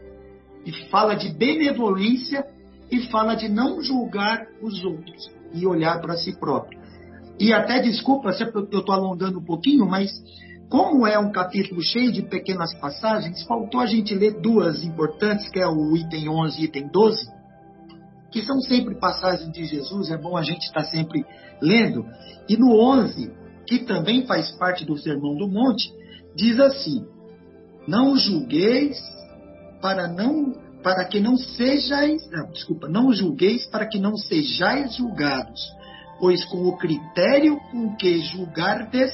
e 0.65 0.73
fala 0.89 1.15
de 1.15 1.33
benevolência 1.33 2.47
e 2.91 3.01
fala 3.09 3.35
de 3.35 3.49
não 3.49 3.83
julgar 3.83 4.47
os 4.61 4.85
outros 4.85 5.31
e 5.53 5.67
olhar 5.67 6.01
para 6.01 6.17
si 6.17 6.39
próprio. 6.39 6.81
E 7.39 7.53
até 7.53 7.81
desculpa 7.81 8.33
se 8.33 8.45
eu 8.45 8.49
estou 8.49 8.95
alongando 8.95 9.39
um 9.39 9.45
pouquinho, 9.45 9.87
mas 9.87 10.11
como 10.69 11.07
é 11.07 11.19
um 11.19 11.33
capítulo 11.33 11.83
cheio 11.83 12.13
de 12.13 12.23
pequenas 12.23 12.75
passagens, 12.79 13.43
faltou 13.45 13.81
a 13.81 13.87
gente 13.87 14.15
ler 14.15 14.41
duas 14.41 14.85
importantes, 14.85 15.49
que 15.51 15.59
é 15.59 15.67
o 15.67 15.97
item 15.97 16.29
11 16.29 16.61
e 16.61 16.65
item 16.65 16.89
12, 16.89 17.27
que 18.33 18.43
são 18.43 18.61
sempre 18.63 18.99
passagens 18.99 19.53
de 19.53 19.65
Jesus, 19.65 20.11
é 20.11 20.17
bom 20.17 20.37
a 20.37 20.43
gente 20.43 20.63
estar 20.63 20.85
sempre 20.85 21.25
lendo. 21.61 22.05
E 22.49 22.57
no 22.57 22.81
11, 22.81 23.31
que 23.67 23.81
também 23.81 24.27
faz 24.27 24.51
parte 24.53 24.85
do 24.85 24.97
Sermão 24.97 25.37
do 25.37 25.47
Monte, 25.47 25.93
diz 26.35 26.59
assim: 26.59 27.05
Não 27.87 28.17
julgueis 28.17 28.99
para 29.81 30.09
não 30.09 30.53
para 30.83 31.05
que 31.05 31.21
não 31.21 31.37
sejais, 31.37 32.29
não, 32.31 32.51
desculpa, 32.51 32.89
não 32.89 33.13
julgueis 33.13 33.67
para 33.67 33.87
que 33.87 34.01
não 34.01 34.17
sejais 34.17 34.97
julgados, 34.97 35.61
pois 36.19 36.45
com 36.47 36.67
o 36.67 36.77
critério 36.77 37.57
com 37.71 37.95
que 37.95 38.19
julgardes, 38.19 39.13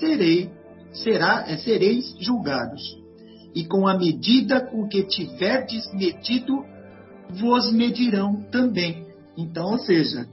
serei, 0.00 0.50
será, 0.92 1.44
é, 1.48 1.58
sereis 1.58 2.16
julgados. 2.18 2.82
E 3.54 3.66
com 3.66 3.86
a 3.86 3.96
medida 3.96 4.60
com 4.60 4.88
que 4.88 5.02
tiverdes 5.04 5.90
medido, 5.92 6.64
vos 7.30 7.72
medirão 7.72 8.42
também. 8.50 9.06
Então, 9.36 9.72
ou 9.72 9.78
seja, 9.78 10.26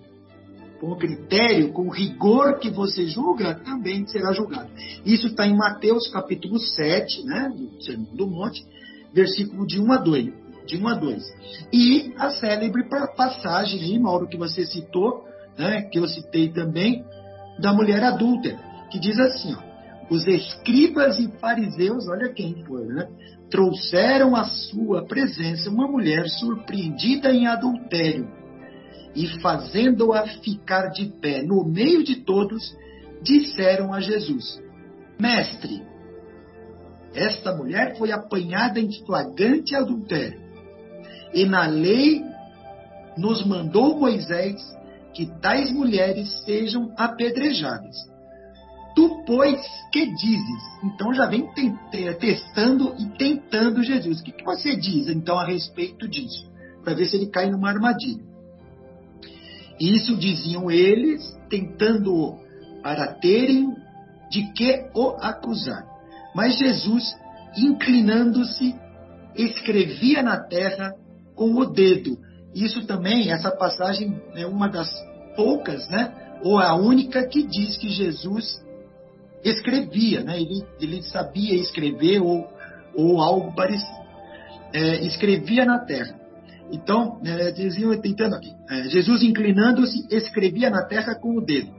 com 0.80 0.92
o 0.92 0.98
critério, 0.98 1.72
com 1.72 1.88
o 1.88 1.92
rigor 1.92 2.60
que 2.60 2.70
você 2.70 3.08
julga, 3.08 3.56
também 3.56 4.06
será 4.08 4.34
julgado. 4.34 4.70
Isso 5.06 5.28
está 5.28 5.48
em 5.48 5.56
Mateus 5.56 6.10
capítulo 6.12 6.60
7, 6.60 7.24
né, 7.26 7.52
do 7.56 7.82
Sermão 7.84 8.14
do 8.14 8.28
Monte, 8.28 8.66
versículo 9.14 9.66
de 9.66 9.80
1 9.80 9.92
a 9.92 9.98
2 9.98 10.44
de 10.66 10.78
1 10.78 10.88
a 10.88 10.94
2. 10.96 11.24
E 11.72 12.14
a 12.18 12.30
célebre 12.32 12.84
passagem 13.16 13.82
aí, 13.82 14.00
Mauro, 14.00 14.28
que 14.28 14.38
você 14.38 14.66
citou, 14.66 15.26
né, 15.58 15.84
que 15.84 16.00
eu 16.00 16.08
citei 16.08 16.50
também, 16.50 17.04
da 17.60 17.74
mulher 17.74 18.04
adúltera, 18.04 18.58
que 18.90 19.00
diz 19.00 19.20
assim, 19.20 19.54
ó, 19.54 19.74
os 20.10 20.26
escribas 20.28 21.20
e 21.20 21.28
fariseus, 21.40 22.08
olha 22.08 22.34
quem 22.34 22.64
foi, 22.66 22.86
né, 22.86 23.08
trouxeram 23.54 24.36
à 24.36 24.46
sua 24.46 25.06
presença 25.06 25.70
uma 25.70 25.88
mulher 25.88 26.28
surpreendida 26.28 27.32
em 27.32 27.46
adultério, 27.46 28.28
e 29.16 29.28
fazendo-a 29.42 30.26
ficar 30.40 30.88
de 30.88 31.06
pé 31.22 31.44
no 31.44 31.64
meio 31.64 32.04
de 32.04 32.16
todos, 32.16 32.76
disseram 33.22 33.94
a 33.94 34.00
Jesus, 34.00 34.60
Mestre, 35.20 35.84
esta 37.14 37.56
mulher 37.56 37.96
foi 37.96 38.12
apanhada 38.12 38.80
em 38.80 38.92
flagrante 39.06 39.76
adultério. 39.76 40.42
E 41.32 41.46
na 41.46 41.68
lei 41.68 42.24
nos 43.16 43.46
mandou 43.46 44.00
Moisés 44.00 44.60
que 45.14 45.28
tais 45.40 45.72
mulheres 45.72 46.44
sejam 46.44 46.92
apedrejadas. 46.98 47.96
Tu, 48.96 49.24
pois, 49.26 49.60
que 49.92 50.06
dizes? 50.14 50.64
Então 50.84 51.14
já 51.14 51.26
vem 51.26 51.50
testando 52.20 52.94
e 53.00 53.06
tentando 53.18 53.82
Jesus. 53.84 54.20
O 54.20 54.24
que, 54.24 54.32
que 54.32 54.44
você 54.44 54.76
diz, 54.76 55.08
então, 55.08 55.38
a 55.38 55.46
respeito 55.46 56.08
disso? 56.08 56.52
Para 56.84 56.94
ver 56.94 57.08
se 57.08 57.16
ele 57.16 57.28
cai 57.28 57.50
numa 57.50 57.70
armadilha. 57.70 58.24
Isso 59.80 60.16
diziam 60.16 60.70
eles, 60.70 61.36
tentando 61.50 62.38
para 62.84 63.14
terem 63.14 63.74
de 64.30 64.52
que 64.54 64.90
o 64.94 65.16
acusar. 65.20 65.86
Mas 66.36 66.58
Jesus, 66.58 67.16
inclinando-se, 67.58 68.76
escrevia 69.36 70.22
na 70.22 70.38
terra 70.40 70.94
com 71.36 71.56
o 71.56 71.66
dedo. 71.66 72.18
Isso 72.54 72.86
também, 72.86 73.32
essa 73.32 73.50
passagem 73.50 74.22
é 74.36 74.46
uma 74.46 74.68
das 74.68 74.90
poucas, 75.36 75.88
né? 75.90 76.14
Ou 76.44 76.60
a 76.60 76.76
única 76.76 77.26
que 77.28 77.44
diz 77.44 77.78
que 77.78 77.90
Jesus 77.90 78.62
escrevia, 79.44 80.24
né? 80.24 80.40
Ele, 80.40 80.64
ele 80.80 81.04
sabia 81.04 81.56
escrever 81.56 82.22
ou, 82.22 82.48
ou 82.96 83.22
algo 83.22 83.54
parecido. 83.56 84.04
É, 84.74 85.06
escrevia 85.06 85.66
na 85.66 85.80
terra. 85.80 86.20
Então, 86.72 87.20
é, 87.24 87.52
diziam, 87.52 87.96
tentando 88.02 88.36
aqui, 88.36 88.52
é, 88.70 88.90
Jesus 88.90 89.22
inclinando-se, 89.22 90.08
escrevia 90.10 90.70
na 90.70 90.84
terra 90.86 91.14
com 91.16 91.38
o 91.38 91.42
dedo. 91.42 91.72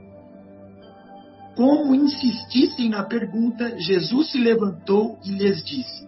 Como 1.55 1.95
insistissem 1.95 2.89
na 2.89 3.03
pergunta, 3.03 3.79
Jesus 3.79 4.31
se 4.31 4.37
levantou 4.37 5.17
e 5.25 5.31
lhes 5.31 5.63
disse: 5.63 6.07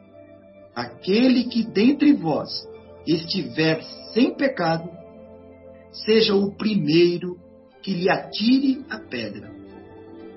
Aquele 0.75 1.45
que 1.45 1.63
dentre 1.63 2.13
vós 2.13 2.49
estiver 3.05 3.81
sem 4.13 4.35
pecado, 4.35 4.89
seja 5.91 6.35
o 6.35 6.51
primeiro 6.55 7.37
que 7.81 7.93
lhe 7.93 8.09
atire 8.09 8.85
a 8.89 8.99
pedra. 8.99 9.56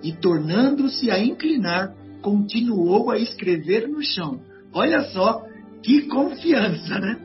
E 0.03 0.13
tornando-se 0.13 1.11
a 1.11 1.19
inclinar, 1.19 1.95
continuou 2.23 3.11
a 3.11 3.19
escrever 3.19 3.89
no 3.89 4.03
chão. 4.03 4.41
Olha 4.73 5.03
só 5.11 5.43
que 5.83 6.03
confiança, 6.03 6.99
né? 6.99 7.21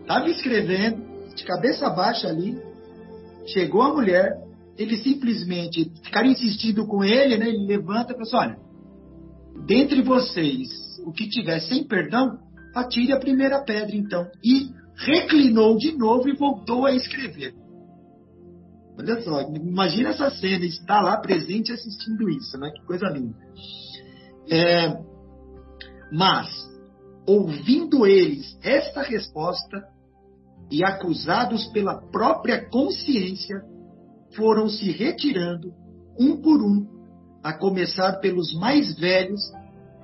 Estava 0.00 0.28
escrevendo, 0.28 1.02
de 1.34 1.44
cabeça 1.44 1.88
baixa 1.90 2.28
ali, 2.28 2.58
chegou 3.46 3.82
a 3.82 3.92
mulher, 3.92 4.32
ele 4.76 4.96
simplesmente, 4.96 5.90
ficaram 6.02 6.28
insistindo 6.28 6.86
com 6.86 7.04
ele, 7.04 7.36
né? 7.36 7.48
Ele 7.48 7.66
levanta 7.66 8.12
e 8.12 8.14
fala 8.14 8.22
assim, 8.22 8.36
olha, 8.36 8.58
dentre 9.66 10.02
vocês, 10.02 10.68
o 11.06 11.12
que 11.12 11.28
tiver 11.28 11.60
sem 11.60 11.84
perdão, 11.86 12.38
atire 12.74 13.12
a 13.12 13.20
primeira 13.20 13.62
pedra 13.62 13.94
então. 13.94 14.26
E 14.44 14.68
reclinou 14.96 15.76
de 15.76 15.96
novo 15.96 16.28
e 16.28 16.36
voltou 16.36 16.86
a 16.86 16.92
escrever. 16.92 17.54
Olha 19.00 19.22
só, 19.22 19.40
imagina 19.42 20.10
essa 20.10 20.30
cena, 20.30 20.64
estar 20.64 21.00
lá 21.00 21.16
presente 21.16 21.72
assistindo 21.72 22.28
isso, 22.28 22.58
né? 22.58 22.70
Que 22.70 22.84
coisa 22.84 23.06
linda. 23.08 23.36
É, 24.50 24.98
mas, 26.12 26.48
ouvindo 27.26 28.06
eles 28.06 28.58
esta 28.62 29.02
resposta 29.02 29.82
e 30.70 30.84
acusados 30.84 31.66
pela 31.68 32.00
própria 32.10 32.68
consciência, 32.68 33.62
foram 34.36 34.68
se 34.68 34.90
retirando, 34.90 35.72
um 36.18 36.36
por 36.36 36.62
um, 36.62 36.86
a 37.42 37.52
começar 37.52 38.18
pelos 38.20 38.54
mais 38.54 38.94
velhos 38.98 39.40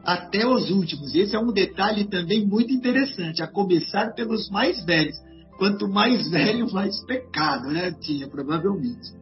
até 0.04 0.46
os 0.46 0.70
últimos. 0.70 1.14
Esse 1.14 1.36
é 1.36 1.38
um 1.38 1.52
detalhe 1.52 2.08
também 2.08 2.46
muito 2.46 2.72
interessante, 2.72 3.42
a 3.42 3.46
começar 3.46 4.14
pelos 4.14 4.48
mais 4.50 4.84
velhos. 4.84 5.16
Quanto 5.58 5.88
mais 5.88 6.30
velho, 6.30 6.70
mais 6.72 7.02
pecado, 7.04 7.68
né? 7.68 7.92
Tinha, 7.92 8.28
provavelmente. 8.28 9.14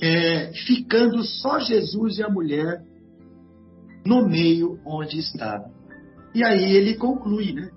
É, 0.00 0.52
ficando 0.66 1.22
só 1.22 1.60
Jesus 1.60 2.18
e 2.18 2.22
a 2.22 2.28
mulher 2.28 2.82
no 4.04 4.28
meio 4.28 4.78
onde 4.84 5.18
estava. 5.18 5.70
E 6.34 6.42
aí 6.42 6.76
ele 6.76 6.94
conclui, 6.94 7.52
né? 7.52 7.70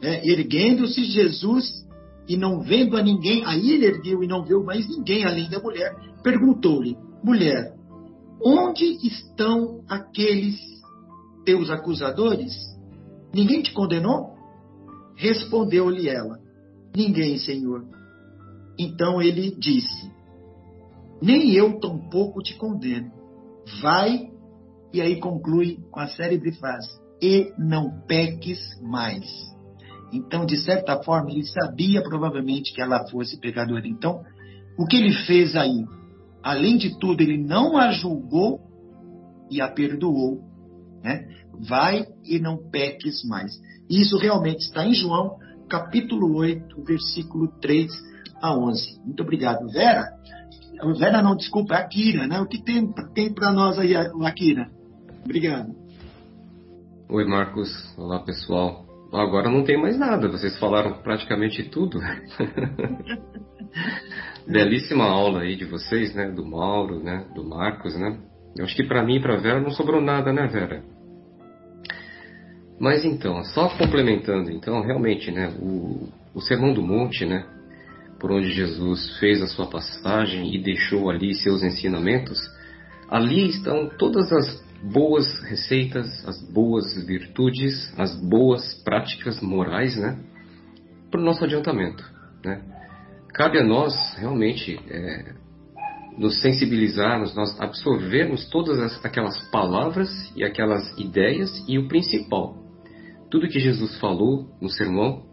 É, 0.00 0.28
Erguendo-se 0.28 1.04
Jesus 1.04 1.84
e 2.28 2.36
não 2.36 2.60
vendo 2.60 2.96
a 2.96 3.02
ninguém, 3.02 3.44
aí 3.44 3.70
ele 3.70 3.86
ergueu 3.86 4.22
e 4.22 4.26
não 4.26 4.44
viu 4.44 4.62
mais 4.62 4.88
ninguém 4.88 5.24
além 5.24 5.48
da 5.50 5.60
mulher, 5.60 5.94
perguntou-lhe: 6.22 6.96
Mulher, 7.22 7.74
onde 8.42 8.84
estão 9.06 9.80
aqueles 9.88 10.58
teus 11.44 11.70
acusadores? 11.70 12.52
Ninguém 13.34 13.62
te 13.62 13.72
condenou? 13.72 14.34
Respondeu-lhe 15.16 16.08
ela: 16.08 16.38
Ninguém, 16.96 17.38
Senhor. 17.38 17.84
Então 18.78 19.20
ele 19.20 19.54
disse: 19.58 20.10
Nem 21.20 21.52
eu 21.52 21.78
tampouco 21.80 22.42
te 22.42 22.56
condeno. 22.56 23.10
Vai, 23.82 24.30
e 24.92 25.00
aí 25.00 25.18
conclui 25.18 25.78
com 25.90 26.00
a 26.00 26.06
célebre 26.06 26.52
frase: 26.52 26.88
E 27.20 27.52
não 27.58 28.00
peques 28.06 28.60
mais. 28.82 29.24
Então, 30.12 30.46
de 30.46 30.56
certa 30.58 31.02
forma, 31.02 31.30
ele 31.32 31.44
sabia 31.44 32.00
provavelmente 32.00 32.72
que 32.72 32.80
ela 32.80 33.08
fosse 33.08 33.40
pecadora. 33.40 33.86
Então, 33.86 34.22
o 34.78 34.86
que 34.86 34.96
ele 34.96 35.12
fez 35.26 35.56
aí? 35.56 35.84
Além 36.40 36.76
de 36.76 36.98
tudo, 37.00 37.20
ele 37.20 37.38
não 37.38 37.76
a 37.76 37.90
julgou 37.90 38.60
e 39.50 39.60
a 39.60 39.66
perdoou. 39.66 40.40
Né? 41.02 41.26
Vai 41.68 42.06
e 42.24 42.38
não 42.38 42.70
peques 42.70 43.24
mais. 43.24 43.52
Isso 43.90 44.16
realmente 44.16 44.60
está 44.60 44.86
em 44.86 44.94
João 44.94 45.36
capítulo 45.68 46.36
8, 46.36 46.84
versículo 46.84 47.48
3 47.60 47.90
a 48.42 48.56
11. 48.56 49.00
Muito 49.04 49.22
obrigado, 49.22 49.68
Vera. 49.70 50.08
Vera 50.98 51.22
não, 51.22 51.36
desculpa, 51.36 51.74
é 51.74 51.78
a 51.78 51.86
Kira, 51.86 52.26
né? 52.26 52.40
O 52.40 52.46
que 52.46 52.62
tem, 52.62 52.92
tem 53.14 53.32
para 53.32 53.52
nós 53.52 53.78
aí, 53.78 53.94
Akira? 53.96 54.68
Obrigado. 55.24 55.74
Oi, 57.08 57.24
Marcos. 57.24 57.70
Olá, 57.96 58.20
pessoal. 58.20 58.84
Agora 59.12 59.48
não 59.48 59.62
tem 59.62 59.80
mais 59.80 59.96
nada, 59.96 60.28
vocês 60.28 60.58
falaram 60.58 61.00
praticamente 61.02 61.62
tudo. 61.70 62.00
Belíssima 64.46 65.04
aula 65.04 65.42
aí 65.42 65.56
de 65.56 65.64
vocês, 65.64 66.14
né? 66.14 66.30
Do 66.30 66.44
Mauro, 66.44 67.02
né? 67.02 67.26
Do 67.34 67.44
Marcos, 67.44 67.96
né? 67.96 68.18
Eu 68.56 68.64
acho 68.64 68.74
que 68.74 68.84
para 68.84 69.04
mim 69.04 69.16
e 69.16 69.20
para 69.20 69.36
Vera 69.36 69.60
não 69.60 69.70
sobrou 69.70 70.00
nada, 70.00 70.32
né, 70.32 70.46
Vera? 70.48 70.82
Mas 72.84 73.02
então, 73.02 73.42
só 73.44 73.70
complementando, 73.78 74.50
então, 74.50 74.82
realmente, 74.82 75.30
né, 75.30 75.48
o, 75.58 76.06
o 76.34 76.40
Sermão 76.42 76.74
do 76.74 76.82
Monte, 76.82 77.24
né, 77.24 77.46
por 78.20 78.30
onde 78.30 78.52
Jesus 78.52 79.18
fez 79.18 79.40
a 79.40 79.46
sua 79.46 79.66
passagem 79.66 80.54
e 80.54 80.62
deixou 80.62 81.08
ali 81.08 81.32
seus 81.32 81.62
ensinamentos, 81.62 82.38
ali 83.08 83.48
estão 83.48 83.88
todas 83.88 84.30
as 84.30 84.62
boas 84.92 85.24
receitas, 85.44 86.06
as 86.28 86.38
boas 86.52 86.84
virtudes, 87.06 87.90
as 87.96 88.14
boas 88.20 88.74
práticas 88.84 89.40
morais, 89.40 89.96
né, 89.96 90.18
para 91.10 91.22
o 91.22 91.24
nosso 91.24 91.42
adiantamento, 91.42 92.04
né. 92.44 92.60
Cabe 93.32 93.60
a 93.60 93.64
nós 93.64 93.94
realmente 94.18 94.78
é, 94.90 95.32
nos 96.18 96.38
sensibilizarmos, 96.42 97.34
nós 97.34 97.58
absorvermos 97.58 98.46
todas 98.50 98.78
as, 98.78 99.02
aquelas 99.02 99.42
palavras 99.48 100.10
e 100.36 100.44
aquelas 100.44 100.92
ideias 100.98 101.64
e 101.66 101.78
o 101.78 101.88
principal, 101.88 102.62
tudo 103.30 103.48
que 103.48 103.58
Jesus 103.58 103.98
falou 103.98 104.48
no 104.60 104.68
sermão, 104.68 105.24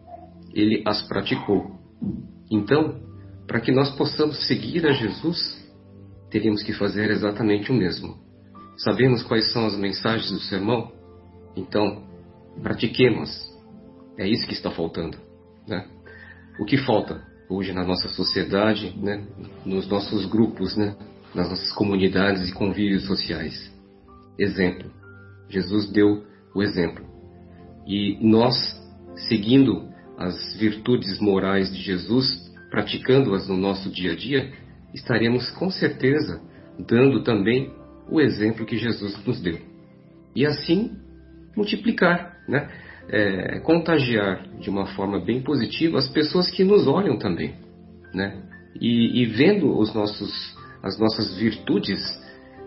ele 0.53 0.83
as 0.85 1.01
praticou. 1.07 1.79
Então, 2.51 2.99
para 3.47 3.59
que 3.59 3.71
nós 3.71 3.95
possamos 3.95 4.47
seguir 4.47 4.85
a 4.85 4.91
Jesus, 4.91 5.61
teríamos 6.29 6.63
que 6.63 6.73
fazer 6.73 7.09
exatamente 7.09 7.71
o 7.71 7.75
mesmo. 7.75 8.17
Sabemos 8.77 9.23
quais 9.23 9.51
são 9.51 9.65
as 9.65 9.75
mensagens 9.77 10.31
do 10.31 10.39
sermão? 10.39 10.91
Então, 11.55 12.03
pratiquemos. 12.61 13.29
É 14.17 14.27
isso 14.27 14.47
que 14.47 14.53
está 14.53 14.71
faltando. 14.71 15.17
Né? 15.67 15.85
O 16.59 16.65
que 16.65 16.77
falta 16.77 17.21
hoje 17.49 17.73
na 17.73 17.83
nossa 17.83 18.07
sociedade, 18.09 18.97
né? 18.97 19.25
nos 19.65 19.87
nossos 19.87 20.25
grupos, 20.25 20.75
né? 20.75 20.95
nas 21.35 21.49
nossas 21.49 21.71
comunidades 21.73 22.49
e 22.49 22.53
convívios 22.53 23.05
sociais? 23.05 23.71
Exemplo. 24.39 24.89
Jesus 25.49 25.91
deu 25.91 26.25
o 26.55 26.63
exemplo. 26.63 27.10
E 27.85 28.17
nós, 28.21 28.55
seguindo 29.27 29.89
as 30.17 30.55
virtudes 30.57 31.19
morais 31.19 31.71
de 31.73 31.81
Jesus, 31.81 32.27
praticando-as 32.69 33.47
no 33.47 33.57
nosso 33.57 33.89
dia 33.89 34.13
a 34.13 34.15
dia, 34.15 34.51
estaremos 34.93 35.49
com 35.51 35.69
certeza 35.69 36.41
dando 36.79 37.23
também 37.23 37.73
o 38.09 38.19
exemplo 38.19 38.65
que 38.65 38.77
Jesus 38.77 39.17
nos 39.25 39.41
deu. 39.41 39.59
E 40.35 40.45
assim 40.45 40.91
multiplicar, 41.55 42.37
né? 42.47 42.69
É, 43.09 43.59
contagiar 43.59 44.47
de 44.59 44.69
uma 44.69 44.85
forma 44.85 45.19
bem 45.19 45.41
positiva 45.41 45.97
as 45.97 46.07
pessoas 46.07 46.49
que 46.49 46.63
nos 46.63 46.87
olham 46.87 47.17
também, 47.17 47.55
né? 48.13 48.43
E, 48.79 49.21
e 49.21 49.25
vendo 49.25 49.77
os 49.77 49.93
nossos, 49.93 50.55
as 50.81 50.97
nossas 50.97 51.35
virtudes, 51.37 51.99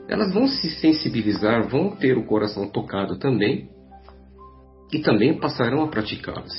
elas 0.09 0.35
vão 0.35 0.47
se 0.47 0.71
sensibilizar, 0.81 1.67
vão 1.69 1.93
ter 1.97 2.19
o 2.19 2.27
coração 2.27 2.69
tocado 2.69 3.17
também 3.17 3.71
e 4.93 5.01
também 5.01 5.39
passarão 5.39 5.83
a 5.83 5.89
praticá-las. 5.89 6.53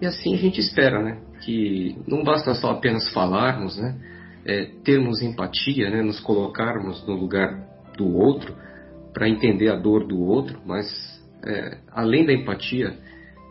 E 0.00 0.06
assim 0.06 0.34
a 0.34 0.38
gente 0.38 0.60
espera, 0.60 1.02
né? 1.02 1.20
Que 1.42 1.96
não 2.06 2.22
basta 2.22 2.54
só 2.54 2.70
apenas 2.70 3.10
falarmos, 3.12 3.76
né? 3.78 3.96
É, 4.44 4.64
termos 4.84 5.22
empatia, 5.22 5.90
né? 5.90 6.02
Nos 6.02 6.20
colocarmos 6.20 7.06
no 7.06 7.14
lugar 7.14 7.66
do 7.96 8.16
outro, 8.16 8.54
para 9.12 9.28
entender 9.28 9.68
a 9.68 9.76
dor 9.76 10.06
do 10.06 10.18
outro, 10.20 10.60
mas 10.64 10.86
é, 11.44 11.78
além 11.92 12.24
da 12.24 12.32
empatia, 12.32 12.96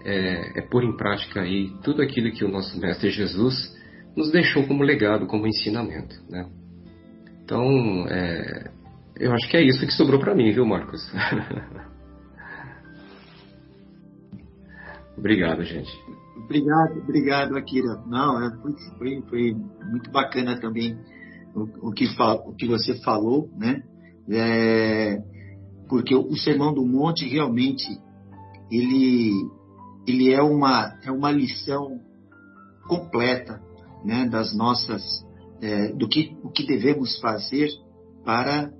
é, 0.05 0.59
é 0.59 0.61
pôr 0.61 0.83
em 0.83 0.95
prática 0.95 1.41
aí 1.41 1.71
tudo 1.83 2.01
aquilo 2.01 2.31
que 2.31 2.45
o 2.45 2.49
nosso 2.49 2.79
Mestre 2.79 3.09
Jesus 3.09 3.77
nos 4.15 4.31
deixou 4.31 4.65
como 4.65 4.83
legado, 4.83 5.27
como 5.27 5.47
ensinamento. 5.47 6.15
Né? 6.29 6.47
Então, 7.43 8.07
é, 8.09 8.71
eu 9.19 9.33
acho 9.33 9.49
que 9.49 9.57
é 9.57 9.61
isso 9.61 9.85
que 9.85 9.93
sobrou 9.93 10.19
para 10.19 10.35
mim, 10.35 10.51
viu, 10.51 10.65
Marcos? 10.65 11.01
obrigado, 15.19 15.63
gente. 15.63 15.91
Obrigado, 16.43 16.97
obrigado, 16.99 17.57
Akira. 17.57 18.01
Não, 18.07 18.43
é, 18.43 18.57
foi, 18.97 19.21
foi 19.29 19.55
muito 19.91 20.09
bacana 20.11 20.59
também 20.59 20.97
o, 21.53 21.89
o, 21.89 21.91
que, 21.91 22.05
o 22.07 22.55
que 22.55 22.67
você 22.67 22.95
falou, 23.01 23.49
né? 23.55 23.83
É, 24.31 25.17
porque 25.87 26.15
o 26.15 26.35
Sermão 26.35 26.73
do 26.73 26.85
Monte 26.85 27.27
realmente 27.27 27.85
ele, 28.71 29.33
ele 30.07 30.31
é, 30.31 30.41
uma, 30.41 30.97
é 31.03 31.11
uma 31.11 31.31
lição 31.31 31.99
completa 32.87 33.59
né, 34.03 34.27
das 34.27 34.55
nossas 34.55 35.03
é, 35.61 35.91
do 35.93 36.07
que 36.07 36.37
o 36.43 36.49
que 36.49 36.65
devemos 36.65 37.19
fazer 37.19 37.69
para 38.23 38.71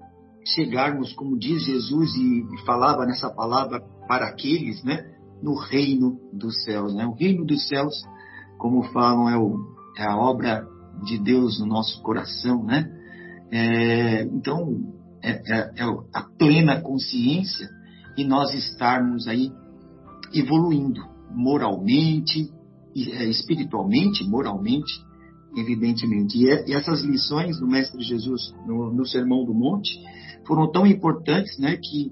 chegarmos, 0.46 1.14
como 1.14 1.38
diz 1.38 1.64
Jesus 1.64 2.16
e, 2.16 2.42
e 2.54 2.66
falava 2.66 3.06
nessa 3.06 3.30
palavra 3.30 3.82
para 4.08 4.28
aqueles, 4.28 4.84
né, 4.84 5.19
no 5.42 5.56
reino 5.56 6.20
dos 6.34 6.64
céus, 6.64 6.94
né? 6.94 7.06
O 7.06 7.14
reino 7.14 7.46
dos 7.46 7.68
céus, 7.68 7.94
como 8.58 8.84
falam, 8.92 9.30
é, 9.30 9.38
o, 9.38 9.58
é 9.98 10.04
a 10.04 10.18
obra 10.18 10.68
de 11.04 11.18
Deus 11.18 11.60
no 11.60 11.66
nosso 11.66 12.02
coração, 12.02 12.64
né? 12.64 12.90
É, 13.52 14.24
então 14.24 14.78
é, 15.24 15.32
é, 15.32 15.72
é 15.78 15.84
a 16.14 16.22
plena 16.38 16.82
consciência 16.82 17.70
e 18.18 18.24
nós 18.24 18.54
estarmos 18.54 19.28
aí 19.28 19.52
evoluindo 20.34 21.02
moralmente, 21.32 22.50
é, 22.96 23.26
espiritualmente, 23.26 24.24
moralmente, 24.28 24.92
evidentemente. 25.56 26.38
E, 26.38 26.50
é, 26.50 26.70
e, 26.70 26.74
essas 26.74 27.02
lições 27.02 27.60
do 27.60 27.68
Mestre 27.68 28.02
Jesus 28.02 28.54
no, 28.66 28.94
no, 28.94 29.06
Sermão 29.06 29.46
do 29.46 29.54
Monte 29.54 29.92
foram 30.46 30.72
tão 30.72 30.86
importantes, 30.86 31.58
né, 31.58 31.78
que 31.78 32.12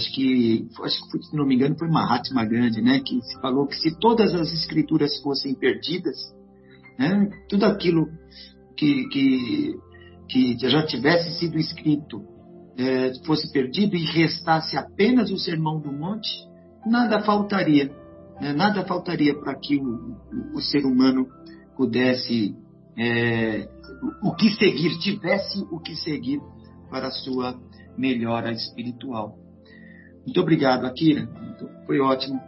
acho 0.00 0.12
que, 0.14 0.66
acho 0.82 1.10
que 1.10 1.22
se 1.22 1.36
não 1.36 1.46
me 1.46 1.54
engano, 1.54 1.76
foi 1.78 1.88
Mahatma 1.88 2.44
Gandhi, 2.44 2.80
né, 2.80 3.00
que 3.00 3.20
falou 3.40 3.66
que 3.66 3.76
se 3.76 3.98
todas 3.98 4.34
as 4.34 4.50
escrituras 4.52 5.20
fossem 5.20 5.54
perdidas, 5.54 6.16
né, 6.98 7.28
tudo 7.48 7.66
aquilo 7.66 8.08
que, 8.76 9.06
que, 9.08 9.74
que 10.28 10.56
já 10.58 10.84
tivesse 10.86 11.38
sido 11.38 11.58
escrito 11.58 12.24
é, 12.78 13.12
fosse 13.26 13.52
perdido 13.52 13.94
e 13.94 14.04
restasse 14.04 14.76
apenas 14.76 15.30
o 15.30 15.38
Sermão 15.38 15.78
do 15.78 15.92
Monte, 15.92 16.30
nada 16.86 17.20
faltaria. 17.20 17.90
Né? 18.40 18.54
Nada 18.54 18.86
faltaria 18.86 19.38
para 19.38 19.54
que 19.54 19.76
o, 19.76 19.84
o, 19.84 20.56
o, 20.56 20.62
ser 20.62 20.86
humano 20.86 21.26
pudesse 21.76 22.54
é, 22.96 23.68
o 24.22 24.34
que 24.34 24.48
seguir, 24.50 24.98
tivesse 24.98 25.62
o 25.70 25.78
que 25.78 25.94
seguir 25.94 26.40
para 26.88 27.08
a 27.08 27.10
sua 27.10 27.54
melhora 27.98 28.50
espiritual. 28.50 29.36
Muito 30.30 30.42
obrigado, 30.42 30.86
Akira. 30.86 31.28
Foi 31.84 31.98
ótimo. 31.98 32.40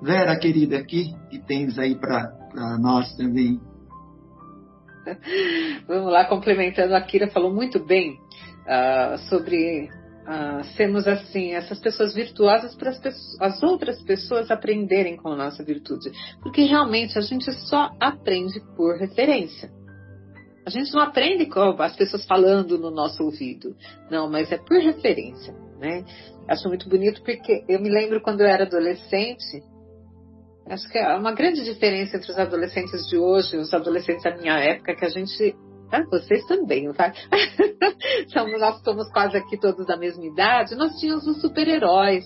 Vera, 0.00 0.38
querida, 0.38 0.78
aqui, 0.78 1.12
que 1.28 1.40
tens 1.40 1.76
aí 1.80 1.96
para 1.96 2.32
nós 2.80 3.12
também? 3.16 3.60
Vamos 5.88 6.12
lá, 6.12 6.26
complementando, 6.26 6.94
a 6.94 6.98
Akira 6.98 7.26
falou 7.26 7.52
muito 7.52 7.84
bem 7.84 8.12
uh, 8.12 9.18
sobre 9.28 9.88
uh, 9.88 10.62
sermos 10.76 11.08
assim, 11.08 11.54
essas 11.54 11.80
pessoas 11.80 12.14
virtuosas 12.14 12.76
para 12.76 12.90
as, 12.90 13.00
as 13.40 13.60
outras 13.64 14.00
pessoas 14.02 14.48
aprenderem 14.48 15.16
com 15.16 15.30
a 15.30 15.36
nossa 15.36 15.64
virtude. 15.64 16.12
Porque 16.40 16.62
realmente 16.62 17.18
a 17.18 17.20
gente 17.20 17.50
só 17.68 17.90
aprende 17.98 18.60
por 18.76 18.96
referência. 18.96 19.72
A 20.66 20.70
gente 20.70 20.92
não 20.92 21.02
aprende 21.02 21.46
com 21.46 21.60
as 21.82 21.94
pessoas 21.94 22.24
falando 22.24 22.78
no 22.78 22.90
nosso 22.90 23.22
ouvido. 23.22 23.76
Não, 24.10 24.30
mas 24.30 24.50
é 24.50 24.56
por 24.56 24.78
referência, 24.78 25.54
né? 25.78 26.04
Acho 26.48 26.68
muito 26.68 26.88
bonito 26.88 27.22
porque 27.22 27.64
eu 27.68 27.80
me 27.80 27.90
lembro 27.90 28.20
quando 28.20 28.40
eu 28.40 28.46
era 28.46 28.64
adolescente, 28.64 29.62
acho 30.66 30.88
que 30.88 30.98
é 30.98 31.14
uma 31.16 31.32
grande 31.32 31.62
diferença 31.64 32.16
entre 32.16 32.30
os 32.30 32.38
adolescentes 32.38 33.06
de 33.08 33.18
hoje 33.18 33.56
e 33.56 33.58
os 33.58 33.72
adolescentes 33.74 34.24
da 34.24 34.36
minha 34.36 34.58
época, 34.58 34.94
que 34.94 35.04
a 35.04 35.10
gente 35.10 35.54
ah, 35.92 36.02
vocês 36.10 36.44
também, 36.46 36.90
tá? 36.92 37.12
somos, 38.32 38.60
nós 38.60 38.82
somos 38.82 39.12
quase 39.12 39.36
aqui 39.36 39.58
todos 39.58 39.86
da 39.86 39.96
mesma 39.96 40.24
idade. 40.24 40.74
Nós 40.74 40.98
tínhamos 40.98 41.26
os 41.26 41.40
super-heróis. 41.40 42.24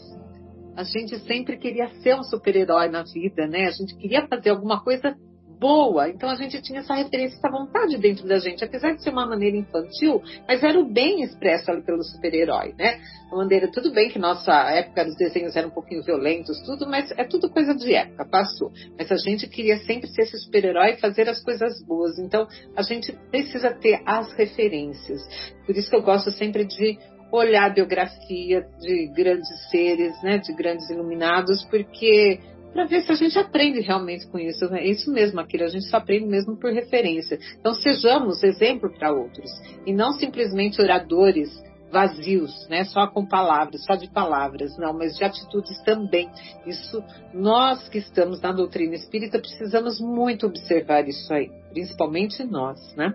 A 0.76 0.84
gente 0.84 1.18
sempre 1.26 1.59
queria 1.59 1.89
ser 2.03 2.14
um 2.14 2.22
super-herói 2.22 2.89
na 2.89 3.03
vida, 3.03 3.47
né? 3.47 3.66
A 3.66 3.72
gente 3.72 3.97
queria 3.97 4.26
fazer 4.26 4.51
alguma 4.51 4.82
coisa 4.82 5.14
boa. 5.59 6.09
Então 6.09 6.29
a 6.29 6.35
gente 6.35 6.61
tinha 6.63 6.81
essa 6.81 6.95
referência, 6.95 7.37
essa 7.37 7.51
vontade 7.51 7.99
dentro 7.99 8.27
da 8.27 8.39
gente, 8.39 8.65
apesar 8.65 8.93
de 8.95 9.03
ser 9.03 9.11
uma 9.11 9.27
maneira 9.27 9.57
infantil, 9.57 10.23
mas 10.47 10.63
era 10.63 10.79
o 10.79 10.85
bem 10.85 11.23
expresso 11.23 11.71
ali 11.71 11.83
pelo 11.83 12.03
super-herói, 12.03 12.75
né? 12.79 13.01
Uma 13.29 13.39
maneira, 13.39 13.71
tudo 13.71 13.93
bem 13.93 14.09
que 14.09 14.19
nossa 14.19 14.53
época 14.71 15.07
os 15.07 15.17
desenhos 15.17 15.55
eram 15.57 15.69
um 15.69 15.73
pouquinho 15.73 16.03
violentos, 16.03 16.61
tudo, 16.63 16.89
mas 16.89 17.11
é 17.13 17.25
tudo 17.25 17.51
coisa 17.51 17.75
de 17.75 17.95
época, 17.95 18.25
passou. 18.25 18.73
Mas 18.97 19.11
a 19.13 19.17
gente 19.17 19.47
queria 19.49 19.79
sempre 19.79 20.09
ser 20.09 20.23
esse 20.23 20.39
super-herói 20.39 20.93
e 20.93 20.97
fazer 20.97 21.29
as 21.29 21.43
coisas 21.43 21.83
boas. 21.85 22.19
Então 22.19 22.47
a 22.77 22.83
gente 22.83 23.13
precisa 23.31 23.71
ter 23.71 24.01
as 24.07 24.33
referências. 24.33 25.21
Por 25.67 25.77
isso 25.77 25.91
que 25.91 25.97
eu 25.97 26.03
gosto 26.03 26.31
sempre 26.31 26.65
de 26.65 26.99
olhar 27.31 27.67
a 27.67 27.75
biografia 27.75 28.67
de 28.81 29.07
grandes 29.09 29.49
seres, 29.71 30.21
né, 30.23 30.39
de 30.39 30.53
grandes 30.55 30.89
iluminados, 30.89 31.63
porque 31.67 32.41
para 32.79 32.87
ver 32.87 33.03
se 33.03 33.11
a 33.11 33.16
gente 33.16 33.37
aprende 33.37 33.81
realmente 33.81 34.24
com 34.29 34.39
isso. 34.39 34.64
É 34.66 34.87
isso 34.87 35.11
mesmo, 35.11 35.41
aquilo 35.41 35.64
a 35.64 35.68
gente 35.68 35.87
só 35.87 35.97
aprende 35.97 36.26
mesmo 36.26 36.57
por 36.57 36.72
referência. 36.72 37.37
Então 37.59 37.74
sejamos 37.74 38.41
exemplo 38.45 38.89
para 38.97 39.11
outros 39.12 39.51
e 39.85 39.93
não 39.93 40.12
simplesmente 40.12 40.81
oradores 40.81 41.51
vazios, 41.91 42.68
né? 42.68 42.85
Só 42.85 43.09
com 43.09 43.26
palavras, 43.26 43.85
só 43.85 43.97
de 43.97 44.09
palavras, 44.09 44.79
não, 44.79 44.93
mas 44.93 45.16
de 45.16 45.24
atitudes 45.24 45.83
também. 45.83 46.31
Isso 46.64 47.03
nós 47.35 47.89
que 47.89 47.99
estamos 47.99 48.41
na 48.41 48.53
doutrina 48.53 48.95
espírita 48.95 49.41
precisamos 49.41 50.01
muito 50.01 50.47
observar 50.47 51.09
isso 51.09 51.35
aí, 51.35 51.51
principalmente 51.70 52.45
nós, 52.45 52.95
né? 52.95 53.12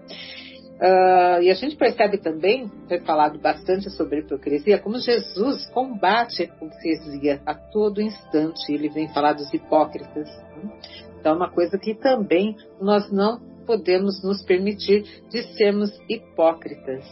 Uh, 0.83 1.41
e 1.41 1.49
a 1.49 1.53
gente 1.53 1.77
percebe 1.77 2.17
também, 2.17 2.69
foi 2.89 2.99
falado 2.99 3.39
bastante 3.39 3.89
sobre 3.89 4.19
hipocrisia, 4.19 4.77
como 4.79 4.99
Jesus 4.99 5.65
combate 5.67 6.41
a 6.41 6.45
hipocrisia 6.45 7.41
a 7.45 7.55
todo 7.55 8.01
instante. 8.01 8.69
Ele 8.69 8.89
vem 8.89 9.07
falar 9.13 9.31
dos 9.31 9.53
hipócritas. 9.53 10.27
Né? 10.57 10.71
Então, 11.17 11.31
é 11.31 11.35
uma 11.37 11.49
coisa 11.49 11.77
que 11.77 11.95
também 11.95 12.57
nós 12.81 13.09
não 13.09 13.39
podemos 13.65 14.21
nos 14.21 14.43
permitir 14.43 15.03
de 15.29 15.43
sermos 15.55 15.89
hipócritas. 16.09 17.05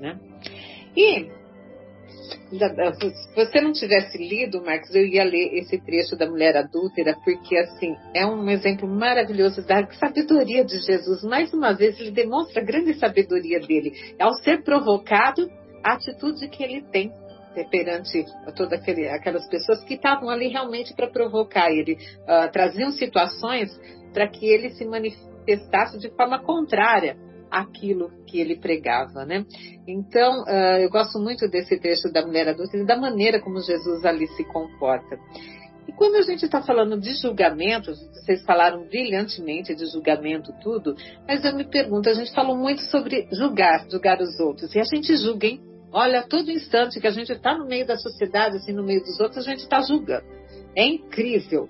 Né? 0.00 0.18
E 0.96 1.30
se 2.58 3.34
você 3.34 3.60
não 3.60 3.72
tivesse 3.72 4.18
lido, 4.18 4.62
Marcos, 4.62 4.94
eu 4.94 5.06
ia 5.06 5.24
ler 5.24 5.54
esse 5.54 5.78
trecho 5.78 6.16
da 6.16 6.28
mulher 6.28 6.56
adúltera, 6.56 7.16
porque 7.24 7.56
assim 7.56 7.96
é 8.14 8.26
um 8.26 8.48
exemplo 8.50 8.86
maravilhoso 8.86 9.66
da 9.66 9.86
sabedoria 9.92 10.64
de 10.64 10.78
Jesus. 10.80 11.22
Mais 11.24 11.52
uma 11.54 11.72
vez, 11.72 11.98
ele 11.98 12.10
demonstra 12.10 12.60
a 12.60 12.64
grande 12.64 12.94
sabedoria 12.94 13.58
dele. 13.60 13.92
Ao 14.18 14.34
ser 14.34 14.62
provocado, 14.62 15.48
a 15.82 15.94
atitude 15.94 16.48
que 16.48 16.62
ele 16.62 16.82
tem 16.92 17.10
perante 17.70 18.24
todas 18.56 18.80
aquelas 18.82 19.46
pessoas 19.48 19.82
que 19.84 19.94
estavam 19.94 20.30
ali 20.30 20.48
realmente 20.48 20.94
para 20.94 21.10
provocar 21.10 21.70
ele. 21.70 21.98
Uh, 22.22 22.50
traziam 22.50 22.90
situações 22.92 23.70
para 24.12 24.28
que 24.28 24.46
ele 24.46 24.70
se 24.70 24.84
manifestasse 24.84 25.98
de 25.98 26.10
forma 26.10 26.42
contrária 26.42 27.16
aquilo 27.52 28.10
que 28.26 28.40
ele 28.40 28.56
pregava, 28.56 29.26
né? 29.26 29.44
Então, 29.86 30.42
uh, 30.44 30.78
eu 30.80 30.88
gosto 30.88 31.18
muito 31.18 31.46
desse 31.48 31.78
trecho 31.78 32.10
da 32.10 32.24
mulher 32.26 32.48
adulta 32.48 32.76
e 32.76 32.86
da 32.86 32.96
maneira 32.96 33.40
como 33.40 33.60
Jesus 33.60 34.04
ali 34.06 34.26
se 34.28 34.42
comporta. 34.44 35.18
E 35.86 35.92
quando 35.92 36.16
a 36.16 36.22
gente 36.22 36.44
está 36.44 36.62
falando 36.62 36.98
de 36.98 37.12
julgamento, 37.20 37.92
vocês 38.14 38.42
falaram 38.44 38.86
brilhantemente 38.86 39.74
de 39.74 39.84
julgamento, 39.86 40.52
tudo, 40.62 40.96
mas 41.28 41.44
eu 41.44 41.54
me 41.54 41.64
pergunto, 41.64 42.08
a 42.08 42.14
gente 42.14 42.32
falou 42.32 42.56
muito 42.56 42.80
sobre 42.82 43.28
julgar, 43.32 43.86
julgar 43.90 44.20
os 44.20 44.40
outros, 44.40 44.74
e 44.74 44.80
a 44.80 44.84
gente 44.84 45.14
julga, 45.16 45.46
hein? 45.46 45.60
Olha, 45.92 46.22
todo 46.22 46.50
instante 46.50 46.98
que 46.98 47.06
a 47.06 47.10
gente 47.10 47.32
está 47.32 47.58
no 47.58 47.66
meio 47.66 47.86
da 47.86 47.98
sociedade, 47.98 48.56
assim, 48.56 48.72
no 48.72 48.82
meio 48.82 49.00
dos 49.00 49.20
outros, 49.20 49.46
a 49.46 49.50
gente 49.50 49.60
está 49.60 49.82
julgando. 49.82 50.24
É 50.74 50.86
incrível. 50.86 51.68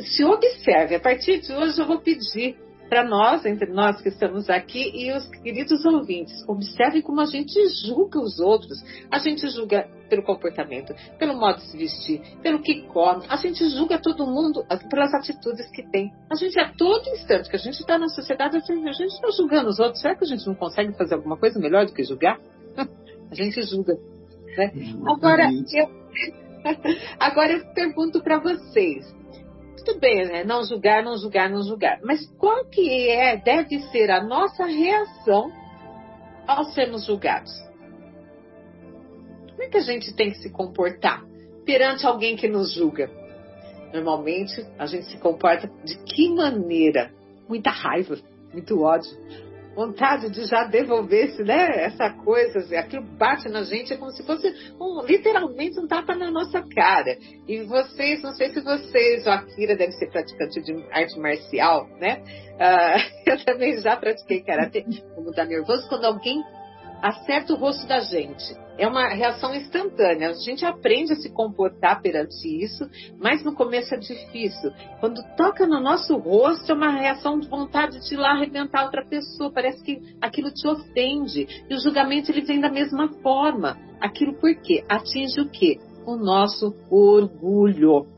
Se 0.00 0.24
observe, 0.24 0.94
a 0.94 1.00
partir 1.00 1.40
de 1.40 1.52
hoje 1.52 1.78
eu 1.78 1.86
vou 1.86 2.00
pedir 2.00 2.56
para 2.94 3.02
nós, 3.02 3.44
entre 3.44 3.72
nós 3.72 4.00
que 4.00 4.08
estamos 4.08 4.48
aqui 4.48 4.92
e 4.94 5.12
os 5.12 5.26
queridos 5.42 5.84
ouvintes. 5.84 6.48
Observem 6.48 7.02
como 7.02 7.20
a 7.20 7.24
gente 7.24 7.52
julga 7.84 8.20
os 8.20 8.38
outros. 8.38 8.78
A 9.10 9.18
gente 9.18 9.48
julga 9.48 9.88
pelo 10.08 10.22
comportamento, 10.22 10.94
pelo 11.18 11.34
modo 11.34 11.56
de 11.56 11.64
se 11.72 11.76
vestir, 11.76 12.22
pelo 12.40 12.62
que 12.62 12.82
come. 12.82 13.26
A 13.28 13.34
gente 13.34 13.68
julga 13.70 14.00
todo 14.00 14.24
mundo 14.24 14.64
pelas 14.88 15.12
atitudes 15.12 15.68
que 15.72 15.82
tem. 15.90 16.12
A 16.30 16.36
gente, 16.36 16.56
a 16.60 16.72
todo 16.72 17.08
instante 17.08 17.50
que 17.50 17.56
a 17.56 17.58
gente 17.58 17.80
está 17.80 17.98
na 17.98 18.06
sociedade, 18.06 18.58
a 18.58 18.60
gente 18.60 19.12
está 19.12 19.28
julgando 19.36 19.70
os 19.70 19.80
outros. 19.80 20.00
Será 20.00 20.14
que 20.14 20.22
a 20.22 20.28
gente 20.28 20.46
não 20.46 20.54
consegue 20.54 20.96
fazer 20.96 21.16
alguma 21.16 21.36
coisa 21.36 21.58
melhor 21.58 21.86
do 21.86 21.92
que 21.92 22.04
julgar? 22.04 22.38
a 22.78 23.34
gente 23.34 23.60
julga. 23.62 23.94
Né? 24.56 24.72
Agora, 25.04 25.50
eu, 25.50 25.90
agora 27.18 27.54
eu 27.54 27.66
pergunto 27.74 28.22
para 28.22 28.38
vocês. 28.38 29.04
Tudo 29.76 29.98
bem, 29.98 30.26
né? 30.26 30.44
Não 30.44 30.64
julgar, 30.64 31.02
não 31.02 31.16
julgar, 31.16 31.50
não 31.50 31.62
julgar. 31.62 32.00
Mas 32.02 32.26
qual 32.38 32.64
que 32.66 33.08
é, 33.08 33.36
deve 33.36 33.80
ser 33.90 34.10
a 34.10 34.22
nossa 34.22 34.64
reação 34.64 35.52
ao 36.46 36.64
sermos 36.66 37.04
julgados? 37.04 37.52
Como 39.50 39.62
é 39.62 39.68
que 39.68 39.76
a 39.76 39.82
gente 39.82 40.14
tem 40.14 40.30
que 40.30 40.38
se 40.38 40.50
comportar 40.50 41.24
perante 41.64 42.06
alguém 42.06 42.36
que 42.36 42.48
nos 42.48 42.72
julga? 42.72 43.10
Normalmente, 43.92 44.66
a 44.78 44.86
gente 44.86 45.06
se 45.06 45.18
comporta 45.18 45.70
de 45.84 45.96
que 45.98 46.28
maneira? 46.28 47.12
Muita 47.48 47.70
raiva, 47.70 48.16
muito 48.52 48.82
ódio, 48.82 49.10
vontade 49.74 50.30
de 50.30 50.44
já 50.44 50.64
devolver-se, 50.64 51.42
né? 51.42 51.84
Essa 51.84 52.10
coisa, 52.10 52.78
aquilo 52.78 53.04
bate 53.18 53.48
na 53.48 53.62
gente, 53.62 53.92
é 53.92 53.96
como 53.96 54.10
se 54.12 54.24
fosse 54.24 54.48
um, 54.80 55.04
literalmente 55.04 55.78
um 55.80 55.86
tapa 55.86 56.14
na 56.14 56.30
nossa 56.30 56.62
cara. 56.62 57.16
E 57.46 57.62
vocês, 57.64 58.22
não 58.22 58.32
sei 58.32 58.52
se 58.52 58.60
vocês, 58.60 59.26
o 59.26 59.30
Akira 59.30 59.76
deve 59.76 59.92
ser 59.92 60.10
praticante 60.10 60.62
de 60.62 60.72
arte 60.92 61.18
marcial, 61.18 61.88
né? 62.00 62.22
Uh, 62.54 63.26
eu 63.30 63.44
também 63.44 63.76
já 63.80 63.96
pratiquei 63.96 64.42
karatê. 64.42 64.84
Como 65.14 65.32
dá 65.32 65.44
nervoso 65.44 65.88
quando 65.88 66.04
alguém 66.04 66.42
acerta 67.04 67.52
o 67.52 67.56
rosto 67.56 67.86
da 67.86 68.00
gente. 68.00 68.56
É 68.78 68.88
uma 68.88 69.08
reação 69.08 69.54
instantânea. 69.54 70.30
A 70.30 70.32
gente 70.32 70.64
aprende 70.64 71.12
a 71.12 71.16
se 71.16 71.30
comportar 71.30 72.00
perante 72.00 72.48
isso, 72.48 72.88
mas 73.20 73.44
no 73.44 73.54
começo 73.54 73.94
é 73.94 73.98
difícil. 73.98 74.70
Quando 75.00 75.22
toca 75.36 75.66
no 75.66 75.80
nosso 75.80 76.16
rosto, 76.16 76.72
é 76.72 76.74
uma 76.74 76.90
reação 76.90 77.38
de 77.38 77.46
vontade 77.46 78.00
de 78.00 78.14
ir 78.14 78.16
lá 78.16 78.30
arrebentar 78.30 78.84
outra 78.84 79.04
pessoa. 79.04 79.52
Parece 79.52 79.84
que 79.84 80.00
aquilo 80.20 80.50
te 80.50 80.66
ofende. 80.66 81.46
E 81.68 81.74
o 81.74 81.78
julgamento 81.78 82.32
ele 82.32 82.40
vem 82.40 82.58
da 82.58 82.70
mesma 82.70 83.08
forma. 83.22 83.78
Aquilo 84.00 84.34
por 84.40 84.54
quê? 84.62 84.82
Atinge 84.88 85.42
o 85.42 85.50
quê? 85.50 85.78
O 86.06 86.16
nosso 86.16 86.74
orgulho. 86.90 88.13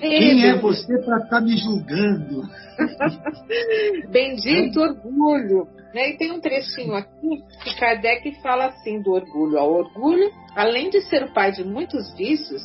Quem 0.00 0.46
é 0.48 0.58
você 0.58 0.98
para 0.98 1.16
estar 1.16 1.28
tá 1.28 1.40
me 1.40 1.56
julgando? 1.56 2.42
Bendito 4.10 4.80
orgulho. 4.80 5.66
Né? 5.94 6.10
E 6.10 6.16
tem 6.16 6.32
um 6.32 6.40
trechinho 6.40 6.94
aqui 6.94 7.42
que 7.64 7.76
Kardec 7.78 8.40
fala 8.42 8.66
assim 8.66 9.02
do 9.02 9.12
orgulho. 9.12 9.58
O 9.58 9.78
orgulho, 9.78 10.30
além 10.54 10.90
de 10.90 11.00
ser 11.02 11.24
o 11.24 11.32
pai 11.32 11.52
de 11.52 11.64
muitos 11.64 12.14
vícios, 12.16 12.62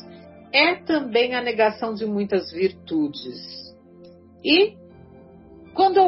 é 0.52 0.76
também 0.76 1.34
a 1.34 1.42
negação 1.42 1.94
de 1.94 2.06
muitas 2.06 2.52
virtudes. 2.52 3.74
E 4.44 4.76
quando 5.74 5.98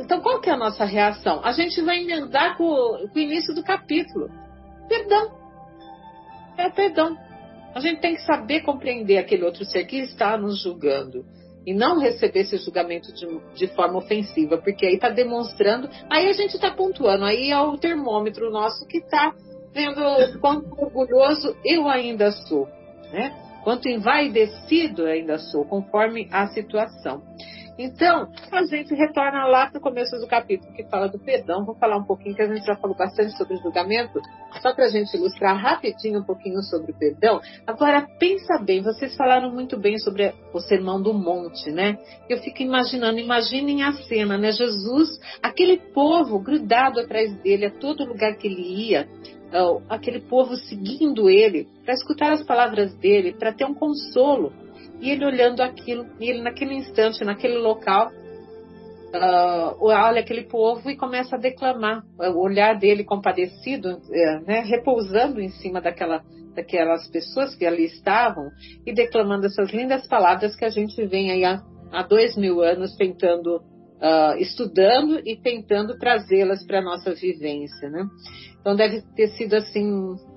então 0.00 0.20
qual 0.20 0.40
que 0.40 0.48
é 0.48 0.54
a 0.54 0.56
nossa 0.56 0.84
reação? 0.84 1.40
A 1.44 1.52
gente 1.52 1.80
vai 1.82 2.00
emendar 2.00 2.56
com, 2.56 2.64
com 2.64 3.18
o 3.18 3.18
início 3.18 3.54
do 3.54 3.62
capítulo. 3.62 4.30
Perdão. 4.88 5.30
É 6.56 6.70
perdão. 6.70 7.16
A 7.74 7.80
gente 7.80 8.00
tem 8.00 8.14
que 8.14 8.22
saber 8.22 8.60
compreender 8.60 9.18
aquele 9.18 9.44
outro 9.44 9.64
ser 9.64 9.84
que 9.84 9.98
está 9.98 10.36
nos 10.36 10.62
julgando 10.62 11.24
e 11.66 11.72
não 11.72 11.98
receber 11.98 12.40
esse 12.40 12.56
julgamento 12.58 13.12
de, 13.14 13.26
de 13.54 13.66
forma 13.68 13.98
ofensiva, 13.98 14.58
porque 14.58 14.84
aí 14.84 14.94
está 14.94 15.08
demonstrando, 15.08 15.88
aí 16.10 16.28
a 16.28 16.32
gente 16.32 16.54
está 16.54 16.70
pontuando, 16.70 17.24
aí 17.24 17.50
é 17.50 17.60
o 17.60 17.78
termômetro 17.78 18.50
nosso 18.50 18.86
que 18.86 18.98
está 18.98 19.32
vendo 19.72 20.00
quanto 20.40 20.68
orgulhoso 20.78 21.56
eu 21.64 21.88
ainda 21.88 22.30
sou, 22.32 22.66
né? 23.12 23.32
Quanto 23.62 23.88
envaidecido 23.88 25.06
ainda 25.06 25.38
sou, 25.38 25.64
conforme 25.64 26.28
a 26.32 26.48
situação. 26.48 27.22
Então, 27.78 28.28
a 28.50 28.64
gente 28.64 28.94
retorna 28.94 29.46
lá 29.46 29.70
para 29.70 29.78
o 29.78 29.82
começo 29.82 30.16
do 30.18 30.26
capítulo 30.26 30.72
que 30.74 30.84
fala 30.84 31.08
do 31.08 31.18
perdão. 31.18 31.64
Vou 31.64 31.74
falar 31.74 31.96
um 31.96 32.04
pouquinho, 32.04 32.34
que 32.34 32.42
a 32.42 32.46
gente 32.46 32.66
já 32.66 32.76
falou 32.76 32.96
bastante 32.96 33.36
sobre 33.36 33.56
julgamento, 33.56 34.20
só 34.60 34.74
para 34.74 34.84
a 34.84 34.88
gente 34.88 35.16
ilustrar 35.16 35.56
rapidinho 35.56 36.20
um 36.20 36.24
pouquinho 36.24 36.62
sobre 36.62 36.92
o 36.92 36.94
perdão. 36.94 37.40
Agora, 37.66 38.06
pensa 38.18 38.58
bem, 38.62 38.82
vocês 38.82 39.16
falaram 39.16 39.50
muito 39.50 39.78
bem 39.78 39.98
sobre 39.98 40.34
o 40.52 40.60
sermão 40.60 41.00
do 41.00 41.14
monte, 41.14 41.70
né? 41.70 41.96
Eu 42.28 42.38
fico 42.38 42.62
imaginando, 42.62 43.18
imaginem 43.18 43.82
a 43.82 43.92
cena, 43.92 44.36
né? 44.36 44.52
Jesus, 44.52 45.18
aquele 45.42 45.78
povo 45.78 46.38
grudado 46.38 47.00
atrás 47.00 47.34
dele, 47.38 47.66
a 47.66 47.70
todo 47.70 48.04
lugar 48.04 48.36
que 48.36 48.46
ele 48.46 48.90
ia, 48.90 49.08
aquele 49.88 50.20
povo 50.20 50.56
seguindo 50.56 51.28
ele, 51.28 51.68
para 51.84 51.94
escutar 51.94 52.32
as 52.32 52.42
palavras 52.42 52.94
dele, 52.96 53.32
para 53.32 53.52
ter 53.52 53.64
um 53.64 53.74
consolo 53.74 54.52
e 55.02 55.10
ele 55.10 55.26
olhando 55.26 55.60
aquilo, 55.60 56.06
e 56.20 56.30
ele 56.30 56.42
naquele 56.42 56.74
instante, 56.74 57.24
naquele 57.24 57.58
local, 57.58 58.12
uh, 59.12 59.76
olha 59.80 60.20
aquele 60.20 60.44
povo 60.44 60.88
e 60.88 60.96
começa 60.96 61.34
a 61.34 61.38
declamar. 61.38 62.04
O 62.16 62.40
olhar 62.40 62.78
dele 62.78 63.02
compadecido, 63.02 63.96
uh, 63.96 64.46
né, 64.46 64.60
repousando 64.60 65.40
em 65.40 65.48
cima 65.48 65.80
daquela, 65.80 66.22
daquelas 66.54 67.08
pessoas 67.08 67.52
que 67.56 67.66
ali 67.66 67.86
estavam 67.86 68.48
e 68.86 68.94
declamando 68.94 69.46
essas 69.46 69.72
lindas 69.72 70.06
palavras 70.06 70.54
que 70.54 70.64
a 70.64 70.70
gente 70.70 71.04
vem 71.04 71.32
aí 71.32 71.44
há, 71.44 71.60
há 71.90 72.04
dois 72.04 72.36
mil 72.36 72.62
anos 72.62 72.94
tentando, 72.94 73.56
uh, 73.56 74.38
estudando 74.38 75.20
e 75.26 75.36
tentando 75.36 75.98
trazê-las 75.98 76.64
para 76.64 76.78
a 76.78 76.84
nossa 76.84 77.12
vivência, 77.12 77.90
né? 77.90 78.06
Então 78.60 78.76
deve 78.76 79.02
ter 79.16 79.26
sido 79.30 79.54
assim 79.54 79.84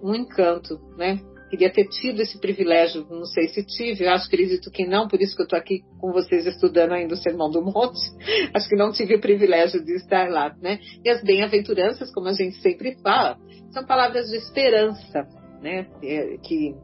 um 0.02 0.16
encanto, 0.16 0.80
né? 0.98 1.20
Queria 1.50 1.72
ter 1.72 1.88
tido 1.88 2.22
esse 2.22 2.40
privilégio, 2.40 3.06
não 3.10 3.26
sei 3.26 3.48
se 3.48 3.64
tive, 3.64 4.06
eu 4.06 4.12
acho 4.12 4.28
acredito 4.28 4.72
que 4.72 4.86
não, 4.86 5.08
por 5.08 5.22
isso 5.22 5.36
que 5.36 5.42
eu 5.42 5.46
estou 5.46 5.58
aqui 5.58 5.84
com 6.00 6.12
vocês 6.12 6.46
estudando 6.46 6.94
ainda 6.94 7.14
o 7.14 7.18
Sermão 7.18 7.50
do 7.50 7.62
Monte, 7.62 8.00
acho 8.54 8.68
que 8.68 8.76
não 8.76 8.92
tive 8.92 9.16
o 9.16 9.22
privilégio 9.22 9.84
de 9.84 9.96
estar 9.96 10.30
lá, 10.30 10.56
né? 10.62 10.80
E 11.04 11.10
as 11.10 11.24
bem-aventuranças, 11.24 12.12
como 12.14 12.28
a 12.28 12.34
gente 12.34 12.58
sempre 12.62 12.98
fala, 13.02 13.38
são 13.72 13.86
palavras 13.86 14.28
de 14.28 14.38
esperança, 14.38 15.28
né? 15.62 15.88
É, 16.04 16.38
que 16.38 16.76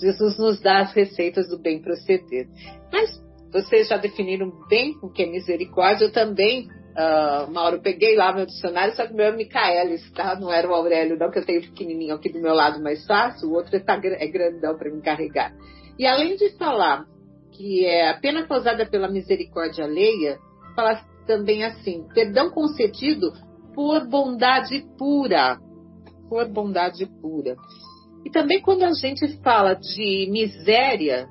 Jesus 0.00 0.38
nos 0.38 0.60
dá 0.60 0.80
as 0.80 0.92
receitas 0.92 1.48
do 1.48 1.58
bem 1.58 1.80
proceder. 1.80 2.46
Mas 2.92 3.20
vocês 3.52 3.88
já 3.88 3.96
definiram 3.96 4.52
bem 4.68 4.94
o 5.02 5.10
que 5.10 5.22
é 5.22 5.26
misericórdia, 5.26 6.04
eu 6.04 6.12
também 6.12 6.68
Uh, 6.98 7.48
Mauro, 7.52 7.80
peguei 7.80 8.16
lá 8.16 8.32
meu 8.32 8.44
dicionário, 8.44 8.92
só 8.96 9.06
que 9.06 9.14
meu 9.14 9.26
é 9.26 9.30
Micaelis, 9.30 10.10
tá? 10.10 10.34
Não 10.34 10.52
era 10.52 10.68
o 10.68 10.74
Aurélio, 10.74 11.16
não, 11.16 11.30
que 11.30 11.38
eu 11.38 11.46
tenho 11.46 11.60
pequenininho 11.60 12.12
aqui 12.12 12.28
do 12.28 12.40
meu 12.40 12.52
lado 12.52 12.82
mais 12.82 13.06
fácil, 13.06 13.48
o 13.48 13.54
outro 13.54 13.76
é, 13.76 13.78
tá, 13.78 14.00
é 14.02 14.26
grandão 14.26 14.76
para 14.76 14.90
me 14.90 15.00
carregar. 15.00 15.54
E 15.96 16.04
além 16.04 16.34
de 16.34 16.50
falar 16.56 17.04
que 17.52 17.86
é 17.86 18.10
a 18.10 18.18
pena 18.18 18.48
causada 18.48 18.84
pela 18.84 19.08
misericórdia 19.08 19.84
alheia, 19.84 20.40
fala 20.74 21.00
também 21.24 21.62
assim, 21.62 22.04
perdão 22.12 22.50
concedido 22.50 23.32
por 23.76 24.04
bondade 24.08 24.84
pura. 24.98 25.56
Por 26.28 26.48
bondade 26.48 27.06
pura. 27.22 27.54
E 28.24 28.30
também 28.30 28.60
quando 28.60 28.82
a 28.82 28.92
gente 28.92 29.40
fala 29.40 29.74
de 29.74 30.28
miséria, 30.32 31.28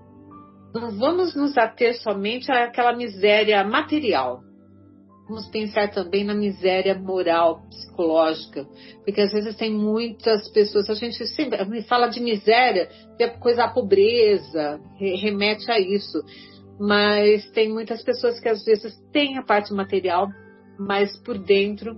não 0.74 0.98
vamos 0.98 1.36
nos 1.36 1.58
ater 1.58 2.02
somente 2.02 2.50
àquela 2.50 2.96
miséria 2.96 3.62
material 3.66 4.47
vamos 5.28 5.48
pensar 5.48 5.92
também 5.92 6.24
na 6.24 6.34
miséria 6.34 6.98
moral, 6.98 7.62
psicológica, 7.70 8.66
porque 9.04 9.22
às 9.22 9.32
vezes 9.32 9.56
tem 9.56 9.72
muitas 9.72 10.50
pessoas, 10.50 10.90
a 10.90 10.94
gente 10.94 11.26
sempre 11.28 11.64
me 11.66 11.82
fala 11.84 12.08
de 12.08 12.20
miséria, 12.20 12.90
é 13.20 13.28
coisa 13.28 13.66
a 13.66 13.70
pobreza, 13.70 14.80
remete 14.98 15.70
a 15.70 15.80
isso, 15.80 16.24
mas 16.80 17.50
tem 17.52 17.70
muitas 17.70 18.04
pessoas 18.04 18.40
que 18.40 18.48
às 18.48 18.64
vezes 18.64 18.96
têm 19.12 19.38
a 19.38 19.44
parte 19.44 19.74
material, 19.74 20.28
mas 20.80 21.18
por 21.18 21.38
dentro 21.38 21.96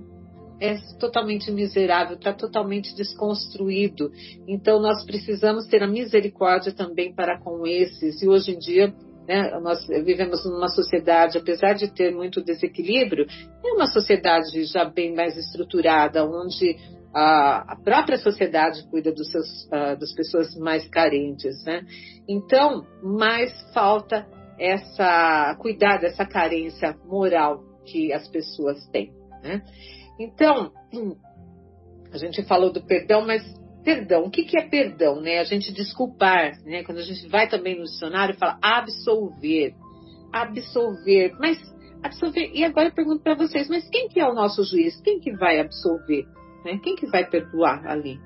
é 0.60 0.76
totalmente 1.00 1.52
miserável, 1.52 2.16
está 2.16 2.34
totalmente 2.34 2.94
desconstruído. 2.96 4.12
Então 4.48 4.82
nós 4.82 5.06
precisamos 5.06 5.68
ter 5.68 5.82
a 5.84 5.88
misericórdia 5.88 6.74
também 6.74 7.14
para 7.14 7.40
com 7.40 7.66
esses, 7.66 8.22
e 8.22 8.28
hoje 8.28 8.52
em 8.56 8.60
dia 8.60 8.94
né? 9.30 9.60
Nós 9.60 9.86
vivemos 9.86 10.44
numa 10.44 10.70
sociedade, 10.70 11.38
apesar 11.38 11.74
de 11.74 11.94
ter 11.94 12.12
muito 12.12 12.44
desequilíbrio, 12.44 13.28
é 13.64 13.74
uma 13.74 13.86
sociedade 13.86 14.64
já 14.64 14.86
bem 14.86 15.14
mais 15.14 15.38
estruturada, 15.38 16.26
onde 16.26 16.76
a, 17.14 17.78
própria 17.84 18.18
sociedade 18.18 18.82
cuida 18.90 19.12
dos 19.12 19.32
seus, 19.32 19.66
uh, 19.66 20.00
das 20.00 20.12
pessoas 20.16 20.56
mais 20.56 20.90
carentes. 20.90 21.64
Né? 21.64 21.86
Então, 22.28 22.88
mais 23.04 23.54
falta 23.72 24.28
essa 24.58 25.56
cuidar 25.60 25.98
dessa 25.98 26.26
carência 26.26 26.98
moral 27.06 27.62
que 27.86 28.12
as 28.12 28.28
pessoas 28.28 28.84
têm. 28.88 29.14
Né? 29.44 29.62
Então, 30.20 30.72
a 32.12 32.18
gente 32.18 32.42
falou 32.46 32.74
do 32.74 32.82
perdão, 32.82 33.28
mas 33.28 33.44
perdão. 33.90 34.26
O 34.26 34.30
que, 34.30 34.44
que 34.44 34.56
é 34.56 34.70
perdão? 34.70 35.20
Né? 35.20 35.40
A 35.40 35.44
gente 35.44 35.74
desculpar, 35.74 36.62
né? 36.64 36.84
quando 36.84 37.00
a 37.00 37.04
gente 37.04 37.28
vai 37.28 37.50
também 37.50 37.76
no 37.76 37.86
dicionário, 37.86 38.38
fala 38.38 38.60
absolver. 38.62 39.74
Absolver. 40.32 41.36
Mas 41.40 41.58
absolver. 42.04 42.52
E 42.54 42.64
agora 42.64 42.90
eu 42.90 42.94
pergunto 42.94 43.24
para 43.24 43.34
vocês, 43.34 43.68
mas 43.68 43.90
quem 43.90 44.08
que 44.08 44.20
é 44.20 44.28
o 44.28 44.36
nosso 44.36 44.64
juiz? 44.64 45.02
Quem 45.02 45.20
que 45.20 45.32
vai 45.32 45.60
absolver? 45.60 46.28
Né? 46.64 46.80
Quem 46.84 46.96
que 46.96 47.08
vai 47.08 47.28
perdoar 47.28 47.88
ali? 47.88 48.20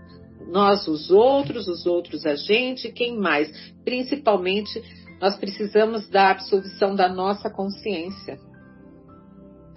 Nós, 0.48 0.86
os 0.86 1.10
outros, 1.10 1.70
os 1.70 1.86
outros 1.86 2.26
a 2.26 2.36
gente, 2.36 2.92
quem 2.92 3.18
mais? 3.18 3.50
Principalmente, 3.86 4.84
nós 5.22 5.38
precisamos 5.38 6.10
da 6.10 6.32
absolvição 6.32 6.94
da 6.94 7.08
nossa 7.08 7.50
consciência. 7.50 8.38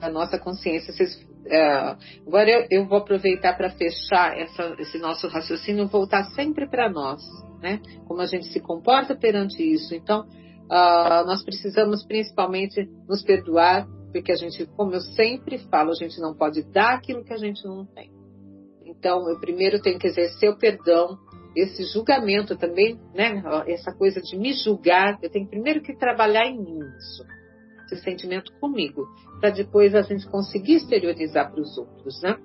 Da 0.00 0.10
nossa 0.10 0.36
consciência. 0.36 0.92
Vocês 0.92 1.24
é, 1.48 1.96
agora 2.26 2.50
eu, 2.50 2.66
eu, 2.70 2.86
vou 2.86 2.98
aproveitar 2.98 3.56
para 3.56 3.70
fechar 3.70 4.36
essa, 4.38 4.74
esse 4.78 4.98
nosso 4.98 5.28
raciocínio, 5.28 5.88
voltar 5.88 6.24
sempre 6.30 6.68
para 6.68 6.88
nós, 6.88 7.22
né? 7.60 7.80
Como 8.06 8.20
a 8.20 8.26
gente 8.26 8.46
se 8.52 8.60
comporta 8.60 9.14
perante 9.14 9.62
isso. 9.62 9.94
Então, 9.94 10.22
uh, 10.22 11.26
nós 11.26 11.44
precisamos 11.44 12.04
principalmente 12.04 12.88
nos 13.08 13.22
perdoar, 13.22 13.86
porque 14.12 14.32
a 14.32 14.36
gente, 14.36 14.66
como 14.76 14.92
eu 14.92 15.00
sempre 15.00 15.58
falo, 15.70 15.90
a 15.90 15.94
gente 15.94 16.20
não 16.20 16.34
pode 16.34 16.62
dar 16.62 16.94
aquilo 16.94 17.24
que 17.24 17.32
a 17.32 17.38
gente 17.38 17.64
não 17.64 17.84
tem. 17.86 18.10
Então, 18.84 19.28
eu 19.28 19.38
primeiro 19.38 19.80
tenho 19.80 19.98
que 19.98 20.06
exercer 20.06 20.50
o 20.50 20.58
perdão, 20.58 21.18
esse 21.54 21.84
julgamento 21.84 22.56
também, 22.56 23.00
né? 23.14 23.42
Essa 23.66 23.92
coisa 23.92 24.20
de 24.20 24.36
me 24.36 24.52
julgar, 24.52 25.18
eu 25.22 25.30
tenho 25.30 25.48
primeiro 25.48 25.80
que 25.80 25.96
trabalhar 25.96 26.46
em 26.46 26.58
mim 26.58 26.78
isso 26.98 27.35
esse 27.86 28.02
sentimento 28.02 28.52
comigo, 28.60 29.06
para 29.40 29.50
depois 29.50 29.94
a 29.94 30.02
gente 30.02 30.26
conseguir 30.28 30.76
exteriorizar 30.76 31.50
para 31.50 31.60
os 31.60 31.76
outros, 31.78 32.20
né? 32.22 32.36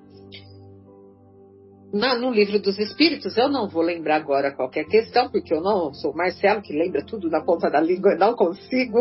Na, 1.94 2.16
no 2.16 2.32
livro 2.32 2.58
dos 2.58 2.80
Espíritos, 2.80 3.36
eu 3.36 3.50
não 3.50 3.68
vou 3.68 3.82
lembrar 3.82 4.16
agora 4.16 4.56
qualquer 4.56 4.86
questão, 4.86 5.30
porque 5.30 5.54
eu 5.54 5.60
não 5.60 5.94
sou 5.94 6.16
Marcelo, 6.16 6.62
que 6.62 6.72
lembra 6.72 7.06
tudo 7.06 7.30
na 7.30 7.44
ponta 7.44 7.70
da 7.70 7.82
língua, 7.82 8.16
não 8.16 8.34
consigo 8.34 9.00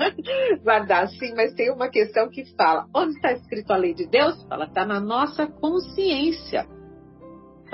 guardar 0.64 1.04
assim, 1.04 1.34
mas 1.34 1.52
tem 1.52 1.70
uma 1.70 1.88
questão 1.88 2.30
que 2.30 2.46
fala: 2.56 2.86
onde 2.94 3.16
está 3.16 3.32
escrito 3.32 3.70
a 3.72 3.76
lei 3.76 3.92
de 3.92 4.06
Deus? 4.06 4.42
Fala, 4.44 4.64
está 4.64 4.86
na 4.86 5.00
nossa 5.00 5.46
consciência. 5.46 6.66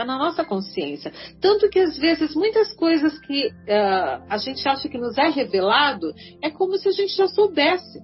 Está 0.01 0.07
na 0.11 0.18
nossa 0.18 0.42
consciência. 0.42 1.12
Tanto 1.42 1.68
que 1.68 1.78
às 1.78 1.98
vezes 1.98 2.34
muitas 2.34 2.72
coisas 2.72 3.18
que 3.18 3.48
uh, 3.48 4.24
a 4.30 4.38
gente 4.38 4.66
acha 4.66 4.88
que 4.88 4.96
nos 4.96 5.18
é 5.18 5.28
revelado 5.28 6.11
é 6.42 6.48
como 6.48 6.78
se 6.78 6.88
a 6.88 6.92
gente 6.92 7.14
já 7.14 7.28
soubesse. 7.28 8.01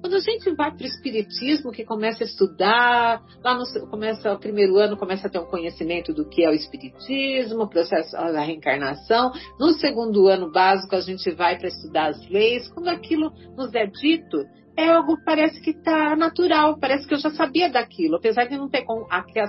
Quando 0.00 0.14
a 0.14 0.20
gente 0.20 0.54
vai 0.54 0.70
para 0.70 0.84
o 0.84 0.86
Espiritismo, 0.86 1.72
que 1.72 1.84
começa 1.84 2.22
a 2.22 2.26
estudar, 2.26 3.20
lá 3.42 3.54
no 3.54 3.88
começa, 3.88 4.32
o 4.32 4.38
primeiro 4.38 4.76
ano 4.76 4.96
começa 4.96 5.26
a 5.26 5.30
ter 5.30 5.40
um 5.40 5.46
conhecimento 5.46 6.12
do 6.14 6.28
que 6.28 6.44
é 6.44 6.48
o 6.48 6.54
Espiritismo, 6.54 7.62
o 7.62 7.68
processo 7.68 8.12
da 8.12 8.40
reencarnação. 8.40 9.32
No 9.58 9.72
segundo 9.72 10.28
ano 10.28 10.52
básico, 10.52 10.94
a 10.94 11.00
gente 11.00 11.30
vai 11.32 11.58
para 11.58 11.68
estudar 11.68 12.10
as 12.10 12.28
leis. 12.28 12.68
Quando 12.68 12.88
aquilo 12.88 13.32
nos 13.56 13.74
é 13.74 13.86
dito, 13.86 14.38
é 14.76 14.88
algo 14.88 15.18
parece 15.24 15.60
que 15.60 15.70
está 15.70 16.14
natural, 16.14 16.78
parece 16.78 17.04
que 17.06 17.14
eu 17.14 17.18
já 17.18 17.30
sabia 17.30 17.68
daquilo, 17.68 18.16
apesar 18.16 18.44
de 18.44 18.56
não 18.56 18.68
ter 18.68 18.86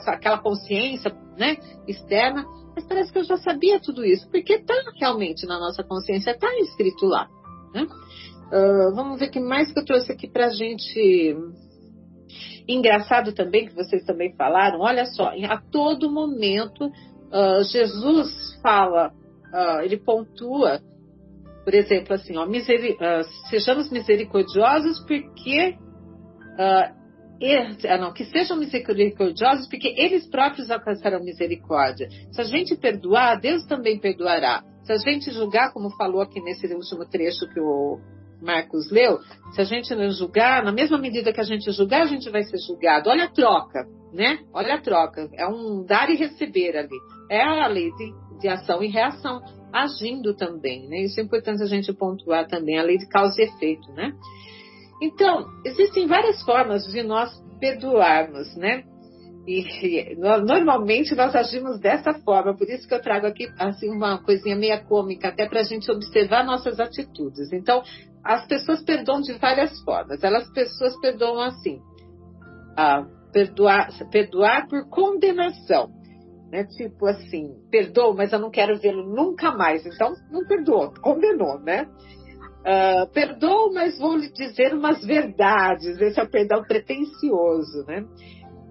aquela 0.08 0.40
consciência 0.40 1.16
né, 1.38 1.58
externa, 1.88 2.44
mas 2.76 2.84
parece 2.88 3.14
que 3.14 3.20
eu 3.20 3.24
já 3.24 3.38
sabia 3.38 3.80
tudo 3.80 4.04
isso, 4.04 4.28
porque 4.32 4.54
está 4.54 4.74
realmente 5.00 5.46
na 5.46 5.60
nossa 5.60 5.84
consciência, 5.84 6.32
está 6.32 6.48
escrito 6.58 7.06
lá. 7.06 7.30
Né? 7.76 7.86
Uh, 8.52 8.96
vamos 8.96 9.20
ver 9.20 9.28
o 9.28 9.32
que 9.32 9.40
mais 9.40 9.72
que 9.72 9.80
eu 9.80 9.86
trouxe 9.86 10.12
aqui 10.12 10.28
para 10.28 10.50
gente. 10.50 11.36
Engraçado 12.68 13.34
também 13.34 13.66
que 13.66 13.76
vocês 13.76 14.04
também 14.04 14.36
falaram, 14.36 14.80
olha 14.82 15.06
só, 15.06 15.32
a 15.50 15.58
todo 15.72 16.12
momento 16.12 16.86
uh, 16.86 17.64
Jesus 17.72 18.60
fala, 18.62 19.12
uh, 19.52 19.82
ele 19.82 19.98
pontua 19.98 20.80
por 21.70 21.76
exemplo, 21.76 22.16
assim, 22.16 22.36
ó, 22.36 22.48
miseri 22.48 22.98
sejamos 23.52 23.92
misericordiosos 23.92 25.06
porque. 25.06 25.78
Ah, 26.58 26.92
não, 28.00 28.12
que 28.12 28.26
sejam 28.26 28.58
misericordiosos 28.58 29.68
porque 29.70 29.94
eles 29.96 30.28
próprios 30.28 30.72
alcançarão 30.72 31.24
misericórdia. 31.24 32.10
Se 32.32 32.42
a 32.42 32.44
gente 32.44 32.76
perdoar, 32.76 33.40
Deus 33.40 33.68
também 33.68 34.00
perdoará. 34.00 34.64
Se 34.84 34.92
a 34.92 34.98
gente 34.98 35.32
julgar, 35.32 35.72
como 35.72 35.96
falou 35.96 36.22
aqui 36.22 36.42
nesse 36.42 36.66
último 36.74 37.06
trecho 37.08 37.48
que 37.54 37.60
o 37.60 38.00
Marcos 38.42 38.90
leu, 38.92 39.20
se 39.52 39.62
a 39.62 39.64
gente 39.64 39.94
não 39.94 40.10
julgar, 40.12 40.64
na 40.64 40.72
mesma 40.72 40.98
medida 40.98 41.34
que 41.34 41.42
a 41.42 41.44
gente 41.44 41.72
julgar, 41.72 42.02
a 42.02 42.06
gente 42.06 42.30
vai 42.30 42.44
ser 42.44 42.58
julgado. 42.58 43.10
Olha 43.10 43.26
a 43.26 43.30
troca, 43.30 43.86
né? 44.14 44.40
Olha 44.54 44.76
a 44.76 44.82
troca. 44.82 45.30
É 45.34 45.48
um 45.48 45.84
dar 45.86 46.10
e 46.10 46.16
receber 46.16 46.78
ali. 46.78 46.98
É 47.30 47.42
a 47.42 47.68
lei 47.68 47.92
de, 47.92 48.14
de 48.40 48.48
ação 48.48 48.82
e 48.82 48.88
reação 48.88 49.42
agindo 49.74 50.36
também, 50.36 50.88
né? 50.88 51.04
Isso 51.04 51.20
é 51.20 51.24
importante 51.24 51.62
a 51.62 51.68
gente 51.68 51.94
pontuar 51.94 52.48
também, 52.48 52.80
a 52.80 52.84
lei 52.84 52.98
de 52.98 53.08
causa 53.08 53.42
e 53.42 53.46
efeito, 53.46 53.92
né? 53.94 54.12
Então, 55.02 55.46
existem 55.66 56.08
várias 56.08 56.42
formas 56.44 56.84
de 56.86 57.04
nós 57.04 57.32
perdoarmos, 57.60 58.56
né? 58.56 58.84
E, 59.48 60.16
normalmente 60.16 61.16
nós 61.16 61.34
agimos 61.34 61.80
dessa 61.80 62.14
forma, 62.14 62.56
por 62.56 62.70
isso 62.70 62.88
que 62.88 62.94
eu 62.94 63.02
trago 63.02 63.26
aqui 63.26 63.48
assim 63.58 63.90
uma 63.90 64.22
coisinha 64.22 64.56
meia 64.56 64.78
cômica, 64.84 65.30
até 65.30 65.48
para 65.48 65.62
a 65.62 65.64
gente 65.64 65.90
observar 65.90 66.46
nossas 66.46 66.80
atitudes. 66.80 67.52
Então, 67.52 67.82
as 68.24 68.46
pessoas 68.48 68.84
perdoam 68.84 69.22
de 69.22 69.34
várias 69.34 69.80
formas. 69.82 70.24
Elas 70.24 70.50
pessoas 70.52 71.00
perdoam 71.00 71.42
assim, 71.42 71.82
ah, 72.78 73.06
perdoar, 73.32 73.90
perdoar 74.12 74.68
por 74.68 74.88
condenação. 74.90 75.90
Né? 76.52 76.64
Tipo 76.66 77.06
assim, 77.06 77.56
perdoa, 77.70 78.14
mas 78.16 78.34
eu 78.34 78.40
não 78.40 78.50
quero 78.50 78.78
vê-lo 78.80 79.04
nunca 79.04 79.52
mais. 79.52 79.86
Então, 79.86 80.14
não 80.32 80.46
perdoou, 80.46 80.92
condenou, 81.02 81.60
né? 81.60 81.88
Uh, 82.60 83.10
perdoa, 83.14 83.72
mas 83.74 83.98
vou 83.98 84.18
lhe 84.18 84.32
dizer 84.32 84.74
umas 84.74 85.06
verdades. 85.06 86.00
Esse 86.02 86.20
é 86.20 86.24
o 86.24 86.30
perdão 86.30 86.64
pretencioso, 86.64 87.86
né? 87.88 88.04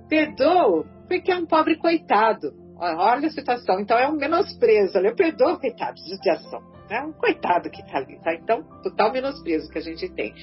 Perdoa 0.08 0.84
porque 1.08 1.32
é 1.32 1.36
um 1.36 1.46
pobre 1.46 1.76
coitado. 1.76 2.52
Olha 2.78 3.26
a 3.26 3.30
situação. 3.30 3.80
Então, 3.80 3.98
é 3.98 4.06
um 4.08 4.16
menosprezo. 4.16 4.98
Eu 4.98 5.16
perdoo, 5.16 5.58
coitado, 5.58 5.98
judiação. 6.08 6.60
É 6.90 7.02
um 7.02 7.12
coitado 7.12 7.70
que 7.70 7.82
está 7.82 7.98
ali, 7.98 8.18
tá? 8.20 8.34
Então, 8.34 8.62
total 8.82 9.12
menosprezo 9.12 9.70
que 9.70 9.78
a 9.78 9.82
gente 9.82 10.08
tem. 10.14 10.34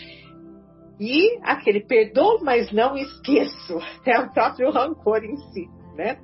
E 0.99 1.39
aquele 1.43 1.81
perdoa, 1.81 2.39
mas 2.43 2.71
não 2.71 2.95
esqueço. 2.95 3.79
É 4.05 4.19
o 4.19 4.31
próprio 4.31 4.71
rancor 4.71 5.23
em 5.23 5.35
si 5.51 5.67
né? 5.95 6.17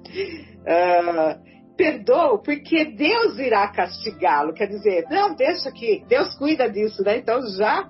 Uh, 0.61 1.76
perdoa 1.76 2.41
porque 2.43 2.86
Deus 2.86 3.39
irá 3.39 3.67
castigá-lo. 3.69 4.53
Quer 4.53 4.67
dizer, 4.67 5.05
não, 5.09 5.34
deixa 5.36 5.72
que 5.72 6.03
Deus 6.07 6.38
cuida 6.38 6.69
disso, 6.69 7.01
né? 7.03 7.17
Então 7.17 7.41
já 7.57 7.89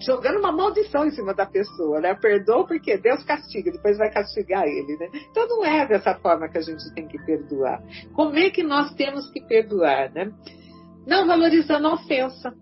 jogando 0.00 0.38
uma 0.38 0.52
maldição 0.52 1.06
em 1.06 1.10
cima 1.10 1.32
da 1.34 1.46
pessoa, 1.46 2.00
né? 2.00 2.14
Perdoa 2.14 2.66
porque 2.66 2.96
Deus 2.98 3.24
castiga, 3.24 3.70
depois 3.70 3.96
vai 3.98 4.10
castigar 4.10 4.64
ele, 4.64 4.96
né? 4.96 5.08
Então 5.30 5.46
não 5.48 5.64
é 5.64 5.86
dessa 5.86 6.14
forma 6.16 6.48
que 6.48 6.58
a 6.58 6.62
gente 6.62 6.92
tem 6.94 7.06
que 7.08 7.18
perdoar. 7.24 7.82
Como 8.14 8.36
é 8.36 8.50
que 8.50 8.62
nós 8.62 8.92
temos 8.94 9.30
que 9.30 9.40
perdoar, 9.40 10.12
né? 10.12 10.30
Não 11.06 11.26
valorizando 11.26 11.88
a 11.88 11.94
ofensa. 11.94 12.52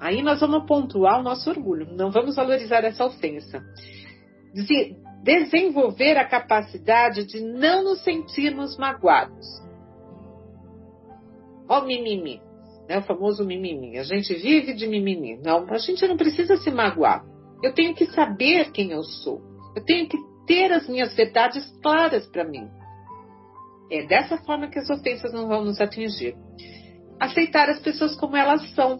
Aí 0.00 0.22
nós 0.22 0.40
vamos 0.40 0.66
pontuar 0.66 1.20
o 1.20 1.22
nosso 1.22 1.48
orgulho, 1.48 1.86
não 1.94 2.10
vamos 2.10 2.36
valorizar 2.36 2.84
essa 2.84 3.04
ofensa. 3.04 3.62
Desenvolver 5.22 6.18
a 6.18 6.24
capacidade 6.24 7.24
de 7.24 7.40
não 7.40 7.84
nos 7.84 8.02
sentirmos 8.02 8.76
magoados. 8.76 9.46
Ó 11.68 11.80
o 11.80 11.86
mimimi, 11.86 12.40
né? 12.88 12.98
o 12.98 13.02
famoso 13.02 13.44
mimimi. 13.44 13.98
A 13.98 14.04
gente 14.04 14.34
vive 14.34 14.74
de 14.74 14.86
mimimi. 14.86 15.40
Não, 15.42 15.66
a 15.70 15.78
gente 15.78 16.06
não 16.06 16.16
precisa 16.16 16.56
se 16.58 16.70
magoar. 16.70 17.24
Eu 17.62 17.72
tenho 17.72 17.94
que 17.94 18.06
saber 18.06 18.70
quem 18.72 18.90
eu 18.90 19.02
sou. 19.02 19.40
Eu 19.74 19.82
tenho 19.84 20.06
que 20.06 20.18
ter 20.46 20.70
as 20.72 20.86
minhas 20.86 21.14
verdades 21.14 21.64
claras 21.82 22.26
para 22.26 22.44
mim. 22.44 22.68
É 23.90 24.06
dessa 24.06 24.36
forma 24.38 24.68
que 24.68 24.78
as 24.78 24.90
ofensas 24.90 25.32
não 25.32 25.48
vão 25.48 25.64
nos 25.64 25.80
atingir. 25.80 26.36
Aceitar 27.20 27.68
as 27.68 27.80
pessoas 27.80 28.14
como 28.16 28.36
elas 28.36 28.74
são. 28.74 28.98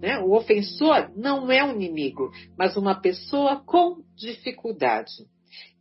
Né? 0.00 0.18
O 0.18 0.32
ofensor 0.32 1.10
não 1.16 1.50
é 1.50 1.64
um 1.64 1.72
inimigo, 1.72 2.30
mas 2.58 2.76
uma 2.76 2.94
pessoa 2.94 3.62
com 3.64 4.02
dificuldade. 4.16 5.12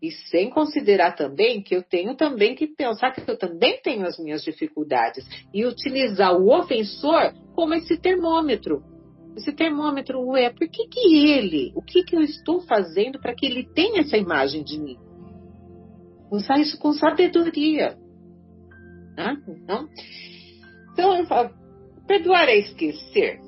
E 0.01 0.12
sem 0.12 0.49
considerar 0.49 1.16
também 1.16 1.62
que 1.62 1.76
eu 1.76 1.84
tenho 1.84 2.16
também 2.16 2.56
que 2.56 2.68
pensar 2.68 3.12
que 3.12 3.30
eu 3.30 3.38
também 3.38 3.80
tenho 3.82 4.06
as 4.06 4.18
minhas 4.20 4.43
dificuldades 4.43 5.26
e 5.53 5.66
utilizar 5.66 6.34
o 6.34 6.49
ofensor 6.49 7.34
como 7.53 7.74
esse 7.74 7.97
termômetro. 7.97 8.84
Esse 9.36 9.51
termômetro, 9.51 10.26
ué, 10.28 10.49
por 10.49 10.68
que, 10.70 10.88
que 10.88 11.28
ele, 11.30 11.74
o 11.76 11.82
que, 11.82 12.03
que 12.03 12.16
eu 12.16 12.22
estou 12.22 12.62
fazendo 12.62 13.20
para 13.20 13.36
que 13.36 13.45
ele 13.45 13.68
tenha 13.74 14.01
essa 14.01 14.16
imagem 14.16 14.64
de 14.64 14.80
mim? 14.80 14.97
Usar 16.32 16.58
isso 16.60 16.78
com 16.80 16.93
sabedoria. 16.93 17.97
Né? 19.18 19.38
Então, 19.47 19.89
então 20.96 21.16
eu 21.16 21.26
falo, 21.28 21.52
perdoar 22.08 22.48
é 22.48 22.58
esquecer 22.58 23.39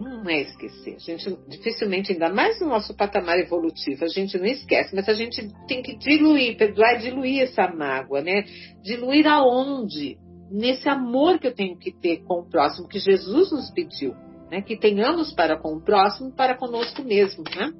não 0.00 0.28
é 0.28 0.42
esquecer. 0.42 0.96
A 0.96 0.98
gente 0.98 1.38
dificilmente, 1.48 2.12
ainda 2.12 2.28
mais 2.28 2.60
no 2.60 2.68
nosso 2.68 2.94
patamar 2.94 3.38
evolutivo, 3.38 4.04
a 4.04 4.08
gente 4.08 4.38
não 4.38 4.46
esquece, 4.46 4.94
mas 4.94 5.08
a 5.08 5.14
gente 5.14 5.48
tem 5.66 5.82
que 5.82 5.96
diluir, 5.96 6.56
perdoar 6.56 6.96
e 6.96 6.98
diluir 6.98 7.42
essa 7.42 7.68
mágoa, 7.68 8.20
né? 8.20 8.44
Diluir 8.82 9.26
aonde? 9.26 10.18
Nesse 10.50 10.88
amor 10.88 11.38
que 11.38 11.46
eu 11.46 11.54
tenho 11.54 11.76
que 11.76 11.92
ter 11.92 12.18
com 12.24 12.40
o 12.40 12.48
próximo, 12.48 12.88
que 12.88 12.98
Jesus 12.98 13.50
nos 13.50 13.70
pediu, 13.70 14.14
né? 14.50 14.60
Que 14.62 14.76
tenhamos 14.76 15.32
para 15.32 15.56
com 15.58 15.74
o 15.74 15.80
próximo, 15.80 16.32
para 16.32 16.56
conosco 16.56 17.02
mesmo, 17.02 17.42
né? 17.56 17.72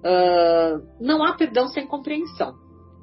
Uh, 0.00 0.82
não 1.00 1.22
há 1.22 1.34
perdão 1.34 1.68
sem 1.68 1.86
compreensão. 1.86 2.54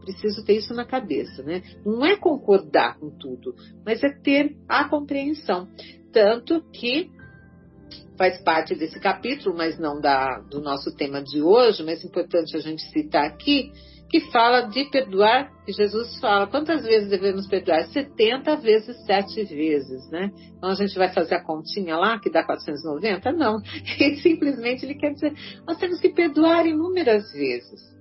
Preciso 0.08 0.46
ter 0.46 0.54
isso 0.54 0.74
na 0.74 0.86
cabeça, 0.86 1.44
né? 1.44 1.62
Não 1.86 2.06
é 2.06 2.16
concordar 2.16 2.98
com 2.98 3.10
tudo, 3.10 3.54
mas 3.86 4.02
é 4.02 4.10
ter 4.10 4.56
a 4.70 4.88
compreensão. 4.88 5.68
Tanto 6.14 6.62
que 6.72 7.12
faz 8.18 8.42
parte 8.42 8.74
desse 8.74 9.02
capítulo, 9.02 9.54
mas 9.56 9.78
não 9.78 10.00
da, 10.00 10.40
do 10.50 10.62
nosso 10.62 10.96
tema 10.96 11.22
de 11.22 11.42
hoje, 11.42 11.84
mas 11.84 12.02
é 12.02 12.08
importante 12.08 12.56
a 12.56 12.62
gente 12.62 12.82
citar 12.84 13.26
aqui, 13.26 13.70
que 14.10 14.22
fala 14.32 14.62
de 14.62 14.90
perdoar, 14.90 15.52
que 15.66 15.74
Jesus 15.74 16.18
fala, 16.22 16.48
quantas 16.48 16.86
vezes 16.86 17.10
devemos 17.10 17.46
perdoar? 17.48 17.86
70 17.88 18.56
vezes 18.56 19.06
7 19.06 19.44
vezes, 19.44 20.10
né? 20.10 20.32
Então 20.58 20.70
a 20.70 20.76
gente 20.76 20.98
vai 20.98 21.14
fazer 21.14 21.36
a 21.36 21.44
continha 21.44 21.98
lá, 21.98 22.18
que 22.18 22.32
dá 22.32 22.46
490? 22.46 23.34
Não. 23.34 23.58
Ele 24.00 24.16
simplesmente 24.22 24.86
ele 24.86 24.96
quer 24.96 25.12
dizer, 25.12 25.34
nós 25.68 25.78
temos 25.78 26.00
que 26.00 26.10
perdoar 26.10 26.66
inúmeras 26.66 27.30
vezes. 27.34 27.97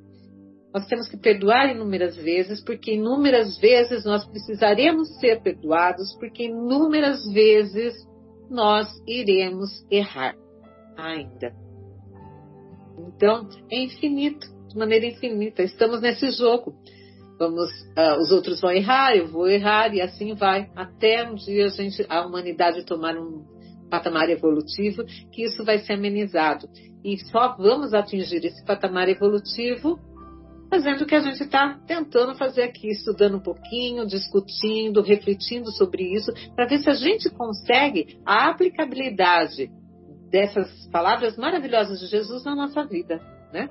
Nós 0.77 0.87
temos 0.89 1.09
que 1.09 1.17
perdoar 1.17 1.75
inúmeras 1.75 2.15
vezes, 2.17 2.63
porque 2.63 2.93
inúmeras 2.97 3.57
vezes 3.57 4.05
nós 4.05 4.27
precisaremos 4.27 5.09
ser 5.19 5.41
perdoados, 5.41 6.15
porque 6.21 6.49
inúmeras 6.49 7.25
vezes 7.33 7.95
nós 8.51 8.87
iremos 9.07 9.71
errar 9.91 10.35
ainda. 10.95 11.55
Então, 12.99 13.49
é 13.71 13.85
infinito 13.85 14.47
de 14.69 14.77
maneira 14.77 15.07
infinita. 15.07 15.63
Estamos 15.63 16.03
nesse 16.03 16.31
jogo. 16.33 16.75
Vamos, 17.39 17.71
uh, 17.97 18.21
os 18.21 18.31
outros 18.31 18.61
vão 18.61 18.71
errar, 18.71 19.17
eu 19.17 19.29
vou 19.29 19.49
errar 19.49 19.95
e 19.95 20.03
assim 20.03 20.35
vai, 20.35 20.71
até 20.77 21.27
um 21.27 21.37
dia 21.37 21.67
a, 21.67 21.71
gente, 21.71 22.05
a 22.07 22.27
humanidade 22.27 22.85
tomar 22.85 23.17
um 23.17 23.47
patamar 23.89 24.29
evolutivo, 24.29 25.05
que 25.33 25.43
isso 25.43 25.65
vai 25.65 25.79
ser 25.79 25.95
amenizado. 25.95 26.69
E 27.03 27.17
só 27.31 27.57
vamos 27.57 27.95
atingir 27.95 28.45
esse 28.45 28.63
patamar 28.63 29.09
evolutivo 29.09 29.99
fazendo 30.77 31.03
o 31.03 31.07
que 31.07 31.15
a 31.15 31.21
gente 31.21 31.43
está 31.43 31.79
tentando 31.87 32.35
fazer 32.35 32.63
aqui, 32.63 32.89
estudando 32.89 33.39
um 33.39 33.41
pouquinho, 33.41 34.07
discutindo, 34.07 35.01
refletindo 35.01 35.71
sobre 35.73 36.03
isso, 36.15 36.31
para 36.55 36.67
ver 36.67 36.79
se 36.79 36.91
a 36.91 36.95
gente 36.95 37.31
consegue 37.31 38.21
a 38.27 38.51
aplicabilidade 38.51 39.71
dessas 40.31 40.69
palavras 40.91 41.37
maravilhosas 41.39 41.99
de 41.99 42.07
Jesus 42.07 42.45
na 42.45 42.55
nossa 42.55 42.85
vida, 42.85 43.21
né? 43.53 43.71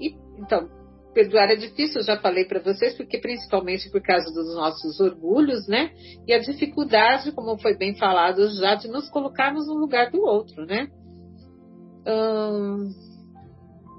e, 0.00 0.14
então, 0.38 0.68
perdoar 1.12 1.50
é 1.50 1.56
difícil, 1.56 2.00
eu 2.00 2.06
já 2.06 2.18
falei 2.18 2.46
para 2.46 2.60
vocês, 2.60 2.96
porque 2.96 3.18
principalmente 3.18 3.90
por 3.90 4.00
causa 4.00 4.32
dos 4.32 4.54
nossos 4.54 4.98
orgulhos, 4.98 5.68
né? 5.68 5.92
E 6.26 6.32
a 6.32 6.38
dificuldade, 6.38 7.32
como 7.32 7.58
foi 7.58 7.76
bem 7.76 7.94
falado 7.96 8.48
já, 8.56 8.74
de 8.74 8.88
nos 8.88 9.10
colocarmos 9.10 9.66
no 9.66 9.74
lugar 9.74 10.10
do 10.10 10.22
outro, 10.22 10.64
né? 10.64 10.88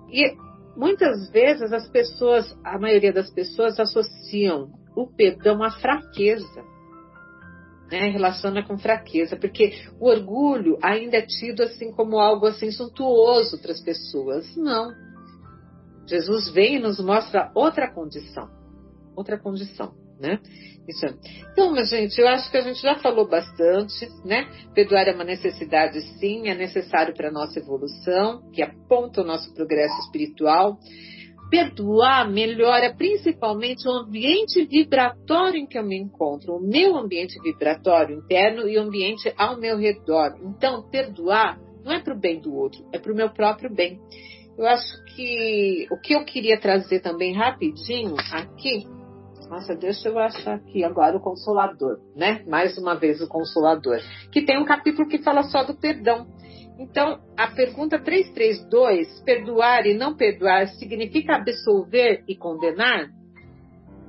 e 0.10 0.47
muitas 0.78 1.30
vezes 1.32 1.74
as 1.74 1.90
pessoas, 1.90 2.56
a 2.64 2.78
maioria 2.78 3.12
das 3.12 3.30
pessoas 3.32 3.80
associam 3.80 4.72
o 4.96 5.08
perdão 5.08 5.64
à 5.64 5.72
fraqueza. 5.72 6.64
Né, 7.92 8.10
relaciona 8.10 8.62
com 8.68 8.78
fraqueza, 8.78 9.38
porque 9.38 9.72
o 9.98 10.10
orgulho 10.10 10.78
ainda 10.84 11.18
é 11.18 11.22
tido 11.22 11.64
assim 11.64 11.90
como 11.90 12.20
algo 12.20 12.46
assim 12.46 12.70
suntuoso 12.70 13.62
para 13.62 13.72
as 13.72 13.80
pessoas. 13.80 14.58
Não. 14.58 14.92
Jesus 16.06 16.50
vem 16.52 16.76
e 16.76 16.80
nos 16.80 17.00
mostra 17.00 17.50
outra 17.56 17.90
condição, 17.90 18.50
outra 19.16 19.40
condição, 19.40 19.94
né? 20.20 20.40
Isso. 20.88 21.06
Então, 21.52 21.72
minha 21.72 21.84
gente, 21.84 22.20
eu 22.20 22.28
acho 22.28 22.50
que 22.50 22.58
a 22.58 22.62
gente 22.62 22.82
já 22.82 22.96
falou 22.96 23.28
bastante, 23.28 24.08
né? 24.24 24.48
Perdoar 24.74 25.08
é 25.08 25.14
uma 25.14 25.26
necessidade, 25.26 26.00
sim, 26.18 26.48
é 26.48 26.56
necessário 26.56 27.14
para 27.14 27.28
a 27.28 27.32
nossa 27.32 27.60
evolução, 27.60 28.50
que 28.54 28.62
aponta 28.62 29.22
o 29.22 29.26
nosso 29.26 29.54
progresso 29.54 30.00
espiritual. 30.00 30.78
Perdoar 31.50 32.30
melhora 32.30 32.94
principalmente 32.94 33.88
o 33.88 33.92
ambiente 33.92 34.66
vibratório 34.66 35.60
em 35.60 35.66
que 35.66 35.78
eu 35.78 35.84
me 35.84 35.98
encontro, 35.98 36.56
o 36.56 36.62
meu 36.62 36.98
ambiente 36.98 37.40
vibratório 37.42 38.18
interno 38.18 38.68
e 38.68 38.78
o 38.78 38.82
ambiente 38.82 39.34
ao 39.38 39.58
meu 39.58 39.78
redor. 39.78 40.36
Então, 40.42 40.90
perdoar 40.90 41.58
não 41.84 41.94
é 41.94 42.02
para 42.02 42.14
o 42.14 42.20
bem 42.20 42.42
do 42.42 42.54
outro, 42.54 42.86
é 42.92 43.00
para 43.00 43.14
o 43.14 43.16
meu 43.16 43.30
próprio 43.30 43.74
bem. 43.74 44.00
Eu 44.58 44.66
acho 44.66 45.06
que 45.16 45.88
o 45.92 45.98
que 46.02 46.14
eu 46.14 46.26
queria 46.26 46.60
trazer 46.60 47.00
também 47.00 47.34
rapidinho 47.34 48.16
aqui, 48.34 48.86
nossa, 49.50 49.76
deixa 49.76 50.10
eu 50.10 50.20
achar 50.20 50.56
aqui 50.56 50.84
agora 50.84 51.18
o 51.18 51.22
Consolador, 51.22 52.00
né? 52.16 52.44
Mais 52.48 52.78
uma 52.78 52.96
vez 52.96 53.22
o 53.22 53.28
Consolador, 53.28 54.00
que 54.32 54.42
tem 54.46 54.60
um 54.60 54.66
capítulo 54.66 55.08
que 55.08 55.20
fala 55.20 55.44
só 55.44 55.64
do 55.64 55.76
perdão. 55.76 56.28
Então, 56.80 57.20
a 57.36 57.48
pergunta 57.48 57.98
332, 57.98 59.22
perdoar 59.22 59.88
e 59.88 59.94
não 59.96 60.16
perdoar, 60.16 60.68
significa 60.68 61.36
absolver 61.36 62.24
e 62.28 62.36
condenar? 62.36 63.10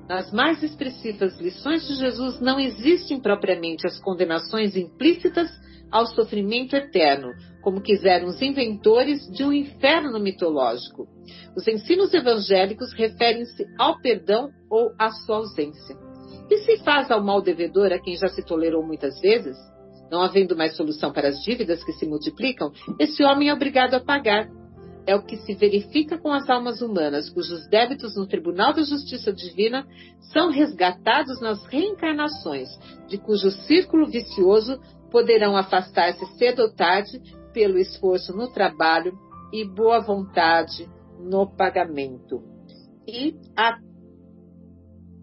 Nas 0.08 0.32
mais 0.32 0.62
expressivas 0.62 1.38
lições 1.38 1.86
de 1.86 1.94
Jesus 1.94 2.40
não 2.40 2.58
existem 2.58 3.20
propriamente 3.20 3.86
as 3.86 3.98
condenações 4.00 4.76
implícitas 4.76 5.50
ao 5.90 6.06
sofrimento 6.06 6.74
eterno, 6.76 7.32
como 7.62 7.80
quiseram 7.80 8.26
os 8.26 8.40
inventores 8.42 9.20
de 9.30 9.44
um 9.44 9.52
inferno 9.52 10.18
mitológico. 10.18 11.06
Os 11.56 11.66
ensinos 11.66 12.12
evangélicos 12.12 12.92
referem-se 12.92 13.66
ao 13.78 14.00
perdão 14.00 14.50
ou 14.70 14.92
à 14.98 15.10
sua 15.10 15.36
ausência. 15.36 15.96
E 16.50 16.58
se 16.58 16.78
faz 16.78 17.10
ao 17.10 17.22
mal 17.22 17.42
devedor 17.42 17.92
a 17.92 17.98
quem 17.98 18.16
já 18.16 18.28
se 18.28 18.42
tolerou 18.42 18.82
muitas 18.82 19.20
vezes? 19.20 19.56
Não 20.10 20.22
havendo 20.22 20.56
mais 20.56 20.76
solução 20.76 21.12
para 21.12 21.28
as 21.28 21.42
dívidas 21.42 21.84
que 21.84 21.92
se 21.92 22.06
multiplicam, 22.06 22.72
esse 22.98 23.22
homem 23.22 23.50
é 23.50 23.54
obrigado 23.54 23.94
a 23.94 24.00
pagar. 24.00 24.48
É 25.06 25.14
o 25.14 25.22
que 25.22 25.38
se 25.38 25.54
verifica 25.54 26.18
com 26.18 26.32
as 26.32 26.48
almas 26.50 26.82
humanas, 26.82 27.30
cujos 27.30 27.66
débitos 27.68 28.14
no 28.16 28.26
Tribunal 28.26 28.74
da 28.74 28.82
Justiça 28.82 29.32
Divina 29.32 29.86
são 30.32 30.50
resgatados 30.50 31.40
nas 31.40 31.64
reencarnações, 31.66 32.68
de 33.08 33.16
cujo 33.16 33.50
círculo 33.50 34.06
vicioso 34.06 34.78
poderão 35.10 35.56
afastar-se 35.56 36.24
cedo 36.36 36.60
ou 36.60 36.74
tarde 36.74 37.20
pelo 37.54 37.78
esforço 37.78 38.36
no 38.36 38.52
trabalho 38.52 39.12
e 39.52 39.64
boa 39.64 40.00
vontade 40.00 40.86
no 41.18 41.46
pagamento. 41.56 42.42
E 43.06 43.34
a 43.56 43.78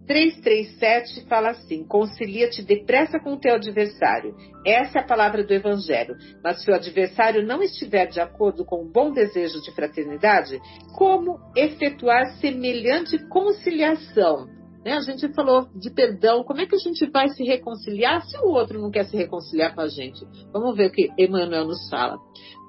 337 0.06 1.28
fala 1.28 1.50
assim: 1.50 1.84
concilia-te 1.84 2.64
depressa 2.64 3.20
com 3.20 3.34
o 3.34 3.40
teu 3.40 3.56
adversário. 3.56 4.36
Essa 4.66 5.00
é 5.00 5.02
a 5.02 5.08
palavra 5.08 5.44
do 5.44 5.54
Evangelho. 5.54 6.16
Mas 6.44 6.64
se 6.64 6.70
o 6.70 6.76
adversário 6.76 7.46
não 7.46 7.62
estiver 7.62 8.08
de 8.08 8.20
acordo 8.20 8.66
com 8.66 8.84
o 8.84 8.92
bom 8.92 9.12
desejo 9.12 9.62
de 9.62 9.72
fraternidade, 9.74 10.60
como 10.96 11.40
efetuar 11.56 12.38
semelhante 12.40 13.18
conciliação? 13.30 14.48
Né? 14.86 14.94
A 14.94 15.02
gente 15.02 15.28
falou 15.34 15.68
de 15.76 15.90
perdão. 15.90 16.44
Como 16.44 16.62
é 16.62 16.66
que 16.68 16.76
a 16.76 16.80
gente 16.80 17.10
vai 17.10 17.30
se 17.30 17.44
reconciliar 17.44 18.24
se 18.26 18.38
o 18.38 18.50
outro 18.50 18.80
não 18.80 18.92
quer 18.92 19.06
se 19.06 19.18
reconciliar 19.18 19.74
com 19.74 19.82
a 19.82 19.88
gente? 19.88 20.24
Vamos 20.54 20.78
ver 20.78 20.88
o 20.88 20.92
que 20.92 21.10
Emmanuel 21.18 21.66
nos 21.66 21.90
fala 21.90 22.18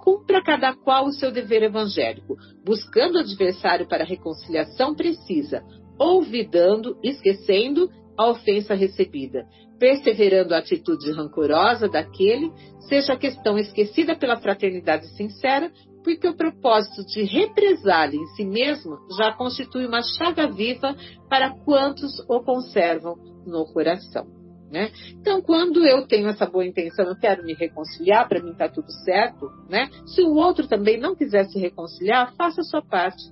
cumpra 0.06 0.40
cada 0.40 0.72
qual 0.72 1.06
o 1.06 1.12
seu 1.12 1.32
dever 1.32 1.64
evangélico. 1.64 2.36
Buscando 2.64 3.16
o 3.16 3.18
adversário 3.18 3.88
para 3.88 4.04
reconciliação, 4.04 4.94
precisa, 4.94 5.64
olvidando, 5.98 6.98
esquecendo 7.02 7.88
a 8.16 8.28
ofensa 8.30 8.74
recebida, 8.74 9.46
perseverando 9.78 10.54
a 10.54 10.58
atitude 10.58 11.10
rancorosa 11.12 11.88
daquele, 11.88 12.50
seja 12.88 13.12
a 13.12 13.18
questão 13.18 13.58
esquecida 13.58 14.16
pela 14.16 14.36
fraternidade 14.36 15.06
sincera, 15.16 15.70
porque 16.02 16.28
o 16.28 16.36
propósito 16.36 17.04
de 17.06 17.24
represália 17.24 18.18
em 18.18 18.26
si 18.28 18.44
mesmo 18.44 18.96
já 19.18 19.32
constitui 19.32 19.86
uma 19.86 20.02
chaga 20.02 20.46
viva 20.46 20.94
para 21.28 21.50
quantos 21.50 22.20
o 22.28 22.40
conservam 22.40 23.16
no 23.44 23.64
coração. 23.72 24.26
Né? 24.70 24.90
Então, 25.20 25.40
quando 25.40 25.84
eu 25.86 26.06
tenho 26.06 26.28
essa 26.28 26.46
boa 26.46 26.64
intenção, 26.64 27.06
eu 27.06 27.16
quero 27.16 27.44
me 27.44 27.54
reconciliar, 27.54 28.28
para 28.28 28.42
mim 28.42 28.50
está 28.50 28.68
tudo 28.68 28.90
certo. 29.04 29.48
Né? 29.68 29.88
Se 30.06 30.22
o 30.22 30.34
outro 30.34 30.66
também 30.66 30.98
não 30.98 31.14
quiser 31.14 31.44
se 31.46 31.58
reconciliar, 31.58 32.34
faça 32.36 32.60
a 32.60 32.64
sua 32.64 32.82
parte. 32.82 33.22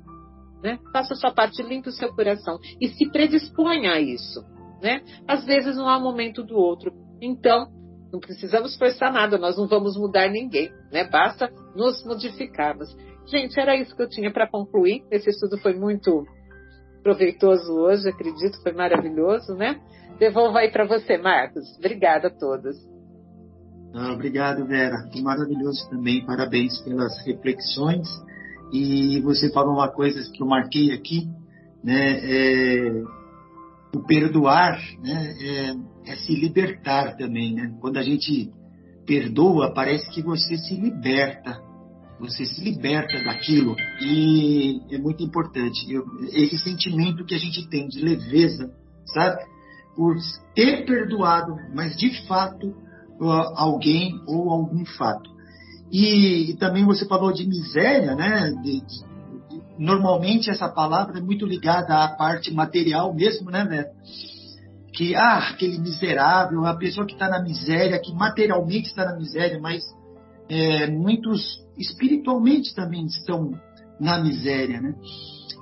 Né? 0.64 0.78
Faça 0.90 1.12
a 1.12 1.16
sua 1.16 1.30
parte, 1.30 1.62
limpe 1.62 1.90
o 1.90 1.92
seu 1.92 2.10
coração 2.14 2.58
e 2.80 2.88
se 2.88 3.10
predisponha 3.10 3.92
a 3.92 4.00
isso. 4.00 4.42
Né? 4.82 5.02
Às 5.28 5.44
vezes 5.44 5.76
não 5.76 5.86
há 5.86 6.00
momento 6.00 6.42
do 6.42 6.56
outro. 6.56 6.90
Então, 7.20 7.68
não 8.10 8.18
precisamos 8.18 8.74
forçar 8.78 9.12
nada, 9.12 9.36
nós 9.36 9.58
não 9.58 9.68
vamos 9.68 9.94
mudar 9.96 10.30
ninguém, 10.30 10.72
né? 10.90 11.04
Basta 11.04 11.50
nos 11.74 12.04
modificarmos. 12.04 12.88
Gente, 13.26 13.58
era 13.58 13.76
isso 13.76 13.94
que 13.94 14.02
eu 14.02 14.08
tinha 14.08 14.32
para 14.32 14.48
concluir. 14.48 15.04
Esse 15.10 15.30
estudo 15.30 15.58
foi 15.58 15.74
muito 15.74 16.24
proveitoso 17.02 17.72
hoje, 17.72 18.08
acredito, 18.08 18.62
foi 18.62 18.72
maravilhoso, 18.72 19.54
né? 19.54 19.80
Devolvo 20.18 20.56
aí 20.56 20.70
para 20.70 20.86
você, 20.86 21.18
Marcos. 21.18 21.64
Obrigada 21.78 22.28
a 22.28 22.30
todos. 22.30 22.76
Ah, 23.94 24.12
obrigado, 24.12 24.64
Vera. 24.64 25.08
Que 25.12 25.20
maravilhoso 25.20 25.88
também. 25.90 26.24
Parabéns 26.24 26.80
pelas 26.82 27.18
reflexões 27.26 28.08
e 28.74 29.20
você 29.20 29.52
falou 29.52 29.74
uma 29.74 29.88
coisa 29.88 30.28
que 30.32 30.42
eu 30.42 30.46
marquei 30.46 30.90
aqui, 30.90 31.28
né? 31.82 32.18
É, 32.22 33.02
o 33.94 34.02
perdoar 34.04 34.80
né? 35.00 35.36
É, 35.40 36.12
é, 36.12 36.16
se 36.16 36.34
libertar 36.34 37.16
também, 37.16 37.54
né? 37.54 37.72
Quando 37.80 37.98
a 37.98 38.02
gente 38.02 38.50
perdoa, 39.06 39.72
parece 39.72 40.10
que 40.10 40.22
você 40.22 40.58
se 40.58 40.74
liberta, 40.74 41.62
você 42.18 42.44
se 42.44 42.64
liberta 42.64 43.22
daquilo 43.22 43.76
e 44.00 44.80
é 44.90 44.98
muito 44.98 45.22
importante. 45.22 45.88
Eu, 45.88 46.04
esse 46.32 46.58
sentimento 46.58 47.24
que 47.24 47.34
a 47.34 47.38
gente 47.38 47.68
tem 47.68 47.86
de 47.86 48.00
leveza, 48.00 48.74
sabe? 49.06 49.40
Por 49.94 50.16
ter 50.52 50.84
perdoado, 50.84 51.54
mas 51.72 51.96
de 51.96 52.26
fato 52.26 52.74
alguém 53.56 54.20
ou 54.26 54.50
algum 54.50 54.84
fato. 54.84 55.33
E, 55.94 56.50
e 56.50 56.56
também 56.56 56.84
você 56.84 57.06
falou 57.06 57.32
de 57.32 57.46
miséria, 57.46 58.16
né? 58.16 58.50
De, 58.64 58.80
de, 58.80 59.04
normalmente 59.78 60.50
essa 60.50 60.68
palavra 60.68 61.20
é 61.20 61.22
muito 61.22 61.46
ligada 61.46 62.02
à 62.02 62.08
parte 62.08 62.52
material 62.52 63.14
mesmo, 63.14 63.48
né, 63.48 63.62
Neto? 63.62 63.94
Que, 64.92 65.14
ah, 65.14 65.50
aquele 65.50 65.78
miserável, 65.78 66.66
a 66.66 66.74
pessoa 66.74 67.06
que 67.06 67.12
está 67.12 67.28
na 67.28 67.40
miséria, 67.40 68.00
que 68.00 68.12
materialmente 68.12 68.88
está 68.88 69.04
na 69.04 69.16
miséria, 69.16 69.60
mas 69.60 69.84
é, 70.48 70.88
muitos 70.88 71.64
espiritualmente 71.78 72.74
também 72.74 73.06
estão 73.06 73.52
na 74.00 74.18
miséria, 74.18 74.80
né? 74.80 74.96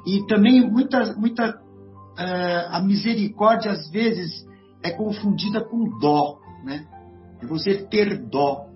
E 0.07 0.27
também 0.29 0.67
muita, 0.67 1.13
muita 1.15 1.57
uh, 1.57 2.69
a 2.71 2.81
misericórdia 2.81 3.71
às 3.71 3.91
vezes 3.91 4.47
é 4.83 4.93
confundida 4.93 5.63
com 5.63 5.99
dó, 5.99 6.39
né? 6.65 6.87
É 7.43 7.47
você 7.47 7.75
ter 7.75 8.17
dó 8.31 8.72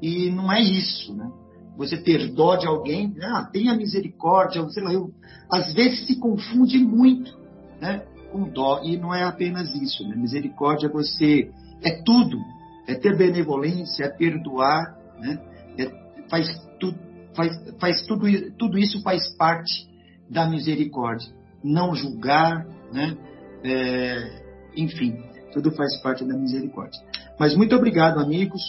e 0.00 0.30
não 0.30 0.52
é 0.52 0.60
isso, 0.60 1.14
né? 1.14 1.30
Você 1.76 1.96
ter 1.96 2.32
dó 2.32 2.56
de 2.56 2.66
alguém, 2.66 3.14
ah, 3.22 3.48
tenha 3.52 3.76
misericórdia, 3.76 4.68
sei 4.70 4.82
lá, 4.82 4.92
eu, 4.92 5.12
às 5.50 5.72
vezes 5.72 6.06
se 6.06 6.16
confunde 6.16 6.78
muito, 6.78 7.38
né? 7.80 8.02
Com 8.32 8.48
dó 8.48 8.82
e 8.84 8.96
não 8.96 9.14
é 9.14 9.24
apenas 9.24 9.74
isso, 9.74 10.06
né? 10.06 10.16
Misericórdia 10.16 10.86
é 10.86 10.90
você 10.90 11.50
é 11.82 12.02
tudo, 12.02 12.38
é 12.86 12.94
ter 12.94 13.16
benevolência, 13.16 14.04
é 14.04 14.08
perdoar, 14.08 14.96
né? 15.20 15.40
É, 15.78 16.28
faz 16.28 16.48
tudo 16.80 17.08
faz, 17.38 17.56
faz 17.78 18.02
tudo, 18.06 18.26
tudo 18.58 18.78
isso 18.78 19.00
faz 19.02 19.28
parte 19.36 19.88
da 20.28 20.48
misericórdia. 20.50 21.32
Não 21.62 21.94
julgar, 21.94 22.66
né? 22.92 23.16
É, 23.62 24.42
enfim, 24.76 25.22
tudo 25.52 25.70
faz 25.70 25.96
parte 26.02 26.24
da 26.24 26.36
misericórdia. 26.36 27.00
Mas 27.38 27.54
muito 27.54 27.76
obrigado, 27.76 28.18
amigos. 28.18 28.60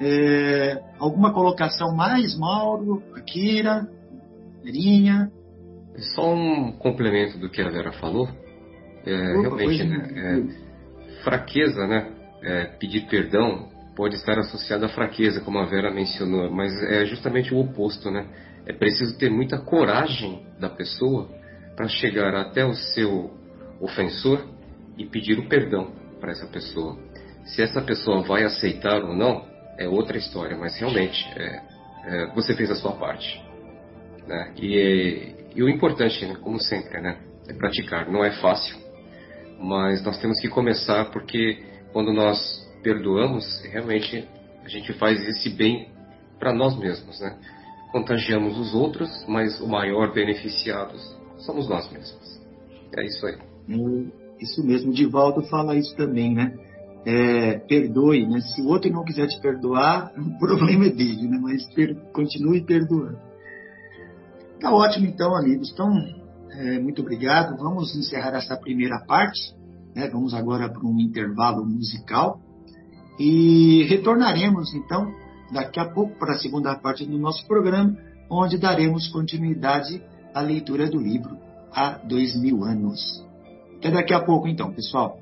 É, 0.00 0.80
alguma 0.98 1.32
colocação 1.32 1.94
mais, 1.94 2.38
Mauro, 2.38 3.02
Akira, 3.14 3.86
Verinha? 4.64 5.30
Só 6.14 6.32
um 6.32 6.72
complemento 6.72 7.38
do 7.38 7.50
que 7.50 7.60
a 7.60 7.68
Vera 7.68 7.92
falou. 7.92 8.28
É, 9.04 9.38
Opa, 9.38 9.56
realmente, 9.56 9.84
né, 9.84 10.08
é, 10.16 11.22
fraqueza, 11.22 11.86
né? 11.86 12.12
É, 12.42 12.64
pedir 12.78 13.06
perdão 13.06 13.68
pode 13.94 14.14
estar 14.14 14.38
associada 14.38 14.86
à 14.86 14.88
fraqueza, 14.88 15.42
como 15.42 15.58
a 15.58 15.66
Vera 15.66 15.92
mencionou, 15.92 16.50
mas 16.50 16.72
é 16.84 17.04
justamente 17.04 17.52
o 17.52 17.58
oposto, 17.58 18.10
né? 18.10 18.26
É 18.64 18.72
preciso 18.72 19.18
ter 19.18 19.30
muita 19.30 19.58
coragem 19.58 20.46
da 20.58 20.70
pessoa 20.70 21.28
para 21.76 21.88
chegar 21.88 22.34
até 22.34 22.64
o 22.64 22.74
seu 22.74 23.30
ofensor 23.80 24.46
e 24.96 25.04
pedir 25.04 25.38
o 25.38 25.48
perdão 25.48 25.92
para 26.18 26.32
essa 26.32 26.46
pessoa. 26.46 26.98
Se 27.44 27.62
essa 27.62 27.82
pessoa 27.82 28.22
vai 28.22 28.44
aceitar 28.44 29.02
ou 29.02 29.14
não, 29.14 29.49
é 29.80 29.88
outra 29.88 30.18
história, 30.18 30.56
mas 30.56 30.78
realmente 30.78 31.26
é, 31.36 31.62
é, 32.04 32.26
você 32.34 32.54
fez 32.54 32.70
a 32.70 32.74
sua 32.74 32.92
parte. 32.92 33.42
Né? 34.26 34.52
E, 34.58 35.34
e, 35.56 35.62
o 35.62 35.68
importante, 35.68 36.24
né, 36.26 36.36
como 36.42 36.60
sempre, 36.60 37.00
né, 37.00 37.18
é 37.48 37.54
praticar. 37.54 38.08
Não 38.12 38.22
é 38.22 38.30
fácil, 38.30 38.76
mas 39.58 40.04
nós 40.04 40.18
temos 40.20 40.38
que 40.38 40.48
começar 40.48 41.06
porque 41.10 41.64
quando 41.94 42.12
nós 42.12 42.38
perdoamos, 42.82 43.64
realmente 43.64 44.28
a 44.62 44.68
gente 44.68 44.92
faz 44.92 45.18
esse 45.26 45.48
bem 45.48 45.88
para 46.38 46.52
nós 46.52 46.78
mesmos, 46.78 47.18
né? 47.20 47.36
Contagiamos 47.90 48.56
os 48.58 48.74
outros, 48.74 49.10
mas 49.26 49.60
o 49.60 49.66
maior 49.66 50.12
beneficiados 50.12 51.02
somos 51.38 51.68
nós 51.68 51.90
mesmos. 51.90 52.40
É 52.96 53.04
isso 53.04 53.26
aí. 53.26 53.36
Isso 54.38 54.64
mesmo, 54.64 54.92
Divaldo 54.92 55.42
fala 55.48 55.74
isso 55.74 55.94
também, 55.96 56.34
né? 56.34 56.54
É, 57.04 57.58
perdoe, 57.60 58.26
né? 58.26 58.40
Se 58.40 58.60
o 58.60 58.68
outro 58.68 58.90
não 58.92 59.04
quiser 59.04 59.26
te 59.26 59.40
perdoar, 59.40 60.12
o 60.18 60.38
problema 60.38 60.86
é 60.86 60.90
dele, 60.90 61.28
né? 61.28 61.38
Mas 61.40 61.64
per 61.74 61.94
continue 62.12 62.62
perdoando. 62.64 63.18
Tá 64.60 64.72
ótimo, 64.72 65.06
então, 65.06 65.34
amigos. 65.34 65.70
Então, 65.72 65.90
é, 66.50 66.78
muito 66.78 67.00
obrigado. 67.00 67.56
Vamos 67.56 67.94
encerrar 67.96 68.36
essa 68.36 68.56
primeira 68.56 68.98
parte. 69.06 69.54
Né? 69.94 70.08
Vamos 70.08 70.34
agora 70.34 70.68
para 70.68 70.86
um 70.86 71.00
intervalo 71.00 71.64
musical. 71.64 72.40
E 73.18 73.84
retornaremos, 73.84 74.74
então, 74.74 75.10
daqui 75.52 75.80
a 75.80 75.86
pouco 75.86 76.18
para 76.18 76.34
a 76.34 76.38
segunda 76.38 76.74
parte 76.76 77.06
do 77.06 77.18
nosso 77.18 77.46
programa, 77.46 77.96
onde 78.30 78.58
daremos 78.58 79.08
continuidade 79.08 80.02
à 80.34 80.40
leitura 80.40 80.88
do 80.88 80.98
livro 80.98 81.36
Há 81.72 81.98
Dois 82.04 82.38
Mil 82.40 82.64
Anos. 82.64 83.24
Até 83.78 83.90
daqui 83.90 84.12
a 84.12 84.20
pouco, 84.20 84.46
então, 84.46 84.72
pessoal. 84.72 85.18